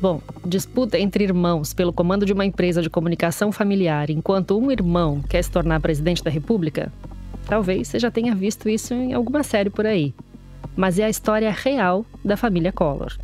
Bom, 0.00 0.20
disputa 0.46 0.96
entre 0.96 1.24
irmãos 1.24 1.74
pelo 1.74 1.92
comando 1.92 2.24
de 2.24 2.32
uma 2.32 2.46
empresa 2.46 2.80
de 2.80 2.88
comunicação 2.88 3.50
familiar 3.50 4.10
enquanto 4.10 4.56
um 4.56 4.70
irmão 4.70 5.20
quer 5.28 5.42
se 5.42 5.50
tornar 5.50 5.80
presidente 5.80 6.22
da 6.22 6.30
República? 6.30 6.92
Talvez 7.46 7.88
você 7.88 7.98
já 7.98 8.08
tenha 8.08 8.32
visto 8.32 8.68
isso 8.68 8.94
em 8.94 9.12
alguma 9.12 9.42
série 9.42 9.70
por 9.70 9.86
aí. 9.86 10.14
Mas 10.76 11.00
é 11.00 11.04
a 11.04 11.10
história 11.10 11.50
real 11.50 12.06
da 12.24 12.36
família 12.36 12.70
Collor. 12.70 13.18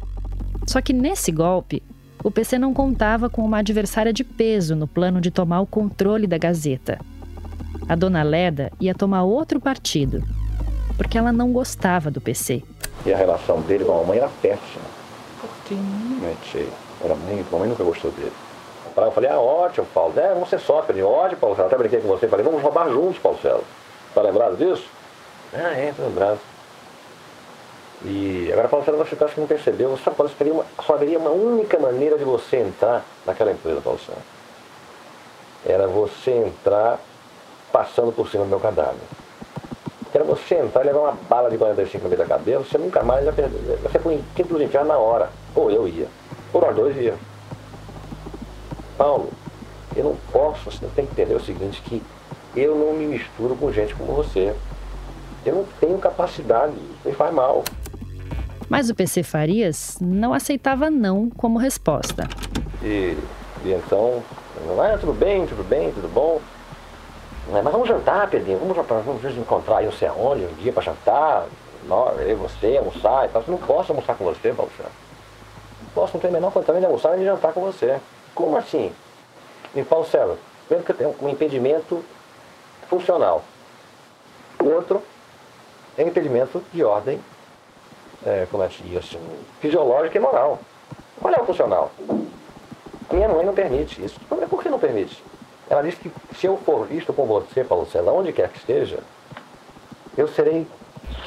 Só 0.66 0.80
que 0.80 0.92
nesse 0.92 1.30
golpe, 1.30 1.80
o 2.24 2.30
PC 2.30 2.58
não 2.58 2.74
contava 2.74 3.30
com 3.30 3.44
uma 3.44 3.58
adversária 3.58 4.12
de 4.12 4.24
peso 4.24 4.74
no 4.74 4.88
plano 4.88 5.20
de 5.20 5.30
tomar 5.30 5.60
o 5.60 5.66
controle 5.66 6.26
da 6.26 6.38
Gazeta. 6.38 6.98
A 7.88 7.94
dona 7.94 8.24
Leda 8.24 8.72
ia 8.80 8.94
tomar 8.94 9.22
outro 9.22 9.60
partido, 9.60 10.24
porque 10.96 11.18
ela 11.18 11.30
não 11.30 11.52
gostava 11.52 12.10
do 12.10 12.20
PC. 12.20 12.64
E 13.06 13.12
a 13.12 13.16
relação 13.16 13.60
dele 13.60 13.84
com 13.84 13.92
a 13.92 14.00
mamãe 14.00 14.18
era 14.18 14.28
péssima. 14.28 14.93
Realmente, 15.70 16.68
era 17.02 17.14
muito, 17.14 17.48
a 17.48 17.52
mamãe 17.52 17.68
nunca 17.68 17.84
gostou 17.84 18.10
dele. 18.10 18.32
Eu 18.96 19.10
falei, 19.10 19.30
ah, 19.30 19.40
ótimo, 19.40 19.86
Paulo. 19.92 20.12
É, 20.16 20.32
vamos 20.32 20.48
ser 20.48 20.60
sócios. 20.60 20.96
Ótimo, 21.02 21.40
Paulo 21.40 21.56
César. 21.56 21.66
Até 21.66 21.76
brinquei 21.76 22.00
com 22.00 22.08
você. 22.08 22.28
Falei, 22.28 22.44
vamos 22.44 22.62
roubar 22.62 22.88
juntos, 22.88 23.18
Paulo 23.18 23.38
César. 23.42 23.60
Tá 24.14 24.22
lembrado 24.22 24.56
disso? 24.56 24.86
Ah, 25.52 25.72
é, 25.72 25.92
tô 25.96 26.02
lembrado. 26.02 26.38
E 28.04 28.50
agora, 28.52 28.68
Paulo 28.68 28.84
César, 28.84 28.98
você 28.98 29.24
acha 29.24 29.34
que 29.34 29.40
não 29.40 29.48
percebeu. 29.48 29.90
Você 29.90 30.04
sabe, 30.04 30.16
Paulo, 30.16 30.32
uma, 30.52 30.64
só 30.84 30.94
haveria 30.94 31.18
uma 31.18 31.30
única 31.30 31.78
maneira 31.78 32.16
de 32.16 32.24
você 32.24 32.58
entrar 32.58 33.04
naquela 33.26 33.50
empresa, 33.50 33.80
Paulo 33.80 33.98
César. 33.98 34.20
Era 35.66 35.88
você 35.88 36.30
entrar 36.30 37.00
passando 37.72 38.12
por 38.12 38.28
cima 38.28 38.44
do 38.44 38.50
meu 38.50 38.60
cadáver. 38.60 39.00
Era 40.12 40.22
você 40.22 40.54
entrar 40.54 40.82
e 40.82 40.86
levar 40.86 41.00
uma 41.00 41.18
bala 41.28 41.50
de 41.50 41.58
45 41.58 42.04
no 42.04 42.08
meio 42.08 42.22
da 42.22 42.28
cabeça, 42.28 42.62
você 42.62 42.78
nunca 42.78 43.02
mais 43.02 43.24
ia 43.24 43.32
perder. 43.32 43.78
Você 43.82 43.98
foi 43.98 44.22
dos 44.44 44.60
enfiar 44.60 44.84
na 44.84 44.96
hora. 44.96 45.28
Ou 45.54 45.70
eu 45.70 45.88
ia. 45.88 46.08
Ou 46.52 46.60
nós 46.60 46.74
dois 46.74 46.96
ia. 46.96 47.14
Paulo, 48.96 49.30
eu 49.96 50.04
não 50.04 50.16
posso, 50.32 50.70
você 50.70 50.86
tem 50.94 51.06
que 51.06 51.12
entender 51.12 51.34
o 51.34 51.44
seguinte, 51.44 51.82
que 51.82 52.02
eu 52.56 52.76
não 52.76 52.92
me 52.94 53.06
misturo 53.06 53.56
com 53.56 53.72
gente 53.72 53.94
como 53.94 54.12
você. 54.14 54.54
Eu 55.44 55.54
não 55.56 55.64
tenho 55.80 55.98
capacidade, 55.98 56.74
me 57.04 57.12
faz 57.12 57.34
mal. 57.34 57.64
Mas 58.68 58.88
o 58.88 58.94
PC 58.94 59.22
Farias 59.22 59.98
não 60.00 60.32
aceitava 60.32 60.90
não 60.90 61.28
como 61.30 61.58
resposta. 61.58 62.28
E, 62.82 63.16
e 63.64 63.72
então, 63.72 64.22
ah, 64.78 64.98
tudo 64.98 65.12
bem, 65.12 65.46
tudo 65.46 65.62
bem, 65.62 65.92
tudo 65.92 66.08
bom. 66.12 66.40
Mas 67.50 67.62
vamos 67.62 67.86
jantar, 67.86 68.28
Pedrinho, 68.30 68.58
vamos, 68.58 68.76
vamos 68.76 69.22
nos 69.22 69.36
encontrar 69.36 69.78
aí 69.78 69.84
não 69.84 69.92
sei 69.92 70.08
aonde, 70.08 70.44
um 70.44 70.54
dia 70.54 70.72
para 70.72 70.82
jantar, 70.82 71.46
nós, 71.86 72.18
eu, 72.26 72.36
você, 72.38 72.78
almoçar 72.78 73.26
e 73.26 73.28
tal. 73.28 73.42
Eu 73.46 73.52
não 73.52 73.58
posso 73.58 73.92
almoçar 73.92 74.16
com 74.16 74.24
você, 74.24 74.52
Paulo 74.52 74.70
Não 74.78 75.03
posso, 75.94 76.14
não 76.14 76.20
ter 76.20 76.28
a 76.28 76.30
menor 76.30 76.52
condição 76.52 76.78
de 76.78 76.84
almoçar 76.84 77.10
nem 77.10 77.20
de 77.20 77.24
jantar 77.26 77.52
com 77.52 77.60
você. 77.60 78.00
Como 78.34 78.56
assim? 78.56 78.92
Me 79.74 79.84
Paulo 79.84 80.04
César, 80.06 80.36
primeiro 80.66 80.86
que 80.86 80.92
tenho 80.92 81.14
um 81.20 81.28
impedimento 81.28 82.04
funcional. 82.88 83.42
O 84.60 84.68
outro 84.68 85.02
é 85.96 86.04
um 86.04 86.08
impedimento 86.08 86.62
de 86.72 86.82
ordem, 86.84 87.20
é, 88.26 88.46
como 88.50 88.62
é 88.62 88.68
que 88.68 88.82
diz 88.82 88.98
assim, 88.98 89.20
fisiológica 89.60 90.16
e 90.16 90.20
moral. 90.20 90.58
Qual 91.20 91.32
é 91.32 91.40
o 91.40 91.44
funcional? 91.44 91.90
Minha 93.10 93.28
mãe 93.28 93.44
não 93.44 93.54
permite 93.54 94.04
isso. 94.04 94.18
Por 94.28 94.62
que 94.62 94.68
não 94.68 94.78
permite? 94.78 95.22
Ela 95.68 95.82
disse 95.82 95.96
que 95.98 96.10
se 96.36 96.46
eu 96.46 96.56
for 96.58 96.86
visto 96.86 97.12
com 97.12 97.24
você, 97.24 97.64
Paulo 97.64 97.86
César, 97.86 98.10
onde 98.10 98.32
quer 98.32 98.48
que 98.48 98.58
esteja, 98.58 98.98
eu 100.16 100.28
serei 100.28 100.66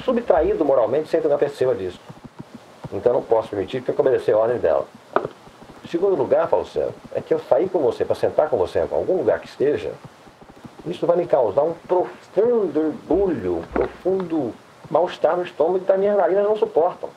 subtraído 0.03 0.63
moralmente 0.63 1.09
sem 1.09 1.19
que 1.19 1.25
eu 1.25 1.29
me 1.29 1.35
aperceba 1.35 1.73
disso. 1.75 1.99
Então 2.91 3.13
não 3.13 3.21
posso 3.21 3.49
permitir 3.49 3.81
que 3.81 3.89
eu 3.89 3.95
obedecer 3.97 4.33
a 4.33 4.37
ordem 4.37 4.57
dela. 4.57 4.85
Segundo 5.89 6.15
lugar, 6.15 6.49
César, 6.65 6.91
é 7.13 7.21
que 7.21 7.33
eu 7.33 7.39
sair 7.39 7.69
com 7.69 7.79
você 7.79 8.03
para 8.03 8.15
sentar 8.15 8.49
com 8.49 8.57
você 8.57 8.79
em 8.79 8.81
algum 8.81 9.17
lugar 9.17 9.39
que 9.39 9.47
esteja, 9.47 9.93
isso 10.85 11.05
vai 11.05 11.17
me 11.17 11.25
causar 11.25 11.63
um 11.63 11.73
profundo 11.87 12.93
orgulho, 13.09 13.57
um 13.57 13.61
profundo 13.63 14.53
mal-estar 14.89 15.35
no 15.35 15.43
estômago 15.43 15.85
que 15.85 15.91
as 15.91 15.99
minhas 15.99 16.17
narinas 16.17 16.43
não 16.43 16.55
suportam. 16.55 17.09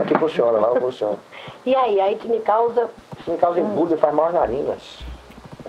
Aqui 0.00 0.16
funciona, 0.18 0.58
lá 0.58 0.74
não 0.74 0.80
funciona. 0.80 1.18
E 1.66 1.74
aí, 1.74 2.00
aí 2.00 2.16
que 2.16 2.28
me 2.28 2.40
causa. 2.40 2.88
Isso 3.18 3.30
me 3.30 3.36
causa 3.36 3.60
embrulho, 3.60 3.98
faz 3.98 4.14
mal 4.14 4.26
às 4.26 4.34
narinas. 4.34 4.98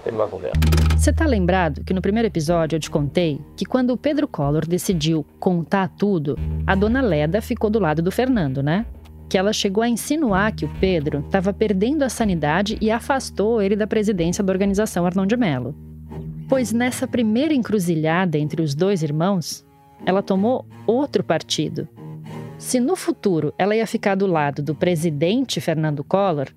Conversa. 0.02 0.60
Você 0.98 1.14
tá 1.14 1.26
lembrado 1.26 1.84
que 1.84 1.94
no 1.94 2.02
primeiro 2.02 2.28
episódio 2.28 2.76
eu 2.76 2.80
te 2.80 2.90
contei 2.90 3.40
que 3.56 3.66
quando 3.66 3.92
o 3.92 3.98
Pedro 3.98 4.28
Collor 4.28 4.68
decidiu 4.68 5.26
contar 5.40 5.88
tudo, 5.90 6.38
a 6.66 6.76
dona 6.76 7.02
Leda 7.02 7.42
ficou 7.42 7.70
do 7.70 7.80
lado 7.80 8.02
do 8.02 8.12
Fernando, 8.12 8.62
né? 8.64 8.86
que 9.32 9.38
ela 9.38 9.54
chegou 9.54 9.82
a 9.82 9.88
insinuar 9.88 10.54
que 10.54 10.66
o 10.66 10.72
Pedro 10.82 11.20
estava 11.20 11.54
perdendo 11.54 12.04
a 12.04 12.10
sanidade 12.10 12.78
e 12.82 12.92
afastou 12.92 13.62
ele 13.62 13.78
da 13.78 13.88
presidência 13.88 14.44
da 14.44 14.52
organização 14.52 15.06
Arnão 15.06 15.26
de 15.26 15.38
Mello. 15.38 15.74
Pois 16.50 16.74
nessa 16.74 17.08
primeira 17.08 17.54
encruzilhada 17.54 18.38
entre 18.38 18.62
os 18.62 18.76
dois 18.76 19.02
irmãos, 19.02 19.66
ela 20.06 20.22
tomou 20.22 20.66
outro 20.86 21.24
partido. 21.24 21.88
Se 22.58 22.78
no 22.78 22.98
futuro 22.98 23.54
ela 23.58 23.74
ia 23.74 23.88
ficar 23.88 24.16
do 24.16 24.28
lado 24.28 24.62
do 24.62 24.76
presidente 24.76 25.62
Fernando 25.62 26.04
Collor, 26.04 26.50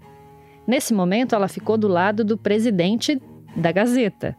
nesse 0.66 0.92
momento 0.92 1.32
ela 1.32 1.46
ficou 1.46 1.78
do 1.78 1.86
lado 1.86 2.24
do 2.24 2.36
presidente 2.36 3.22
da 3.56 3.72
Gazeta. 3.72 4.36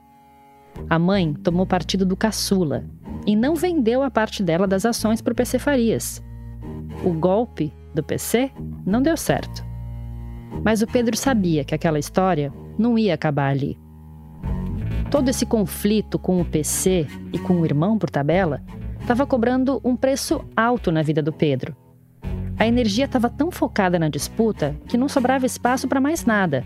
A 0.89 0.99
mãe 0.99 1.33
tomou 1.33 1.65
partido 1.65 2.05
do 2.05 2.15
caçula 2.15 2.83
e 3.25 3.35
não 3.35 3.55
vendeu 3.55 4.03
a 4.03 4.11
parte 4.11 4.43
dela 4.43 4.67
das 4.67 4.85
ações 4.85 5.21
para 5.21 5.33
o 5.33 5.35
PC 5.35 5.57
Farias. 5.59 6.23
O 7.03 7.11
golpe 7.11 7.73
do 7.93 8.03
PC 8.03 8.51
não 8.85 9.01
deu 9.01 9.15
certo. 9.17 9.65
Mas 10.63 10.81
o 10.81 10.87
Pedro 10.87 11.17
sabia 11.17 11.63
que 11.63 11.73
aquela 11.73 11.99
história 11.99 12.53
não 12.77 12.97
ia 12.97 13.13
acabar 13.13 13.49
ali. 13.49 13.77
Todo 15.09 15.29
esse 15.29 15.45
conflito 15.45 16.19
com 16.19 16.41
o 16.41 16.45
PC 16.45 17.07
e 17.31 17.39
com 17.39 17.61
o 17.61 17.65
irmão 17.65 17.97
por 17.97 18.09
tabela 18.09 18.61
estava 18.99 19.25
cobrando 19.25 19.79
um 19.83 19.95
preço 19.95 20.43
alto 20.55 20.91
na 20.91 21.01
vida 21.01 21.21
do 21.21 21.31
Pedro. 21.31 21.75
A 22.57 22.65
energia 22.65 23.05
estava 23.05 23.29
tão 23.29 23.51
focada 23.51 23.99
na 23.99 24.09
disputa 24.09 24.75
que 24.87 24.97
não 24.97 25.07
sobrava 25.07 25.45
espaço 25.45 25.87
para 25.87 26.01
mais 26.01 26.25
nada, 26.25 26.65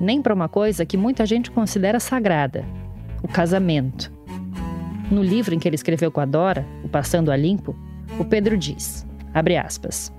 nem 0.00 0.20
para 0.20 0.34
uma 0.34 0.48
coisa 0.48 0.86
que 0.86 0.96
muita 0.96 1.24
gente 1.26 1.50
considera 1.50 2.00
sagrada: 2.00 2.64
o 3.22 3.28
casamento. 3.28 4.12
No 5.10 5.22
livro 5.22 5.54
em 5.54 5.58
que 5.58 5.68
ele 5.68 5.74
escreveu 5.74 6.10
com 6.10 6.20
a 6.20 6.24
Dora, 6.24 6.66
O 6.82 6.88
Passando 6.88 7.30
a 7.30 7.36
Limpo, 7.36 7.76
o 8.18 8.24
Pedro 8.24 8.56
diz, 8.56 9.06
aspas, 9.64 10.12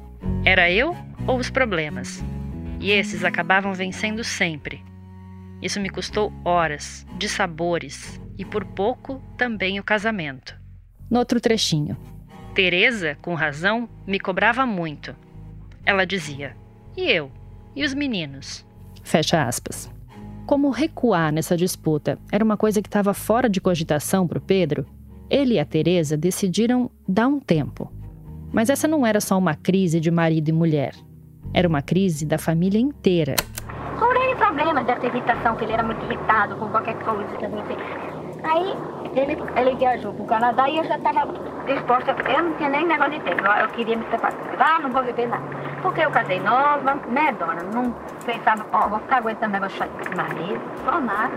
era 0.45 0.69
eu 0.69 0.95
ou 1.27 1.37
os 1.37 1.49
problemas? 1.49 2.23
E 2.79 2.91
esses 2.91 3.23
acabavam 3.23 3.73
vencendo 3.73 4.23
sempre. 4.23 4.83
Isso 5.61 5.79
me 5.79 5.89
custou 5.89 6.33
horas, 6.43 7.05
de 7.17 7.29
sabores 7.29 8.19
e 8.37 8.43
por 8.43 8.65
pouco 8.65 9.21
também 9.37 9.79
o 9.79 9.83
casamento. 9.83 10.55
No 11.09 11.19
outro 11.19 11.39
trechinho. 11.39 11.95
Teresa, 12.53 13.17
com 13.21 13.33
razão, 13.33 13.89
me 14.05 14.19
cobrava 14.19 14.65
muito. 14.65 15.15
Ela 15.85 16.05
dizia: 16.05 16.55
"E 16.95 17.09
eu? 17.09 17.31
E 17.75 17.83
os 17.83 17.93
meninos?" 17.93 18.65
Fecha 19.03 19.43
aspas. 19.43 19.91
Como 20.45 20.69
recuar 20.69 21.31
nessa 21.31 21.55
disputa 21.55 22.17
era 22.31 22.43
uma 22.43 22.57
coisa 22.57 22.81
que 22.81 22.87
estava 22.87 23.13
fora 23.13 23.49
de 23.49 23.61
cogitação 23.61 24.27
para 24.27 24.39
o 24.39 24.41
Pedro, 24.41 24.85
ele 25.29 25.55
e 25.55 25.59
a 25.59 25.65
Teresa 25.65 26.17
decidiram 26.17 26.89
dar 27.07 27.27
um 27.27 27.39
tempo 27.39 27.91
mas 28.53 28.69
essa 28.69 28.87
não 28.87 29.05
era 29.05 29.19
só 29.19 29.35
uma 29.35 29.55
crise 29.55 29.99
de 29.99 30.11
marido 30.11 30.47
e 30.47 30.51
mulher. 30.51 30.93
Era 31.51 31.67
uma 31.67 31.81
crise 31.81 32.23
da 32.23 32.37
família 32.37 32.79
inteira. 32.79 33.35
Por 33.97 34.15
ele 34.15 34.35
problemas 34.35 34.85
dessa 34.85 35.07
irritação, 35.07 35.55
que 35.55 35.63
ele 35.63 35.73
era 35.73 35.81
muito 35.81 36.05
irritado 36.05 36.55
com 36.57 36.69
qualquer 36.69 36.95
coisa. 36.99 37.27
Aí 38.43 38.77
ele, 39.15 39.37
ele 39.57 39.75
viajou 39.75 40.13
para 40.13 40.23
o 40.23 40.27
Canadá 40.27 40.69
e 40.69 40.77
eu 40.77 40.83
já 40.83 40.97
estava 40.97 41.33
disposta, 41.65 42.15
eu 42.29 42.43
não 42.43 42.53
tinha 42.57 42.69
nem 42.69 42.85
negócio 42.85 43.13
de 43.13 43.21
tempo, 43.21 43.43
eu 43.43 43.67
queria 43.69 43.97
me 43.97 44.05
separar. 44.11 44.35
Ah, 44.59 44.79
não 44.83 44.91
vou 44.91 45.03
viver 45.03 45.27
nada. 45.27 45.43
Porque 45.83 45.99
eu 45.99 46.09
casei 46.09 46.39
nova, 46.39 46.95
né, 47.09 47.35
dona? 47.37 47.61
Não 47.73 47.93
pensava, 48.25 48.65
ó, 48.71 48.87
vou 48.87 48.99
ficar 48.99 49.17
aguentando 49.17 49.51
negócio 49.51 49.85
de 49.85 50.15
marido, 50.15 50.61
só 50.85 50.99
nada. 50.99 51.33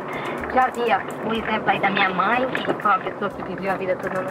Já 0.54 0.68
via 0.68 1.02
o 1.28 1.34
exemplo 1.34 1.68
aí 1.68 1.80
da 1.80 1.90
minha 1.90 2.08
mãe, 2.10 2.46
que 2.46 2.64
foi 2.64 2.90
uma 2.92 2.98
pessoa 3.00 3.28
que 3.28 3.42
viveu 3.42 3.72
a 3.72 3.74
vida 3.74 3.96
toda 3.96 4.24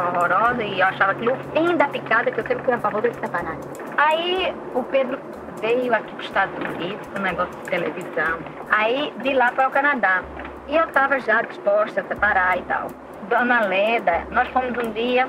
horrorosa 0.00 0.62
e 0.62 0.78
eu 0.78 0.86
achava 0.86 1.14
que 1.16 1.28
o 1.28 1.36
fim 1.52 1.76
da 1.76 1.88
picada, 1.88 2.30
que 2.30 2.38
eu 2.38 2.46
sempre 2.46 2.64
fui 2.64 2.74
a 2.74 2.78
favor 2.78 3.02
de 3.02 3.12
separar. 3.14 3.56
Aí 3.98 4.54
o 4.72 4.84
Pedro 4.84 5.18
veio 5.60 5.92
aqui 5.92 6.12
para 6.12 6.20
os 6.20 6.26
Estados 6.26 6.54
Unidos, 6.58 7.08
um 7.18 7.22
negócio 7.22 7.52
de 7.56 7.68
televisão. 7.68 8.38
Aí 8.70 9.12
de 9.20 9.34
lá 9.34 9.50
para 9.50 9.68
o 9.68 9.70
Canadá. 9.72 10.22
E 10.68 10.76
eu 10.76 10.84
estava 10.84 11.18
já 11.18 11.42
disposta 11.42 12.02
a 12.02 12.04
separar 12.04 12.56
e 12.56 12.62
tal. 12.62 12.86
Dona 13.28 13.62
Leda, 13.62 14.26
nós 14.30 14.48
fomos 14.48 14.78
um 14.78 14.92
dia 14.92 15.28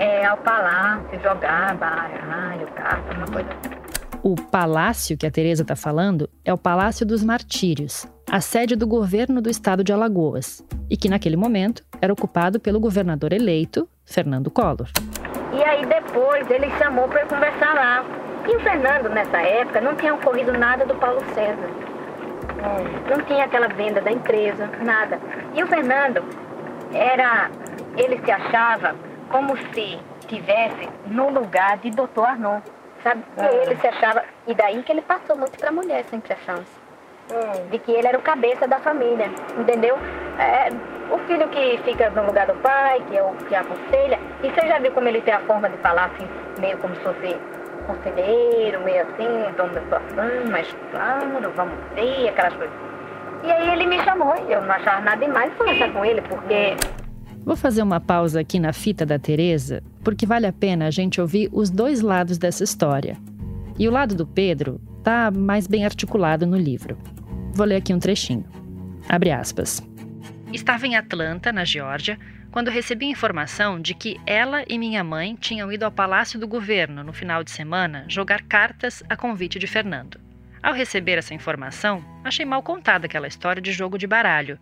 é, 0.00 0.24
ao 0.24 0.38
palácio 0.38 1.20
jogar 1.22 1.76
baralho, 1.76 2.66
carta, 2.74 3.14
uma 3.14 3.26
coisa 3.26 3.50
assim. 3.50 3.80
O 4.22 4.34
palácio 4.34 5.16
que 5.16 5.26
a 5.26 5.30
Teresa 5.30 5.62
está 5.62 5.76
falando 5.76 6.28
é 6.44 6.52
o 6.52 6.58
Palácio 6.58 7.06
dos 7.06 7.22
Martírios, 7.22 8.06
a 8.30 8.40
sede 8.40 8.76
do 8.76 8.86
governo 8.86 9.40
do 9.40 9.48
estado 9.48 9.84
de 9.84 9.92
Alagoas, 9.92 10.64
e 10.90 10.96
que 10.96 11.08
naquele 11.08 11.36
momento 11.36 11.82
era 12.00 12.12
ocupado 12.12 12.58
pelo 12.58 12.80
governador 12.80 13.32
eleito, 13.32 13.88
Fernando 14.04 14.50
Collor. 14.50 14.88
E 15.52 15.62
aí 15.62 15.84
depois 15.84 16.50
ele 16.50 16.70
chamou 16.78 17.06
para 17.08 17.26
conversar 17.26 17.74
lá. 17.74 18.04
E 18.46 18.56
o 18.56 18.60
Fernando, 18.60 19.10
nessa 19.10 19.38
época, 19.38 19.80
não 19.82 19.94
tinha 19.96 20.14
ocorrido 20.14 20.52
nada 20.52 20.84
do 20.86 20.94
Paulo 20.94 21.22
César. 21.34 21.70
Não 23.08 23.22
tinha 23.26 23.44
aquela 23.44 23.68
venda 23.68 24.00
da 24.00 24.10
empresa, 24.10 24.68
nada. 24.82 25.18
E 25.54 25.62
o 25.62 25.66
Fernando 25.66 26.22
era. 26.92 27.50
Ele 27.96 28.20
se 28.24 28.30
achava 28.30 28.94
como 29.30 29.56
se 29.56 29.98
tivesse 30.26 30.88
no 31.06 31.30
lugar 31.30 31.78
de 31.78 31.90
Dr. 31.90 32.24
Arnon. 32.26 32.60
sabe? 33.02 33.24
E 33.38 33.66
ele 33.66 33.76
se 33.76 33.86
achava. 33.86 34.24
E 34.46 34.54
daí 34.54 34.82
que 34.82 34.92
ele 34.92 35.02
passou 35.02 35.36
muito 35.36 35.58
pra 35.58 35.72
mulher 35.72 36.00
essa 36.00 36.14
impressão. 36.14 36.62
De 37.70 37.78
que 37.78 37.92
ele 37.92 38.08
era 38.08 38.18
o 38.18 38.22
cabeça 38.22 38.66
da 38.66 38.80
família, 38.80 39.30
entendeu? 39.56 39.96
É, 40.36 40.68
o 41.14 41.18
filho 41.26 41.48
que 41.48 41.78
fica 41.84 42.10
no 42.10 42.26
lugar 42.26 42.46
do 42.48 42.54
pai, 42.54 43.00
que 43.08 43.16
é 43.16 43.22
o 43.22 43.32
que 43.34 43.54
aconselha. 43.54 44.18
E 44.42 44.50
você 44.50 44.66
já 44.66 44.80
viu 44.80 44.90
como 44.90 45.06
ele 45.08 45.20
tem 45.20 45.34
a 45.34 45.40
forma 45.40 45.68
de 45.68 45.76
falar 45.78 46.06
assim, 46.06 46.28
meio 46.58 46.76
como 46.78 46.94
se 46.96 47.02
fosse 47.02 47.36
conselheiro, 47.86 48.80
meio 48.80 49.02
assim, 49.02 49.52
dono 49.56 49.72
da 49.74 49.80
situação, 49.80 50.24
mas 50.50 50.76
claro, 50.90 51.52
vamos 51.54 51.74
ver, 51.94 52.28
aquelas 52.28 52.54
coisas. 52.54 52.74
E 53.44 53.50
aí 53.50 53.70
ele 53.70 53.86
me 53.86 53.98
chamou, 54.04 54.34
eu 54.48 54.60
não 54.62 54.74
achava 54.74 55.00
nada 55.00 55.24
demais 55.24 55.52
conversar 55.54 55.92
com 55.92 56.04
ele, 56.04 56.20
porque 56.22 56.76
Vou 57.44 57.56
fazer 57.56 57.82
uma 57.82 58.00
pausa 58.00 58.40
aqui 58.40 58.58
na 58.58 58.72
fita 58.72 59.04
da 59.06 59.18
Teresa, 59.18 59.82
porque 60.04 60.26
vale 60.26 60.46
a 60.46 60.52
pena 60.52 60.86
a 60.86 60.90
gente 60.90 61.20
ouvir 61.20 61.48
os 61.52 61.70
dois 61.70 62.00
lados 62.00 62.38
dessa 62.38 62.62
história. 62.62 63.16
E 63.78 63.88
o 63.88 63.90
lado 63.90 64.14
do 64.14 64.26
Pedro 64.26 64.80
tá 65.02 65.30
mais 65.30 65.66
bem 65.66 65.84
articulado 65.84 66.46
no 66.46 66.56
livro. 66.56 66.98
Vou 67.52 67.66
ler 67.66 67.76
aqui 67.76 67.94
um 67.94 67.98
trechinho. 67.98 68.44
Abre 69.08 69.30
aspas. 69.30 69.82
Estava 70.52 70.86
em 70.86 70.96
Atlanta, 70.96 71.50
na 71.52 71.64
Geórgia, 71.64 72.18
quando 72.50 72.70
recebi 72.70 73.06
informação 73.06 73.80
de 73.80 73.94
que 73.94 74.20
ela 74.26 74.64
e 74.68 74.76
minha 74.76 75.02
mãe 75.02 75.34
tinham 75.34 75.72
ido 75.72 75.84
ao 75.84 75.92
Palácio 75.92 76.38
do 76.38 76.48
Governo 76.48 77.02
no 77.02 77.12
final 77.12 77.44
de 77.44 77.50
semana 77.50 78.04
jogar 78.08 78.42
cartas 78.42 79.02
a 79.08 79.16
convite 79.16 79.58
de 79.58 79.66
Fernando. 79.66 80.20
Ao 80.62 80.74
receber 80.74 81.16
essa 81.16 81.32
informação, 81.32 82.04
achei 82.22 82.44
mal 82.44 82.62
contada 82.62 83.06
aquela 83.06 83.28
história 83.28 83.62
de 83.62 83.72
jogo 83.72 83.96
de 83.96 84.06
baralho. 84.06 84.58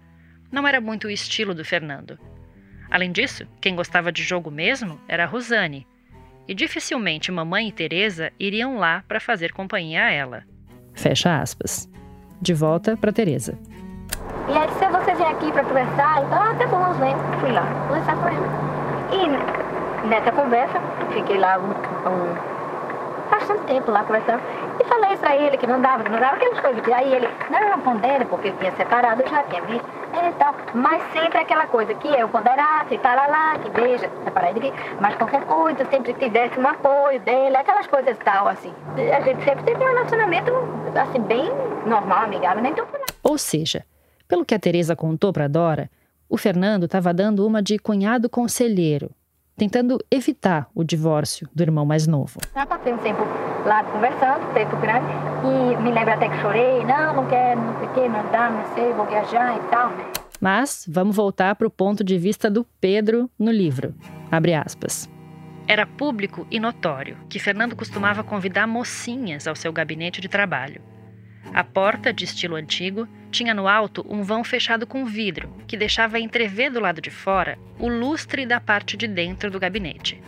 Não 0.53 0.67
era 0.67 0.81
muito 0.81 1.09
o 1.09 1.11
estilo 1.11 1.55
do 1.55 1.65
Fernando. 1.65 2.19
Além 2.91 3.13
disso, 3.13 3.47
quem 3.61 3.77
gostava 3.77 4.11
de 4.11 4.23
jogo 4.23 4.51
mesmo 4.51 4.99
era 5.07 5.25
a 5.25 5.27
Rosane, 5.27 5.87
e 6.49 6.55
dificilmente 6.55 7.31
mamãe 7.31 7.69
e 7.69 7.73
Teresa 7.73 8.33
iriam 8.41 8.79
lá 8.79 9.05
para 9.07 9.21
fazer 9.21 9.53
companhia 9.53 10.05
a 10.05 10.11
ela. 10.11 10.45
Fecha 10.95 11.41
aspas. 11.41 11.89
De 12.41 12.55
volta 12.55 12.97
para 12.97 13.13
Teresa. 13.13 13.59
E 14.49 14.57
aí, 14.57 14.69
se 14.79 14.89
você 14.89 15.15
vier 15.15 15.31
aqui 15.31 15.53
para 15.53 15.63
conversar, 15.63 16.23
então, 16.25 16.43
ah, 16.43 16.55
tá 16.55 16.67
bom, 16.67 16.93
vem. 16.95 17.15
Fui 17.41 17.53
lá, 17.53 17.67
conversar 17.87 18.17
com 18.17 18.29
ele. 18.29 18.69
E 19.13 20.09
nessa 20.09 20.33
conversa, 20.33 20.81
fiquei 21.13 21.39
lá 21.39 21.59
um, 21.59 21.71
um, 21.71 23.31
bastante 23.31 23.67
tempo 23.67 23.91
lá 23.91 24.05
conversando. 24.05 24.41
E 24.81 24.85
falei 24.85 25.17
pra 25.19 25.37
ele 25.37 25.59
que 25.59 25.67
não 25.67 25.83
dava, 25.83 26.03
que 26.03 26.11
não 26.11 26.19
dava 26.19 26.37
aquelas 26.37 26.61
coisas. 26.61 26.83
Aí 26.89 27.15
ele, 27.15 27.29
não, 27.51 27.81
pondera, 27.81 28.25
porque 28.25 28.53
tinha 28.53 28.73
separado, 28.73 29.23
eu 29.23 29.29
já 29.29 29.43
tinha 29.45 29.63
visto. 29.63 29.98
E 30.13 30.33
tal. 30.39 30.55
Mas 30.75 31.03
sempre 31.13 31.39
aquela 31.39 31.67
coisa, 31.67 31.95
que 31.95 32.09
eu 32.09 32.29
ponderasse, 32.29 32.97
para 32.99 33.27
lá, 33.27 33.59
que 33.59 33.71
veja, 33.71 34.11
separar 34.25 34.55
daqui. 34.55 34.73
Mas 35.01 35.15
qualquer 35.17 35.45
coisa, 35.45 35.85
sempre 35.91 36.15
tivesse 36.15 36.59
um 36.59 36.67
apoio 36.67 37.21
dele, 37.21 37.57
aquelas 37.57 37.87
coisas 37.87 38.17
e 38.17 38.21
tal, 38.25 38.49
assim. 38.49 38.73
A 39.17 39.21
gente 39.21 39.45
sempre 39.45 39.65
teve 39.65 39.83
um 39.83 39.87
relacionamento, 39.87 40.53
assim, 40.95 41.21
bem 41.21 41.51
normal, 41.87 42.25
amigável, 42.25 42.63
foi 42.87 43.01
lá. 43.01 43.07
Ou 43.23 43.37
seja, 43.39 43.85
pelo 44.27 44.45
que 44.45 44.55
a 44.55 44.59
Teresa 44.59 44.97
contou 44.97 45.33
para 45.33 45.49
Dora, 45.49 45.91
o 46.29 46.37
Fernando 46.37 46.85
estava 46.85 47.13
dando 47.15 47.47
uma 47.47 47.63
de 47.63 47.79
cunhado 47.79 48.29
conselheiro, 48.29 49.11
tentando 49.59 49.99
evitar 50.11 50.69
o 50.75 50.85
divórcio 50.85 51.49
do 51.55 51.63
irmão 51.63 51.85
mais 51.85 52.07
novo. 52.07 52.41
Já 52.55 52.65
passei 52.65 52.93
um 52.93 52.99
tempo 52.99 53.21
lá 53.67 53.83
conversando, 53.85 54.55
tempo 54.55 54.77
grande, 54.77 55.07
e 55.45 55.83
me 55.83 55.91
lembro 55.91 56.15
até 56.15 56.29
que 56.29 56.41
chorei, 56.41 56.85
não, 56.85 57.17
não 57.17 57.27
quero, 57.27 57.61
não 57.61 57.79
sei 57.79 57.89
o 57.89 57.93
quê, 57.93 58.09
não 58.09 58.31
dá, 58.31 58.51
não 58.51 58.75
sei, 58.75 58.93
vou 58.93 59.05
viajar 59.07 59.57
e 59.57 59.71
tal. 59.71 59.93
Mas 60.41 60.87
vamos 60.89 61.17
voltar 61.17 61.57
para 61.57 61.67
o 61.67 61.71
ponto 61.71 62.05
de 62.05 62.17
vista 62.17 62.49
do 62.49 62.65
Pedro 62.81 63.29
no 63.39 63.51
livro. 63.51 63.95
Abre 64.31 64.55
aspas. 64.55 65.11
Era 65.67 65.85
público 65.85 66.47
e 66.51 66.61
notório 66.61 67.19
que 67.29 67.39
Fernando 67.39 67.75
costumava 67.75 68.23
convidar 68.23 68.67
mocinhas 68.67 69.47
ao 69.47 69.57
seu 69.57 69.73
gabinete 69.73 70.21
de 70.21 70.29
trabalho. 70.29 70.81
A 71.53 71.65
porta, 71.65 72.13
de 72.13 72.25
estilo 72.25 72.57
antigo, 72.57 73.09
tinha 73.31 73.55
no 73.55 73.67
alto 73.67 74.05
um 74.09 74.23
vão 74.23 74.45
fechado 74.45 74.87
com 74.87 75.05
vidro, 75.05 75.53
que 75.67 75.77
deixava 75.77 76.19
entrever 76.19 76.71
do 76.71 76.81
lado 76.81 77.01
de 77.01 77.11
fora 77.11 77.59
o 77.79 77.89
lustre 77.89 78.47
da 78.47 78.61
parte 78.61 78.97
de 78.97 79.07
dentro 79.07 79.51
do 79.51 79.59
gabinete. 79.59 80.23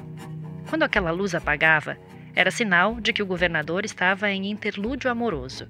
Quando 0.69 0.83
aquela 0.83 1.11
luz 1.11 1.35
apagava, 1.35 1.99
era 2.35 2.51
sinal 2.51 3.01
de 3.01 3.13
que 3.13 3.23
o 3.23 3.27
governador 3.27 3.85
estava 3.85 4.31
em 4.31 4.51
interlúdio 4.51 5.11
amoroso. 5.11 5.69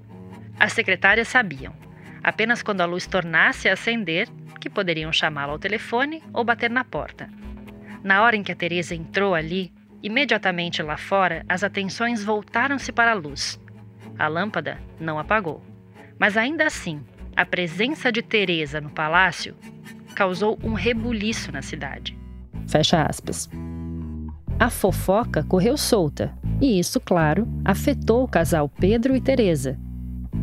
As 0.58 0.72
secretárias 0.72 1.28
sabiam, 1.28 1.74
apenas 2.22 2.62
quando 2.62 2.82
a 2.82 2.86
luz 2.86 3.06
tornasse 3.06 3.68
a 3.68 3.72
acender, 3.72 4.28
que 4.60 4.68
poderiam 4.68 5.12
chamá-lo 5.12 5.52
ao 5.52 5.58
telefone 5.58 6.22
ou 6.34 6.44
bater 6.44 6.70
na 6.70 6.84
porta. 6.84 7.30
Na 8.04 8.22
hora 8.22 8.36
em 8.36 8.42
que 8.42 8.52
a 8.52 8.56
Teresa 8.56 8.94
entrou 8.94 9.34
ali, 9.34 9.72
imediatamente 10.02 10.82
lá 10.82 10.96
fora, 10.96 11.44
as 11.48 11.64
atenções 11.64 12.22
voltaram-se 12.22 12.92
para 12.92 13.12
a 13.12 13.14
luz. 13.14 13.58
A 14.20 14.28
lâmpada 14.28 14.76
não 15.00 15.18
apagou. 15.18 15.62
Mas 16.18 16.36
ainda 16.36 16.66
assim, 16.66 17.00
a 17.34 17.46
presença 17.46 18.12
de 18.12 18.20
Teresa 18.20 18.78
no 18.78 18.90
palácio 18.90 19.56
causou 20.14 20.58
um 20.62 20.74
rebuliço 20.74 21.50
na 21.50 21.62
cidade. 21.62 22.14
Fecha 22.68 23.02
aspas. 23.02 23.48
A 24.58 24.68
fofoca 24.68 25.42
correu 25.42 25.74
solta, 25.78 26.34
e 26.60 26.78
isso, 26.78 27.00
claro, 27.00 27.48
afetou 27.64 28.22
o 28.22 28.28
casal 28.28 28.68
Pedro 28.68 29.16
e 29.16 29.22
Teresa. 29.22 29.78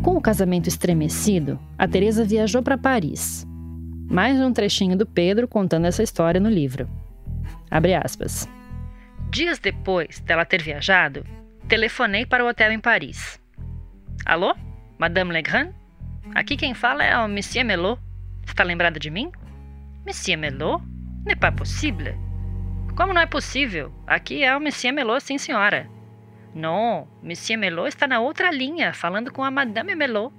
Com 0.01 0.17
o 0.17 0.21
casamento 0.21 0.67
estremecido, 0.67 1.59
a 1.77 1.87
Teresa 1.87 2.25
viajou 2.25 2.63
para 2.63 2.79
Paris. 2.79 3.45
Mais 4.09 4.41
um 4.41 4.51
trechinho 4.51 4.97
do 4.97 5.05
Pedro 5.05 5.47
contando 5.47 5.85
essa 5.85 6.01
história 6.01 6.41
no 6.41 6.49
livro. 6.49 6.89
Abre 7.69 7.93
aspas. 7.93 8.49
Dias 9.29 9.59
depois 9.59 10.19
dela 10.21 10.45
ter 10.45 10.63
viajado, 10.63 11.23
telefonei 11.67 12.25
para 12.25 12.43
o 12.43 12.47
hotel 12.47 12.71
em 12.71 12.79
Paris. 12.79 13.39
Alô? 14.27 14.53
Madame 14.99 15.31
Legrand? 15.31 15.71
Aqui 16.35 16.57
quem 16.57 16.73
fala 16.73 17.01
é 17.01 17.17
o 17.17 17.29
Monsieur 17.29 17.63
Melot. 17.63 17.97
Está 18.45 18.61
lembrada 18.61 18.99
de 18.99 19.09
mim? 19.09 19.31
Monsieur 20.05 20.37
Melot? 20.37 20.83
N'est 21.25 21.39
pas 21.39 21.55
possible. 21.55 22.13
Como 22.97 23.13
não 23.13 23.21
é 23.21 23.25
possível? 23.25 23.89
Aqui 24.05 24.43
é 24.43 24.53
o 24.53 24.59
Monsieur 24.59 24.93
Melot, 24.93 25.23
sim 25.23 25.37
senhora. 25.37 25.89
Não, 26.53 27.07
Monsieur 27.23 27.57
Melot 27.57 27.87
está 27.87 28.05
na 28.05 28.19
outra 28.19 28.51
linha, 28.51 28.93
falando 28.93 29.31
com 29.31 29.45
a 29.45 29.49
Madame 29.49 29.95
Melot. 29.95 30.35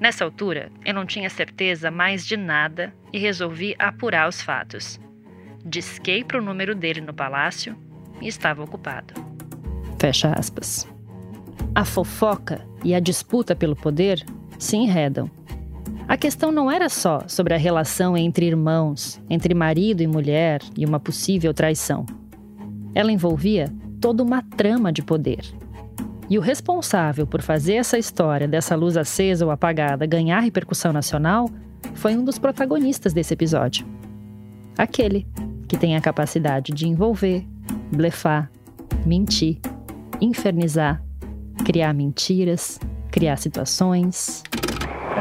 Nessa 0.00 0.24
altura, 0.24 0.72
eu 0.82 0.94
não 0.94 1.04
tinha 1.04 1.28
certeza 1.28 1.90
mais 1.90 2.26
de 2.26 2.38
nada 2.38 2.94
e 3.12 3.18
resolvi 3.18 3.76
apurar 3.78 4.26
os 4.26 4.40
fatos. 4.40 4.98
Disquei 5.62 6.24
para 6.24 6.38
o 6.38 6.42
número 6.42 6.74
dele 6.74 7.02
no 7.02 7.12
palácio 7.12 7.76
e 8.22 8.26
estava 8.26 8.64
ocupado. 8.64 9.12
Fecha 10.00 10.32
aspas. 10.32 10.88
A 11.74 11.84
fofoca 11.84 12.60
e 12.84 12.94
a 12.94 13.00
disputa 13.00 13.54
pelo 13.54 13.76
poder 13.76 14.24
se 14.58 14.76
enredam. 14.76 15.30
A 16.08 16.16
questão 16.16 16.52
não 16.52 16.70
era 16.70 16.88
só 16.88 17.22
sobre 17.26 17.52
a 17.52 17.58
relação 17.58 18.16
entre 18.16 18.46
irmãos, 18.46 19.20
entre 19.28 19.54
marido 19.54 20.02
e 20.02 20.06
mulher 20.06 20.62
e 20.76 20.84
uma 20.84 21.00
possível 21.00 21.52
traição. 21.52 22.06
Ela 22.94 23.10
envolvia 23.10 23.72
toda 24.00 24.22
uma 24.22 24.40
trama 24.40 24.92
de 24.92 25.02
poder. 25.02 25.44
E 26.30 26.38
o 26.38 26.40
responsável 26.40 27.26
por 27.26 27.42
fazer 27.42 27.74
essa 27.74 27.98
história 27.98 28.48
dessa 28.48 28.74
luz 28.74 28.96
acesa 28.96 29.44
ou 29.44 29.50
apagada 29.50 30.06
ganhar 30.06 30.40
repercussão 30.40 30.92
nacional 30.92 31.48
foi 31.94 32.16
um 32.16 32.24
dos 32.24 32.38
protagonistas 32.38 33.12
desse 33.12 33.34
episódio. 33.34 33.86
Aquele 34.76 35.26
que 35.68 35.76
tem 35.76 35.96
a 35.96 36.00
capacidade 36.00 36.72
de 36.72 36.86
envolver, 36.86 37.44
blefar, 37.92 38.50
mentir, 39.04 39.58
infernizar, 40.20 41.02
criar 41.64 41.92
mentiras, 41.94 42.78
criar 43.10 43.36
situações. 43.36 44.42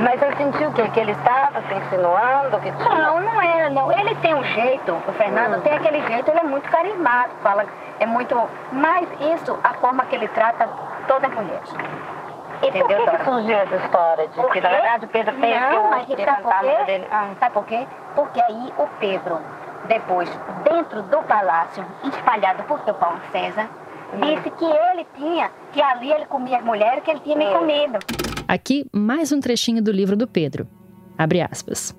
Mas 0.02 0.22
eu 0.22 0.36
senti 0.36 0.66
o 0.66 0.74
quê? 0.74 0.88
Que 0.90 1.00
ele 1.00 1.12
estava 1.12 1.62
se 1.62 1.74
insinuando? 1.74 2.60
Que 2.60 2.72
tinha... 2.72 2.96
Não, 2.96 3.22
não 3.22 3.42
era, 3.42 3.70
não. 3.70 3.92
Ele 3.92 4.14
tem 4.16 4.34
um 4.34 4.44
jeito, 4.44 4.92
o 4.92 5.14
Fernando 5.14 5.58
hum. 5.58 5.62
tem 5.62 5.74
aquele 5.74 6.06
jeito, 6.06 6.30
ele 6.30 6.40
é 6.40 6.44
muito 6.44 6.70
carismático, 6.70 7.38
fala, 7.42 7.66
é 8.00 8.06
muito. 8.06 8.36
Mas 8.74 9.08
isso, 9.34 9.58
a 9.64 9.74
forma 9.76 10.06
que 10.06 10.16
ele 10.16 10.28
trata 10.30 10.68
todas 11.08 11.32
as 11.32 11.36
mulheres. 11.36 11.70
E 12.62 12.68
Entendeu, 12.68 12.98
por 13.06 13.12
que, 13.12 13.18
que 13.18 13.24
surgiu 13.24 13.58
essa 13.58 13.76
história 13.76 14.28
de 14.28 14.34
que 14.34 14.62
na 14.62 14.70
verdade 14.70 15.06
o 15.06 15.08
Pedro 15.10 15.36
fez 15.36 15.62
não, 15.62 15.70
que 15.70 15.76
eu 15.76 15.84
mas 15.84 16.06
queria 16.06 16.26
cantar 16.26 16.60
a 16.60 16.84
dele? 16.84 17.08
Ah. 17.12 17.28
Sabe 17.40 17.54
por 17.54 17.66
quê? 17.66 17.88
Porque 18.16 18.42
aí 18.42 18.74
o 18.78 18.88
Pedro, 19.00 19.40
depois, 19.86 20.30
dentro 20.64 21.04
do 21.04 21.18
palácio, 21.24 21.86
espalhado 22.04 22.64
por 22.64 22.80
seu 22.82 22.94
Paulo 22.94 23.20
César, 23.32 23.68
disse 24.14 24.50
que 24.52 24.66
ele 24.66 25.06
tinha, 25.18 25.52
que 25.74 25.82
ali 25.82 26.12
ele 26.12 26.26
comia 26.26 26.58
as 26.58 26.64
mulheres, 26.64 27.04
que 27.04 27.12
ele 27.12 27.20
tinha 27.22 27.36
me 27.36 27.46
comido. 27.48 28.00
Aqui, 28.48 28.86
mais 28.94 29.32
um 29.32 29.40
trechinho 29.40 29.82
do 29.82 29.92
livro 29.92 30.16
do 30.16 30.28
Pedro. 30.28 30.68
Abre 31.18 31.42
aspas. 31.42 31.96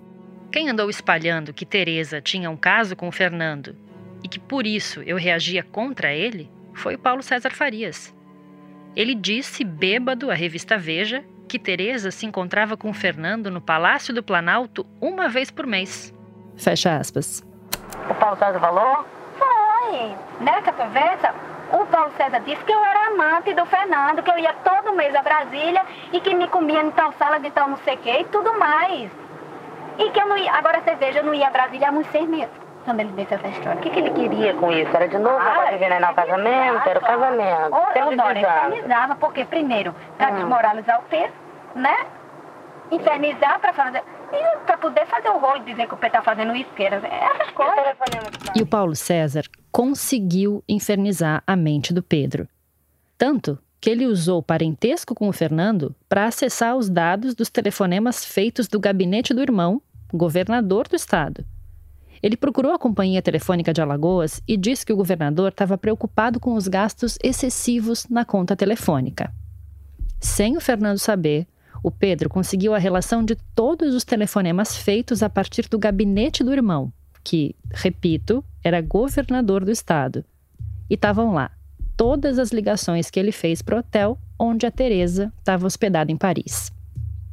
Quem 0.50 0.70
andou 0.70 0.88
espalhando 0.88 1.52
que 1.52 1.66
Teresa 1.66 2.20
tinha 2.20 2.50
um 2.50 2.56
caso 2.56 2.96
com 2.96 3.08
o 3.08 3.12
Fernando 3.12 3.76
e 4.22 4.28
que 4.28 4.38
por 4.38 4.66
isso 4.66 5.02
eu 5.02 5.16
reagia 5.16 5.62
contra 5.62 6.12
ele 6.12 6.50
foi 6.72 6.94
o 6.94 6.98
Paulo 6.98 7.22
César 7.22 7.50
Farias. 7.50 8.14
Ele 8.94 9.14
disse, 9.14 9.64
bêbado, 9.64 10.30
à 10.30 10.34
revista 10.34 10.78
Veja, 10.78 11.24
que 11.48 11.58
Teresa 11.58 12.10
se 12.10 12.26
encontrava 12.26 12.76
com 12.76 12.90
o 12.90 12.94
Fernando 12.94 13.50
no 13.50 13.60
Palácio 13.60 14.14
do 14.14 14.22
Planalto 14.22 14.86
uma 15.00 15.28
vez 15.28 15.50
por 15.50 15.66
mês. 15.66 16.14
Fecha 16.56 16.96
aspas. 16.96 17.44
O 18.10 18.14
Paulo 18.14 18.36
César 18.38 18.58
falou? 18.58 19.04
Foi. 19.38 20.16
Nessa 20.40 20.72
conversa, 20.72 21.34
O 21.72 21.84
Paulo 21.86 22.12
César 22.16 22.40
disse 22.40 22.62
que 22.64 22.72
eu 22.72 22.84
era 22.84 23.08
amante 23.08 23.52
do 23.52 23.66
Fernando, 23.66 24.22
que 24.22 24.30
eu 24.30 24.38
ia 24.38 24.52
todo 24.64 24.94
mês 24.94 25.14
a 25.14 25.22
Brasília 25.22 25.82
e 26.12 26.20
que 26.20 26.34
me 26.34 26.46
comia 26.48 26.80
em 26.80 26.90
tal 26.92 27.12
sala 27.12 27.40
de 27.40 27.50
tal 27.50 27.68
não 27.68 27.76
sei 27.78 27.94
o 27.94 27.98
que 27.98 28.10
e 28.10 28.24
tudo 28.24 28.56
mais. 28.58 29.10
E 29.98 30.10
que 30.10 30.20
eu 30.20 30.26
não 30.26 30.36
ia, 30.36 30.52
agora 30.52 30.80
você 30.80 30.94
veja, 30.94 31.20
eu 31.20 31.24
não 31.24 31.34
ia 31.34 31.48
a 31.48 31.50
Brasília 31.50 31.88
há 31.88 31.92
uns 31.92 32.06
seis 32.08 32.28
meses. 32.28 32.66
Quando 32.84 33.00
ele 33.00 33.12
disse 33.16 33.34
essa 33.34 33.48
história. 33.48 33.80
O 33.80 33.82
que, 33.82 33.90
que 33.90 33.98
ele 33.98 34.10
queria 34.10 34.54
com 34.54 34.70
isso? 34.70 34.94
Era 34.94 35.08
de 35.08 35.18
novo 35.18 35.36
ah, 35.40 35.54
para 35.56 35.74
envenenar 35.74 36.12
o 36.12 36.14
casamento? 36.14 36.88
Era 36.88 36.98
o 37.00 37.02
casamento. 37.02 37.74
Ou, 37.74 37.86
Teodoro, 37.86 38.38
infernizava, 38.38 39.14
porque 39.16 39.44
primeiro, 39.44 39.92
para 40.16 40.30
hum. 40.30 40.34
desmoralizar 40.36 41.00
o 41.00 41.02
Pedro, 41.04 41.32
né? 41.74 42.06
Infernizar 42.92 43.58
para 43.58 43.72
fazer. 43.72 44.04
E 44.32 44.56
para 44.58 44.76
poder 44.76 45.04
fazer 45.06 45.30
o 45.30 45.38
rolo 45.38 45.56
e 45.56 45.60
dizer 45.60 45.88
que 45.88 45.94
o 45.94 45.96
Pedro 45.96 46.18
está 46.18 46.22
fazendo 46.22 46.54
isso, 46.54 46.70
essas 46.78 47.50
coisas. 47.50 47.96
E 48.54 48.62
o 48.62 48.66
Paulo 48.66 48.94
César 48.94 49.42
conseguiu 49.76 50.64
infernizar 50.66 51.42
a 51.46 51.54
mente 51.54 51.92
do 51.92 52.02
Pedro. 52.02 52.48
Tanto 53.18 53.58
que 53.78 53.90
ele 53.90 54.06
usou 54.06 54.42
parentesco 54.42 55.14
com 55.14 55.28
o 55.28 55.32
Fernando 55.34 55.94
para 56.08 56.24
acessar 56.24 56.74
os 56.78 56.88
dados 56.88 57.34
dos 57.34 57.50
telefonemas 57.50 58.24
feitos 58.24 58.68
do 58.68 58.80
gabinete 58.80 59.34
do 59.34 59.42
irmão, 59.42 59.82
governador 60.10 60.88
do 60.88 60.96
estado. 60.96 61.44
Ele 62.22 62.38
procurou 62.38 62.72
a 62.72 62.78
companhia 62.78 63.20
telefônica 63.20 63.70
de 63.70 63.82
Alagoas 63.82 64.40
e 64.48 64.56
disse 64.56 64.86
que 64.86 64.94
o 64.94 64.96
governador 64.96 65.50
estava 65.50 65.76
preocupado 65.76 66.40
com 66.40 66.54
os 66.54 66.66
gastos 66.68 67.18
excessivos 67.22 68.06
na 68.08 68.24
conta 68.24 68.56
telefônica. 68.56 69.30
Sem 70.18 70.56
o 70.56 70.60
Fernando 70.62 70.98
saber, 70.98 71.46
o 71.82 71.90
Pedro 71.90 72.30
conseguiu 72.30 72.74
a 72.74 72.78
relação 72.78 73.22
de 73.22 73.36
todos 73.54 73.94
os 73.94 74.04
telefonemas 74.04 74.74
feitos 74.74 75.22
a 75.22 75.28
partir 75.28 75.68
do 75.68 75.78
gabinete 75.78 76.42
do 76.42 76.50
irmão, 76.50 76.90
que, 77.26 77.56
repito, 77.72 78.44
era 78.62 78.80
governador 78.80 79.64
do 79.64 79.70
estado. 79.72 80.24
E 80.88 80.94
estavam 80.94 81.34
lá 81.34 81.50
todas 81.96 82.38
as 82.38 82.52
ligações 82.52 83.10
que 83.10 83.18
ele 83.18 83.32
fez 83.32 83.60
para 83.60 83.74
o 83.74 83.78
hotel 83.80 84.16
onde 84.38 84.64
a 84.64 84.70
Teresa 84.70 85.32
estava 85.36 85.66
hospedada 85.66 86.12
em 86.12 86.16
Paris. 86.16 86.72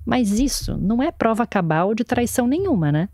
Mas 0.03 0.39
isso 0.39 0.75
não 0.77 1.03
é 1.03 1.11
prova 1.11 1.45
cabal 1.45 1.93
de 1.93 2.03
traição 2.03 2.47
nenhuma, 2.47 2.91
né? 2.91 3.07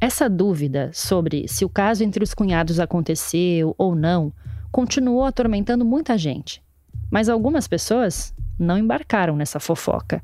Essa 0.00 0.30
dúvida 0.30 0.92
sobre 0.94 1.48
se 1.48 1.64
o 1.64 1.68
caso 1.68 2.04
entre 2.04 2.22
os 2.22 2.32
cunhados 2.34 2.78
aconteceu 2.78 3.74
ou 3.76 3.96
não 3.96 4.32
continuou 4.70 5.24
atormentando 5.24 5.84
muita 5.84 6.16
gente. 6.16 6.62
Mas 7.10 7.28
algumas 7.28 7.66
pessoas 7.66 8.32
não 8.56 8.78
embarcaram 8.78 9.34
nessa 9.34 9.58
fofoca. 9.58 10.22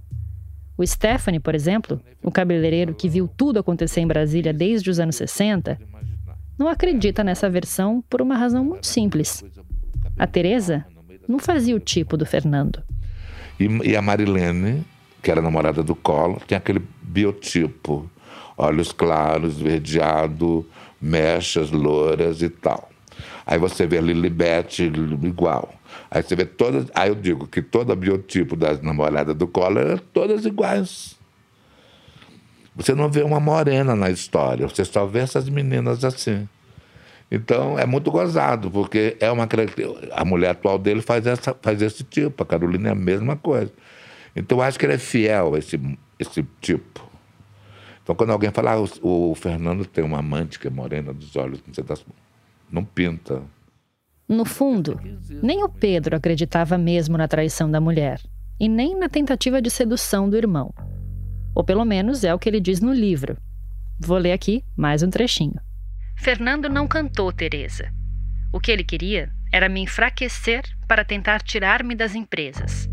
O 0.79 0.87
Stephanie, 0.87 1.41
por 1.41 1.55
exemplo, 1.55 2.01
o 2.23 2.31
cabeleireiro 2.31 2.95
que 2.95 3.09
viu 3.09 3.29
tudo 3.29 3.59
acontecer 3.59 4.01
em 4.01 4.07
Brasília 4.07 4.53
desde 4.53 4.91
os 4.91 5.01
anos 5.01 5.17
60, 5.17 5.79
não 6.59 6.69
acredita 6.69 7.25
nessa 7.25 7.49
versão 7.49 8.03
por 8.09 8.21
uma 8.21 8.37
razão 8.37 8.65
muito 8.65 8.87
simples. 8.87 9.43
A 10.19 10.27
Teresa 10.27 10.85
não 11.27 11.39
fazia 11.39 11.75
o 11.75 11.81
tipo 11.81 12.17
do 12.17 12.27
Fernando. 12.27 12.83
E, 13.59 13.65
e 13.89 13.97
a 13.97 14.03
Marilene, 14.03 14.85
que 15.23 15.31
era 15.31 15.41
namorada 15.41 15.83
do 15.83 15.95
Collor, 15.95 16.41
tinha 16.47 16.59
aquele 16.59 16.83
biotipo: 17.03 18.11
olhos 18.57 18.93
claros, 18.93 19.59
verdeado, 19.59 20.67
mechas, 21.01 21.71
louras 21.71 22.43
e 22.43 22.49
tal. 22.49 22.91
Aí 23.47 23.59
você 23.59 23.87
vê 23.87 23.99
a 23.99 24.03
Lilibet 24.03 24.83
igual. 25.23 25.73
Aí 26.11 26.23
você 26.23 26.37
vê 26.37 26.45
todas. 26.45 26.87
Aí 26.95 27.09
eu 27.09 27.15
digo 27.15 27.47
que 27.47 27.61
todo 27.63 27.95
biotipo 27.97 28.57
das 28.57 28.81
namoradas 28.81 29.35
do 29.35 29.47
Collor 29.47 29.83
eram 29.83 29.99
todas 30.13 30.45
iguais. 30.45 31.17
Você 32.77 32.95
não 32.95 33.11
vê 33.11 33.23
uma 33.23 33.41
morena 33.41 33.97
na 33.97 34.11
história, 34.11 34.69
você 34.69 34.85
só 34.85 35.07
vê 35.07 35.21
essas 35.21 35.49
meninas 35.49 36.05
assim. 36.05 36.47
Então 37.31 37.79
é 37.79 37.87
muito 37.87 38.11
gozado, 38.11 38.71
porque 38.71 39.17
é 39.19 39.31
uma 39.31 39.49
a 40.13 40.25
mulher 40.25 40.51
atual 40.51 40.79
dele 40.79 41.01
faz, 41.01 41.27
essa, 41.27 41.57
faz 41.61 41.81
esse 41.81 42.05
tipo, 42.05 42.43
a 42.43 42.47
Carolina 42.47 42.91
é 42.91 42.93
a 42.93 42.95
mesma 42.95 43.35
coisa. 43.35 43.73
Então 44.35 44.59
eu 44.59 44.63
acho 44.63 44.79
que 44.79 44.85
ele 44.85 44.93
é 44.93 44.99
fiel 44.99 45.55
a 45.55 45.59
esse, 45.59 45.81
esse 46.19 46.47
tipo. 46.61 47.05
Então 48.03 48.15
quando 48.15 48.31
alguém 48.31 48.51
fala, 48.51 48.73
ah, 48.73 48.81
o, 48.81 49.31
o 49.31 49.35
Fernando 49.35 49.87
tem 49.87 50.05
uma 50.05 50.19
amante 50.19 50.59
que 50.59 50.69
é 50.69 50.71
morena 50.71 51.13
dos 51.13 51.35
olhos, 51.35 51.61
não 52.71 52.85
pinta. 52.85 53.43
No 54.29 54.45
fundo, 54.45 55.01
nem 55.41 55.63
o 55.63 55.69
Pedro 55.69 56.17
acreditava 56.17 56.77
mesmo 56.77 57.17
na 57.17 57.29
traição 57.29 57.71
da 57.71 57.81
mulher, 57.81 58.21
e 58.59 58.69
nem 58.69 58.99
na 58.99 59.09
tentativa 59.09 59.63
de 59.63 59.71
sedução 59.71 60.29
do 60.29 60.37
irmão. 60.37 60.75
Ou 61.55 61.63
pelo 61.63 61.85
menos 61.85 62.25
é 62.25 62.35
o 62.35 62.39
que 62.39 62.49
ele 62.49 62.61
diz 62.61 62.81
no 62.81 62.93
livro. 62.93 63.37
Vou 64.01 64.19
ler 64.19 64.33
aqui 64.33 64.65
mais 64.77 65.03
um 65.03 65.11
trechinho. 65.11 65.61
Fernando 66.17 66.69
não 66.69 66.89
cantou 66.89 67.33
Teresa. 67.33 67.93
O 68.53 68.59
que 68.59 68.73
ele 68.73 68.83
queria 68.83 69.31
era 69.53 69.69
me 69.69 69.81
enfraquecer 69.81 70.65
para 70.89 71.05
tentar 71.05 71.41
tirar-me 71.43 71.95
das 71.95 72.15
empresas. 72.15 72.89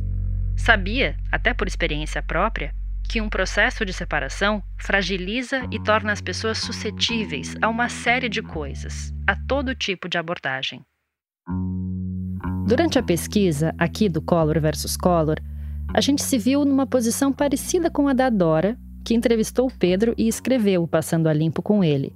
Sabia, 0.56 1.18
até 1.32 1.54
por 1.54 1.68
experiência 1.68 2.22
própria, 2.22 2.74
que 3.10 3.20
um 3.20 3.28
processo 3.28 3.84
de 3.84 3.92
separação 3.92 4.64
fragiliza 4.78 5.68
e 5.72 5.82
torna 5.82 6.12
as 6.12 6.22
pessoas 6.22 6.60
suscetíveis 6.60 7.56
a 7.62 7.68
uma 7.70 7.90
série 7.90 8.30
de 8.30 8.42
coisas, 8.42 9.12
a 9.28 9.36
todo 9.36 9.76
tipo 9.76 10.08
de 10.08 10.18
abordagem. 10.18 10.82
Durante 12.66 12.98
a 12.98 13.04
pesquisa 13.04 13.76
aqui 13.78 14.08
do 14.08 14.22
Collor 14.22 14.60
versus 14.60 14.96
Collor, 14.96 15.38
a 15.94 16.00
gente 16.00 16.24
se 16.24 16.38
viu 16.38 16.64
numa 16.64 16.88
posição 16.88 17.32
parecida 17.32 17.92
com 17.92 18.08
a 18.08 18.14
da 18.14 18.30
Dora, 18.30 18.78
que 19.04 19.14
entrevistou 19.14 19.68
o 19.68 19.72
Pedro 19.72 20.14
e 20.18 20.28
escreveu 20.28 20.84
o 20.84 20.88
Passando 20.88 21.28
a 21.28 21.34
Limpo 21.34 21.62
com 21.62 21.84
ele. 21.84 22.16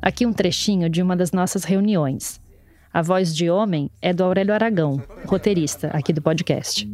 Aqui 0.00 0.26
um 0.26 0.32
trechinho 0.32 0.90
de 0.90 1.00
uma 1.00 1.16
das 1.16 1.32
nossas 1.32 1.64
reuniões. 1.64 2.40
A 2.92 3.00
voz 3.00 3.34
de 3.34 3.48
homem 3.48 3.90
é 4.02 4.12
do 4.12 4.22
Aurélio 4.22 4.52
Aragão, 4.52 5.02
roteirista 5.26 5.88
aqui 5.88 6.12
do 6.12 6.20
podcast. 6.20 6.86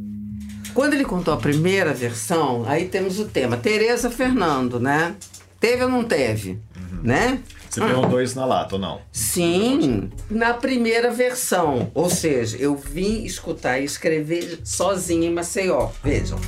Quando 0.73 0.95
ele 0.95 1.05
contou 1.05 1.35
a 1.35 1.39
primeira 1.39 1.93
versão, 1.93 2.65
aí 2.67 2.87
temos 2.87 3.19
o 3.19 3.25
tema 3.25 3.57
Tereza 3.57 4.09
Fernando, 4.11 4.79
né? 4.79 5.17
Teve 5.59 5.83
ou 5.83 5.91
não 5.91 6.05
teve, 6.05 6.53
uhum. 6.53 7.03
né? 7.03 7.41
Você 7.69 7.81
perguntou 7.81 8.23
isso 8.23 8.37
na 8.37 8.45
lata 8.45 8.77
ou 8.77 8.81
não? 8.81 9.01
Sim, 9.13 10.11
na 10.31 10.55
primeira 10.55 11.11
versão. 11.11 11.91
Ou 11.95 12.09
seja, 12.09 12.57
eu 12.57 12.75
vim 12.75 13.25
escutar 13.25 13.79
e 13.79 13.85
escrever 13.85 14.61
sozinho 14.65 15.25
em 15.25 15.33
Maceió. 15.33 15.91
Vejam. 16.03 16.39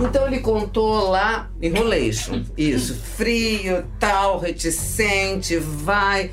Então 0.00 0.26
ele 0.26 0.40
contou 0.40 1.08
lá, 1.08 1.50
enrolation. 1.60 2.42
Isso, 2.56 2.94
frio, 2.94 3.84
tal, 3.98 4.38
reticente, 4.38 5.56
vai. 5.56 6.30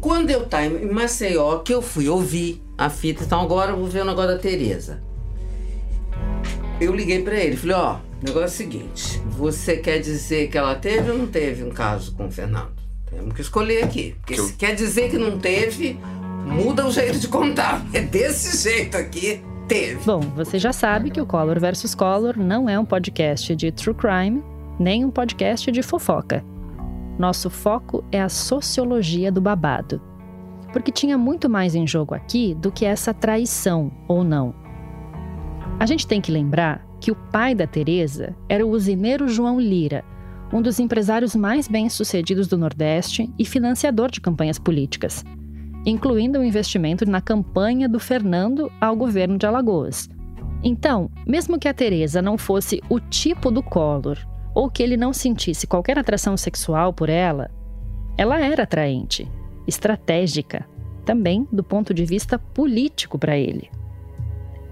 Quando 0.00 0.30
eu 0.30 0.44
tava 0.46 0.66
em 0.66 0.90
Maceió, 0.90 1.58
que 1.60 1.72
eu 1.72 1.80
fui 1.80 2.08
ouvir 2.08 2.62
a 2.76 2.90
fita, 2.90 3.24
então 3.24 3.40
agora 3.40 3.72
eu 3.72 3.76
vou 3.76 3.86
ver 3.86 4.02
o 4.02 4.04
negócio 4.04 4.32
da 4.32 4.38
Tereza. 4.38 5.02
Eu 6.80 6.94
liguei 6.94 7.22
para 7.22 7.36
ele, 7.36 7.56
falei, 7.56 7.76
ó, 7.76 7.94
o 7.94 8.24
negócio 8.24 8.42
é 8.42 8.46
o 8.46 8.48
seguinte, 8.48 9.22
você 9.26 9.76
quer 9.76 10.00
dizer 10.00 10.48
que 10.48 10.58
ela 10.58 10.74
teve 10.74 11.10
ou 11.10 11.16
não 11.16 11.26
teve 11.26 11.62
um 11.62 11.70
caso 11.70 12.12
com 12.14 12.26
o 12.26 12.30
Fernando? 12.30 12.83
Temos 13.14 13.34
que 13.34 13.40
escolher 13.40 13.84
aqui. 13.84 14.16
Porque 14.20 14.36
se 14.36 14.52
quer 14.54 14.74
dizer 14.74 15.10
que 15.10 15.16
não 15.16 15.38
teve, 15.38 15.98
muda 16.44 16.86
o 16.86 16.90
jeito 16.90 17.18
de 17.18 17.28
contar. 17.28 17.84
É 17.94 18.00
desse 18.00 18.62
jeito 18.62 18.96
aqui. 18.96 19.42
Teve. 19.68 20.04
Bom, 20.04 20.20
você 20.20 20.58
já 20.58 20.72
sabe 20.74 21.10
que 21.10 21.20
o 21.20 21.24
Color 21.24 21.58
versus 21.58 21.94
Color 21.94 22.36
não 22.36 22.68
é 22.68 22.78
um 22.78 22.84
podcast 22.84 23.56
de 23.56 23.72
true 23.72 23.94
crime, 23.94 24.42
nem 24.78 25.04
um 25.04 25.10
podcast 25.10 25.72
de 25.72 25.82
fofoca. 25.82 26.44
Nosso 27.18 27.48
foco 27.48 28.04
é 28.12 28.20
a 28.20 28.28
sociologia 28.28 29.32
do 29.32 29.40
babado. 29.40 30.02
Porque 30.72 30.92
tinha 30.92 31.16
muito 31.16 31.48
mais 31.48 31.74
em 31.74 31.86
jogo 31.86 32.14
aqui 32.14 32.54
do 32.54 32.70
que 32.70 32.84
essa 32.84 33.14
traição 33.14 33.90
ou 34.06 34.22
não. 34.22 34.54
A 35.78 35.86
gente 35.86 36.06
tem 36.06 36.20
que 36.20 36.32
lembrar 36.32 36.84
que 37.00 37.10
o 37.10 37.16
pai 37.16 37.54
da 37.54 37.66
Teresa 37.66 38.34
era 38.48 38.66
o 38.66 38.70
usineiro 38.70 39.28
João 39.28 39.60
Lira, 39.60 40.04
um 40.54 40.62
dos 40.62 40.78
empresários 40.78 41.34
mais 41.34 41.66
bem-sucedidos 41.66 42.46
do 42.46 42.56
Nordeste 42.56 43.28
e 43.36 43.44
financiador 43.44 44.08
de 44.08 44.20
campanhas 44.20 44.56
políticas, 44.56 45.24
incluindo 45.84 46.38
o 46.38 46.44
investimento 46.44 47.04
na 47.04 47.20
campanha 47.20 47.88
do 47.88 47.98
Fernando 47.98 48.70
ao 48.80 48.94
governo 48.94 49.36
de 49.36 49.44
Alagoas. 49.44 50.08
Então, 50.62 51.10
mesmo 51.26 51.58
que 51.58 51.66
a 51.66 51.74
Teresa 51.74 52.22
não 52.22 52.38
fosse 52.38 52.80
o 52.88 53.00
tipo 53.00 53.50
do 53.50 53.64
Collor, 53.64 54.16
ou 54.54 54.70
que 54.70 54.80
ele 54.80 54.96
não 54.96 55.12
sentisse 55.12 55.66
qualquer 55.66 55.98
atração 55.98 56.36
sexual 56.36 56.92
por 56.92 57.08
ela, 57.08 57.50
ela 58.16 58.40
era 58.40 58.62
atraente, 58.62 59.28
estratégica, 59.66 60.64
também 61.04 61.48
do 61.50 61.64
ponto 61.64 61.92
de 61.92 62.04
vista 62.04 62.38
político 62.38 63.18
para 63.18 63.36
ele. 63.36 63.68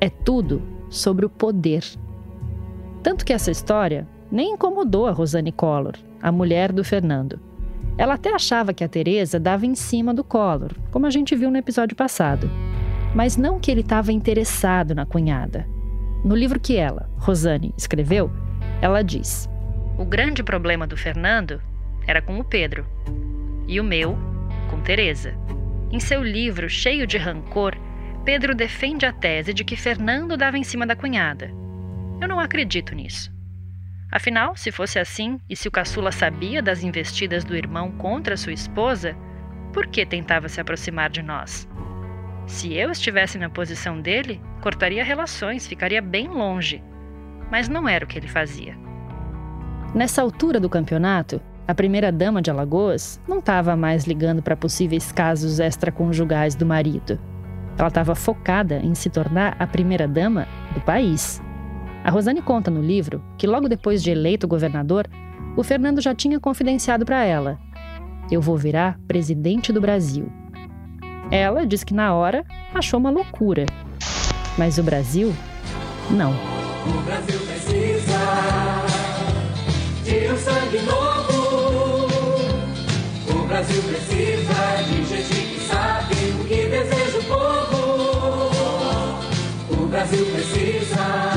É 0.00 0.08
tudo 0.08 0.62
sobre 0.88 1.26
o 1.26 1.28
poder. 1.28 1.84
Tanto 3.02 3.24
que 3.24 3.32
essa 3.32 3.50
história 3.50 4.06
nem 4.32 4.54
incomodou 4.54 5.06
a 5.06 5.12
Rosane 5.12 5.52
Collor, 5.52 5.92
a 6.22 6.32
mulher 6.32 6.72
do 6.72 6.82
Fernando. 6.82 7.38
Ela 7.98 8.14
até 8.14 8.34
achava 8.34 8.72
que 8.72 8.82
a 8.82 8.88
Teresa 8.88 9.38
dava 9.38 9.66
em 9.66 9.74
cima 9.74 10.14
do 10.14 10.24
Collor, 10.24 10.72
como 10.90 11.06
a 11.06 11.10
gente 11.10 11.36
viu 11.36 11.50
no 11.50 11.58
episódio 11.58 11.94
passado. 11.94 12.50
Mas 13.14 13.36
não 13.36 13.60
que 13.60 13.70
ele 13.70 13.82
estava 13.82 14.10
interessado 14.10 14.94
na 14.94 15.04
cunhada. 15.04 15.68
No 16.24 16.34
livro 16.34 16.58
que 16.58 16.76
ela, 16.76 17.10
Rosane, 17.18 17.74
escreveu, 17.76 18.32
ela 18.80 19.02
diz: 19.02 19.50
O 19.98 20.04
grande 20.04 20.42
problema 20.42 20.86
do 20.86 20.96
Fernando 20.96 21.60
era 22.06 22.22
com 22.22 22.38
o 22.38 22.44
Pedro, 22.44 22.86
e 23.68 23.78
o 23.78 23.84
meu 23.84 24.16
com 24.70 24.80
Teresa. 24.80 25.34
Em 25.90 26.00
seu 26.00 26.22
livro, 26.22 26.70
cheio 26.70 27.06
de 27.06 27.18
rancor, 27.18 27.76
Pedro 28.24 28.54
defende 28.54 29.04
a 29.04 29.12
tese 29.12 29.52
de 29.52 29.62
que 29.62 29.76
Fernando 29.76 30.38
dava 30.38 30.56
em 30.56 30.64
cima 30.64 30.86
da 30.86 30.96
cunhada. 30.96 31.50
Eu 32.20 32.28
não 32.28 32.40
acredito 32.40 32.94
nisso. 32.94 33.31
Afinal, 34.12 34.54
se 34.54 34.70
fosse 34.70 34.98
assim, 34.98 35.40
e 35.48 35.56
se 35.56 35.66
o 35.66 35.70
caçula 35.70 36.12
sabia 36.12 36.62
das 36.62 36.84
investidas 36.84 37.44
do 37.44 37.56
irmão 37.56 37.90
contra 37.92 38.36
sua 38.36 38.52
esposa, 38.52 39.16
por 39.72 39.86
que 39.86 40.04
tentava 40.04 40.50
se 40.50 40.60
aproximar 40.60 41.08
de 41.08 41.22
nós? 41.22 41.66
Se 42.46 42.74
eu 42.74 42.90
estivesse 42.90 43.38
na 43.38 43.48
posição 43.48 43.98
dele, 43.98 44.38
cortaria 44.60 45.02
relações, 45.02 45.66
ficaria 45.66 46.02
bem 46.02 46.28
longe. 46.28 46.82
Mas 47.50 47.70
não 47.70 47.88
era 47.88 48.04
o 48.04 48.08
que 48.08 48.18
ele 48.18 48.28
fazia. 48.28 48.76
Nessa 49.94 50.20
altura 50.20 50.60
do 50.60 50.68
campeonato, 50.68 51.40
a 51.66 51.74
primeira-dama 51.74 52.42
de 52.42 52.50
Alagoas 52.50 53.18
não 53.26 53.38
estava 53.38 53.74
mais 53.74 54.04
ligando 54.04 54.42
para 54.42 54.56
possíveis 54.56 55.10
casos 55.10 55.58
extraconjugais 55.58 56.54
do 56.54 56.66
marido. 56.66 57.18
Ela 57.78 57.88
estava 57.88 58.14
focada 58.14 58.76
em 58.76 58.94
se 58.94 59.08
tornar 59.08 59.56
a 59.58 59.66
primeira-dama 59.66 60.46
do 60.74 60.82
país. 60.82 61.42
A 62.04 62.10
Rosane 62.10 62.42
conta 62.42 62.70
no 62.70 62.82
livro 62.82 63.22
que, 63.38 63.46
logo 63.46 63.68
depois 63.68 64.02
de 64.02 64.10
eleito 64.10 64.48
governador, 64.48 65.08
o 65.56 65.62
Fernando 65.62 66.00
já 66.00 66.12
tinha 66.14 66.40
confidenciado 66.40 67.04
para 67.04 67.24
ela: 67.24 67.60
Eu 68.30 68.40
vou 68.40 68.56
virar 68.56 68.98
presidente 69.06 69.72
do 69.72 69.80
Brasil. 69.80 70.30
Ela 71.30 71.64
diz 71.64 71.84
que 71.84 71.94
na 71.94 72.12
hora 72.14 72.44
achou 72.74 72.98
uma 72.98 73.10
loucura. 73.10 73.66
Mas 74.58 74.78
o 74.78 74.82
Brasil, 74.82 75.32
não. 76.10 76.32
O 76.32 77.02
Brasil 77.04 77.38
precisa 77.40 78.18
de 80.04 80.32
um 80.32 80.36
sangue 80.36 80.82
novo. 80.82 82.06
O 83.30 83.46
Brasil 83.46 83.82
precisa 83.82 84.82
de 84.88 85.04
gente 85.04 85.54
que 85.54 85.60
sabe 85.60 86.14
o 86.40 86.44
que 86.44 86.66
deseja 86.66 87.18
o 87.18 87.24
povo. 87.24 88.50
O 89.70 89.86
Brasil 89.86 90.26
precisa 90.26 91.31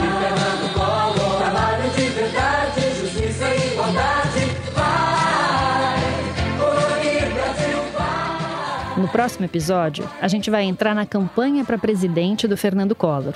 próximo 9.15 9.45
episódio, 9.45 10.09
a 10.21 10.27
gente 10.27 10.51
vai 10.51 10.63
entrar 10.63 10.93
na 10.93 11.05
campanha 11.05 11.63
para 11.63 11.77
presidente 11.77 12.49
do 12.49 12.57
Fernando 12.57 12.93
Collor, 12.93 13.33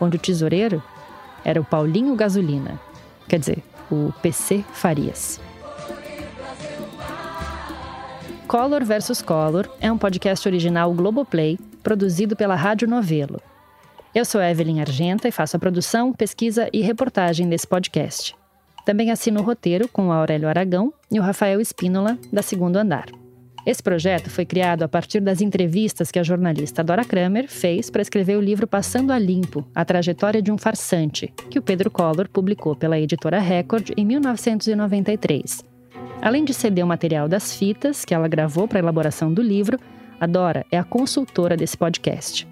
onde 0.00 0.16
o 0.16 0.18
tesoureiro 0.18 0.82
era 1.44 1.60
o 1.60 1.64
Paulinho 1.64 2.16
Gasolina. 2.16 2.80
Quer 3.28 3.38
dizer, 3.38 3.62
o 3.88 4.12
PC 4.20 4.64
Farias. 4.72 5.40
Collor 8.48 8.84
vs 8.84 9.22
Collor 9.22 9.68
é 9.80 9.92
um 9.92 9.96
podcast 9.96 10.48
original 10.48 10.92
Globoplay, 10.92 11.56
produzido 11.80 12.34
pela 12.34 12.56
Rádio 12.56 12.88
Novelo. 12.88 13.40
Eu 14.12 14.24
sou 14.24 14.42
Evelyn 14.42 14.80
Argenta 14.80 15.28
e 15.28 15.30
faço 15.30 15.56
a 15.56 15.60
produção, 15.60 16.12
pesquisa 16.12 16.68
e 16.72 16.80
reportagem 16.80 17.48
desse 17.48 17.68
podcast. 17.68 18.34
Também 18.84 19.12
assino 19.12 19.38
o 19.38 19.44
roteiro 19.44 19.86
com 19.86 20.08
o 20.08 20.12
Aurélio 20.12 20.48
Aragão 20.48 20.92
e 21.08 21.20
o 21.20 21.22
Rafael 21.22 21.60
Espínola, 21.60 22.18
da 22.32 22.42
Segundo 22.42 22.78
Andar. 22.78 23.19
Esse 23.64 23.82
projeto 23.82 24.30
foi 24.30 24.46
criado 24.46 24.82
a 24.82 24.88
partir 24.88 25.20
das 25.20 25.40
entrevistas 25.40 26.10
que 26.10 26.18
a 26.18 26.22
jornalista 26.22 26.82
Dora 26.82 27.04
Kramer 27.04 27.46
fez 27.48 27.90
para 27.90 28.00
escrever 28.00 28.36
o 28.36 28.40
livro 28.40 28.66
Passando 28.66 29.12
a 29.12 29.18
Limpo 29.18 29.66
A 29.74 29.84
Trajetória 29.84 30.40
de 30.40 30.50
um 30.50 30.56
Farsante, 30.56 31.32
que 31.50 31.58
o 31.58 31.62
Pedro 31.62 31.90
Collor 31.90 32.28
publicou 32.28 32.74
pela 32.74 32.98
editora 32.98 33.38
Record 33.38 33.90
em 33.96 34.04
1993. 34.04 35.62
Além 36.22 36.44
de 36.44 36.54
ceder 36.54 36.84
o 36.84 36.88
material 36.88 37.28
das 37.28 37.54
fitas 37.54 38.04
que 38.04 38.14
ela 38.14 38.28
gravou 38.28 38.66
para 38.66 38.78
a 38.78 38.82
elaboração 38.82 39.32
do 39.32 39.42
livro, 39.42 39.78
a 40.18 40.26
Dora 40.26 40.64
é 40.70 40.78
a 40.78 40.84
consultora 40.84 41.56
desse 41.56 41.76
podcast. 41.76 42.48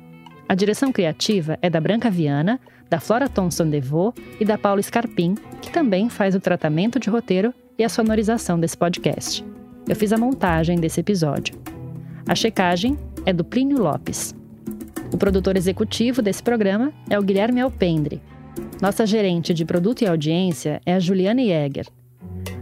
A 0.48 0.54
direção 0.54 0.90
criativa 0.90 1.58
é 1.60 1.68
da 1.68 1.80
Branca 1.80 2.10
Viana, 2.10 2.60
da 2.88 3.00
Flora 3.00 3.28
Thomson 3.28 3.68
DeVoe 3.68 4.12
e 4.40 4.44
da 4.44 4.56
Paula 4.56 4.82
Scarpim, 4.82 5.34
que 5.60 5.70
também 5.70 6.08
faz 6.08 6.34
o 6.34 6.40
tratamento 6.40 6.98
de 6.98 7.10
roteiro 7.10 7.52
e 7.78 7.84
a 7.84 7.88
sonorização 7.88 8.58
desse 8.58 8.76
podcast. 8.76 9.44
Eu 9.88 9.96
fiz 9.96 10.12
a 10.12 10.18
montagem 10.18 10.78
desse 10.78 11.00
episódio. 11.00 11.58
A 12.28 12.34
checagem 12.34 12.98
é 13.24 13.32
do 13.32 13.42
Plínio 13.42 13.78
Lopes. 13.78 14.34
O 15.10 15.16
produtor 15.16 15.56
executivo 15.56 16.20
desse 16.20 16.42
programa 16.42 16.92
é 17.08 17.18
o 17.18 17.22
Guilherme 17.22 17.62
Alpendre. 17.62 18.20
Nossa 18.82 19.06
gerente 19.06 19.54
de 19.54 19.64
produto 19.64 20.02
e 20.02 20.06
audiência 20.06 20.78
é 20.84 20.92
a 20.92 21.00
Juliana 21.00 21.42
Jäger. 21.42 21.86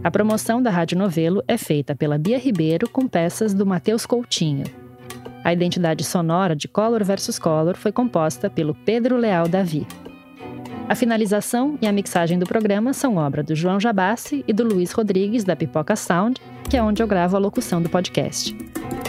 A 0.01 0.09
promoção 0.09 0.63
da 0.63 0.69
Rádio 0.69 0.97
Novelo 0.97 1.43
é 1.49 1.57
feita 1.57 1.93
pela 1.93 2.17
Bia 2.17 2.39
Ribeiro 2.39 2.89
com 2.89 3.05
peças 3.05 3.53
do 3.53 3.65
Matheus 3.65 4.05
Coutinho. 4.05 4.63
A 5.43 5.51
identidade 5.51 6.05
sonora 6.05 6.55
de 6.55 6.69
Color 6.69 7.03
vs 7.03 7.37
Color 7.37 7.75
foi 7.75 7.91
composta 7.91 8.49
pelo 8.49 8.73
Pedro 8.73 9.17
Leal 9.17 9.49
Davi. 9.49 9.85
A 10.89 10.95
finalização 10.95 11.77
e 11.81 11.87
a 11.87 11.91
mixagem 11.91 12.39
do 12.39 12.45
programa 12.45 12.93
são 12.93 13.17
obra 13.17 13.43
do 13.43 13.53
João 13.53 13.77
Jabassi 13.77 14.45
e 14.47 14.53
do 14.53 14.63
Luiz 14.63 14.93
Rodrigues, 14.93 15.43
da 15.43 15.53
Pipoca 15.53 15.97
Sound, 15.97 16.39
que 16.69 16.77
é 16.77 16.81
onde 16.81 17.03
eu 17.03 17.07
gravo 17.07 17.35
a 17.35 17.39
locução 17.39 17.81
do 17.81 17.89
podcast. 17.89 18.55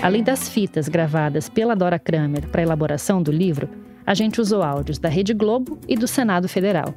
Além 0.03 0.25
das 0.25 0.49
fitas 0.49 0.89
gravadas 0.89 1.49
pela 1.49 1.77
Dora 1.77 1.99
Kramer 1.99 2.49
para 2.49 2.61
a 2.61 2.65
elaboração 2.65 3.23
do 3.23 3.31
livro, 3.31 3.69
a 4.05 4.13
gente 4.13 4.41
usou 4.41 4.63
áudios 4.63 4.99
da 4.99 5.09
Rede 5.09 5.33
Globo 5.33 5.79
e 5.87 5.97
do 5.97 6.09
Senado 6.09 6.49
Federal. 6.49 6.93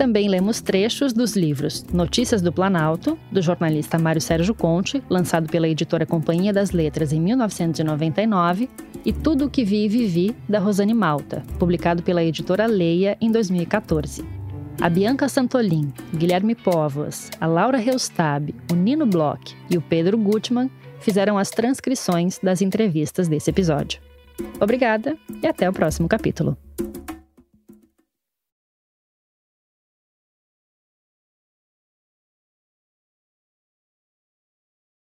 Também 0.00 0.30
lemos 0.30 0.62
trechos 0.62 1.12
dos 1.12 1.36
livros 1.36 1.84
Notícias 1.92 2.40
do 2.40 2.50
Planalto, 2.50 3.18
do 3.30 3.42
jornalista 3.42 3.98
Mário 3.98 4.18
Sérgio 4.18 4.54
Conte, 4.54 5.02
lançado 5.10 5.46
pela 5.46 5.68
editora 5.68 6.06
Companhia 6.06 6.54
das 6.54 6.70
Letras 6.70 7.12
em 7.12 7.20
1999, 7.20 8.70
e 9.04 9.12
Tudo 9.12 9.44
o 9.44 9.50
que 9.50 9.62
Vi 9.62 9.84
e 9.84 9.88
Vivi, 9.90 10.34
da 10.48 10.58
Rosane 10.58 10.94
Malta, 10.94 11.42
publicado 11.58 12.02
pela 12.02 12.24
editora 12.24 12.64
Leia 12.64 13.14
em 13.20 13.30
2014. 13.30 14.24
A 14.80 14.88
Bianca 14.88 15.28
Santolin, 15.28 15.92
Guilherme 16.16 16.54
Povas, 16.54 17.30
a 17.38 17.46
Laura 17.46 17.76
Reustab, 17.76 18.54
o 18.72 18.74
Nino 18.74 19.04
Bloch 19.04 19.54
e 19.68 19.76
o 19.76 19.82
Pedro 19.82 20.16
Gutmann 20.16 20.70
fizeram 20.98 21.36
as 21.36 21.50
transcrições 21.50 22.38
das 22.42 22.62
entrevistas 22.62 23.28
desse 23.28 23.50
episódio. 23.50 24.00
Obrigada 24.58 25.14
e 25.42 25.46
até 25.46 25.68
o 25.68 25.74
próximo 25.74 26.08
capítulo. 26.08 26.56